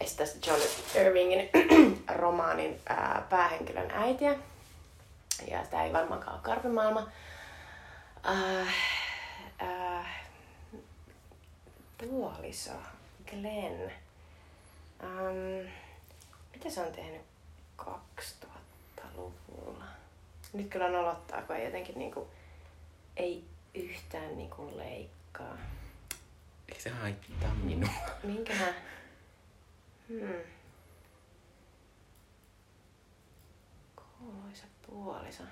[0.00, 0.60] esittää John
[0.94, 1.50] Irvingin
[2.16, 4.34] romaanin äh, päähenkilön äitiä.
[5.50, 7.08] Ja tämä ei varmaankaan ole Karvin maailma.
[8.28, 8.74] Äh,
[9.62, 10.06] äh,
[11.98, 12.72] puoliso,
[13.30, 13.90] Glenn.
[15.02, 15.70] Um,
[16.52, 17.22] mitä se on tehnyt
[17.78, 18.49] 2000-luvulla?
[20.52, 22.28] Nyt kyllä nolottaa, kun ei jotenkin niinku,
[23.16, 23.44] ei
[23.74, 25.56] yhtään niinku leikkaa.
[26.68, 27.90] Ei se haittaa minua.
[28.22, 28.74] Minkähän?
[30.08, 30.34] Hmm.
[33.96, 35.42] Kuuluisa puoliso.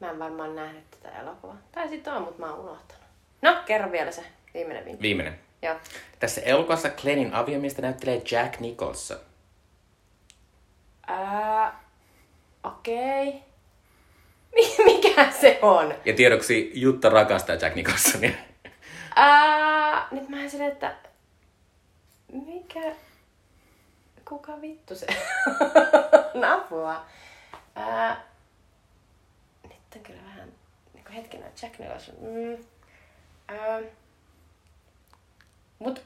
[0.00, 1.56] Mä en varmaan nähnyt tätä elokuvaa.
[1.72, 3.04] Tai sitten on, mutta mä oon unohtanut.
[3.42, 4.24] No, kerro vielä se
[4.54, 5.02] viimeinen vinkki.
[5.02, 5.38] Viimeinen.
[5.62, 5.76] Joo.
[6.18, 9.18] Tässä elokuvassa Glennin aviomiestä näyttelee Jack Nicholson.
[11.06, 11.80] Ää,
[12.64, 13.24] okei.
[13.32, 13.51] Mi-
[14.84, 15.94] Mikä se on?
[16.04, 18.30] Ja tiedoksi Jutta rakastaa Jack Nicholsonia.
[19.16, 20.96] Ää, nyt mä en sille, että...
[22.32, 22.94] Mikä...
[24.28, 25.06] Kuka vittu se
[26.34, 27.06] Napua.
[27.74, 28.24] Ää,
[29.62, 30.52] nyt on kyllä vähän...
[30.94, 32.14] Niin kuin hetkinen, Jack Nicholson.
[32.20, 32.64] Mm.
[33.48, 33.80] Ää,
[35.78, 36.02] mut...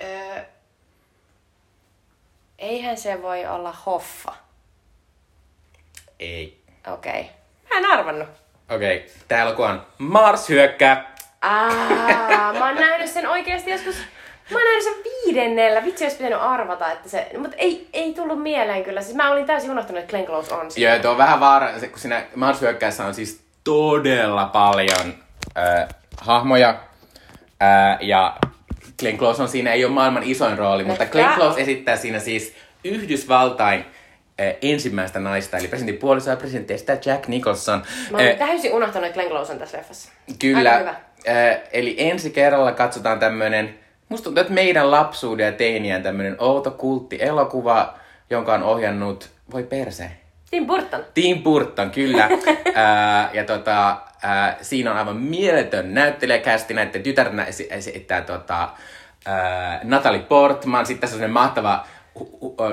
[0.00, 0.46] Ää,
[2.58, 4.43] eihän se voi olla Hoffa.
[6.20, 6.62] Ei.
[6.92, 7.20] Okei.
[7.20, 7.24] Okay.
[7.70, 8.28] Mä en arvannut.
[8.70, 9.08] Okei, okay.
[9.28, 11.14] tää elokuva on Mars hyökkää.
[11.42, 13.96] Aa, mä oon nähnyt sen oikeasti joskus...
[14.50, 15.84] Mä oon nähnyt sen viidennellä.
[15.84, 17.30] Vitsi, olisi pitänyt arvata, että se...
[17.38, 19.02] Mutta ei, ei tullut mieleen kyllä.
[19.02, 20.90] Siis mä olin täysin unohtanut, että Glenn Close on siinä.
[20.90, 25.14] Joo, tuo on vähän vaara, se, kun siinä Mars hyökkäässä on siis todella paljon
[25.58, 25.88] äh,
[26.20, 26.68] hahmoja.
[27.62, 28.36] Äh, ja
[28.98, 32.54] Glenn Close on siinä, ei ole maailman isoin rooli, mutta Glenn Close esittää siinä siis
[32.84, 33.84] Yhdysvaltain
[34.62, 36.76] ensimmäistä naista, eli presidentin puolisoa ja presidenttiä
[37.06, 37.82] Jack Nicholson.
[38.10, 40.10] Mä olin Äh, täysin unohtanut, että Glenn Close on tässä leffassa.
[40.38, 40.70] Kyllä.
[40.70, 40.94] Aika hyvä.
[41.50, 43.78] Äh, eli ensi kerralla katsotaan tämmönen,
[44.08, 47.94] musta tuntuu, että meidän lapsuuden ja teinien tämmönen outo kultti-elokuva,
[48.30, 50.10] jonka on ohjannut, voi perse,
[50.50, 51.04] Tim Burton.
[51.14, 52.28] Tim Burton, kyllä.
[52.74, 56.74] ää, ja tota, ää, siinä on aivan mieletön näyttelijäkästi.
[56.74, 58.68] Näiden tytärnä esi- esittää tota,
[59.26, 60.86] ää, Natalie Portman.
[60.86, 61.86] Sitten tässä on mahtava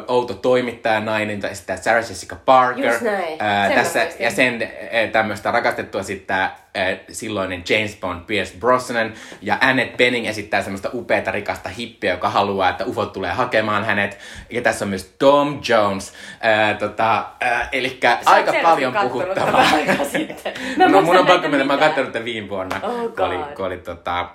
[0.07, 2.85] outo toimittaja nainen, jota esittää Sarah Jessica Parker.
[2.85, 3.38] Just näin.
[3.39, 4.72] Ää, Sen tässä, ja sen
[5.11, 9.13] tämmöistä rakastettua esittää ää, silloinen James Bond Pierce Brosnan.
[9.41, 14.18] Ja Annette Bening esittää semmoista upeata rikasta hippiä, joka haluaa, että ufot tulee hakemaan hänet.
[14.49, 16.13] Ja tässä on myös Tom Jones.
[16.41, 19.65] Ää, tota, ää, elikkä Sä aika paljon puhuttavaa.
[19.85, 20.53] tätä sitten.
[20.77, 23.38] Mä no mun on pakko mennä, mä oon katsonut tämän viime vuonna, Oh kun oli,
[23.55, 24.30] kun oli tota,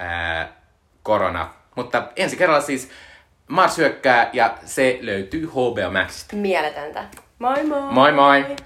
[0.00, 0.48] ää,
[1.02, 1.48] korona.
[1.76, 2.90] Mutta ensi kerralla siis
[3.52, 6.36] Mars hyökkää ja se löytyy HBO Maxista.
[6.36, 7.04] Mieletöntä.
[7.38, 7.92] Moi moi!
[7.92, 8.56] Moi moi!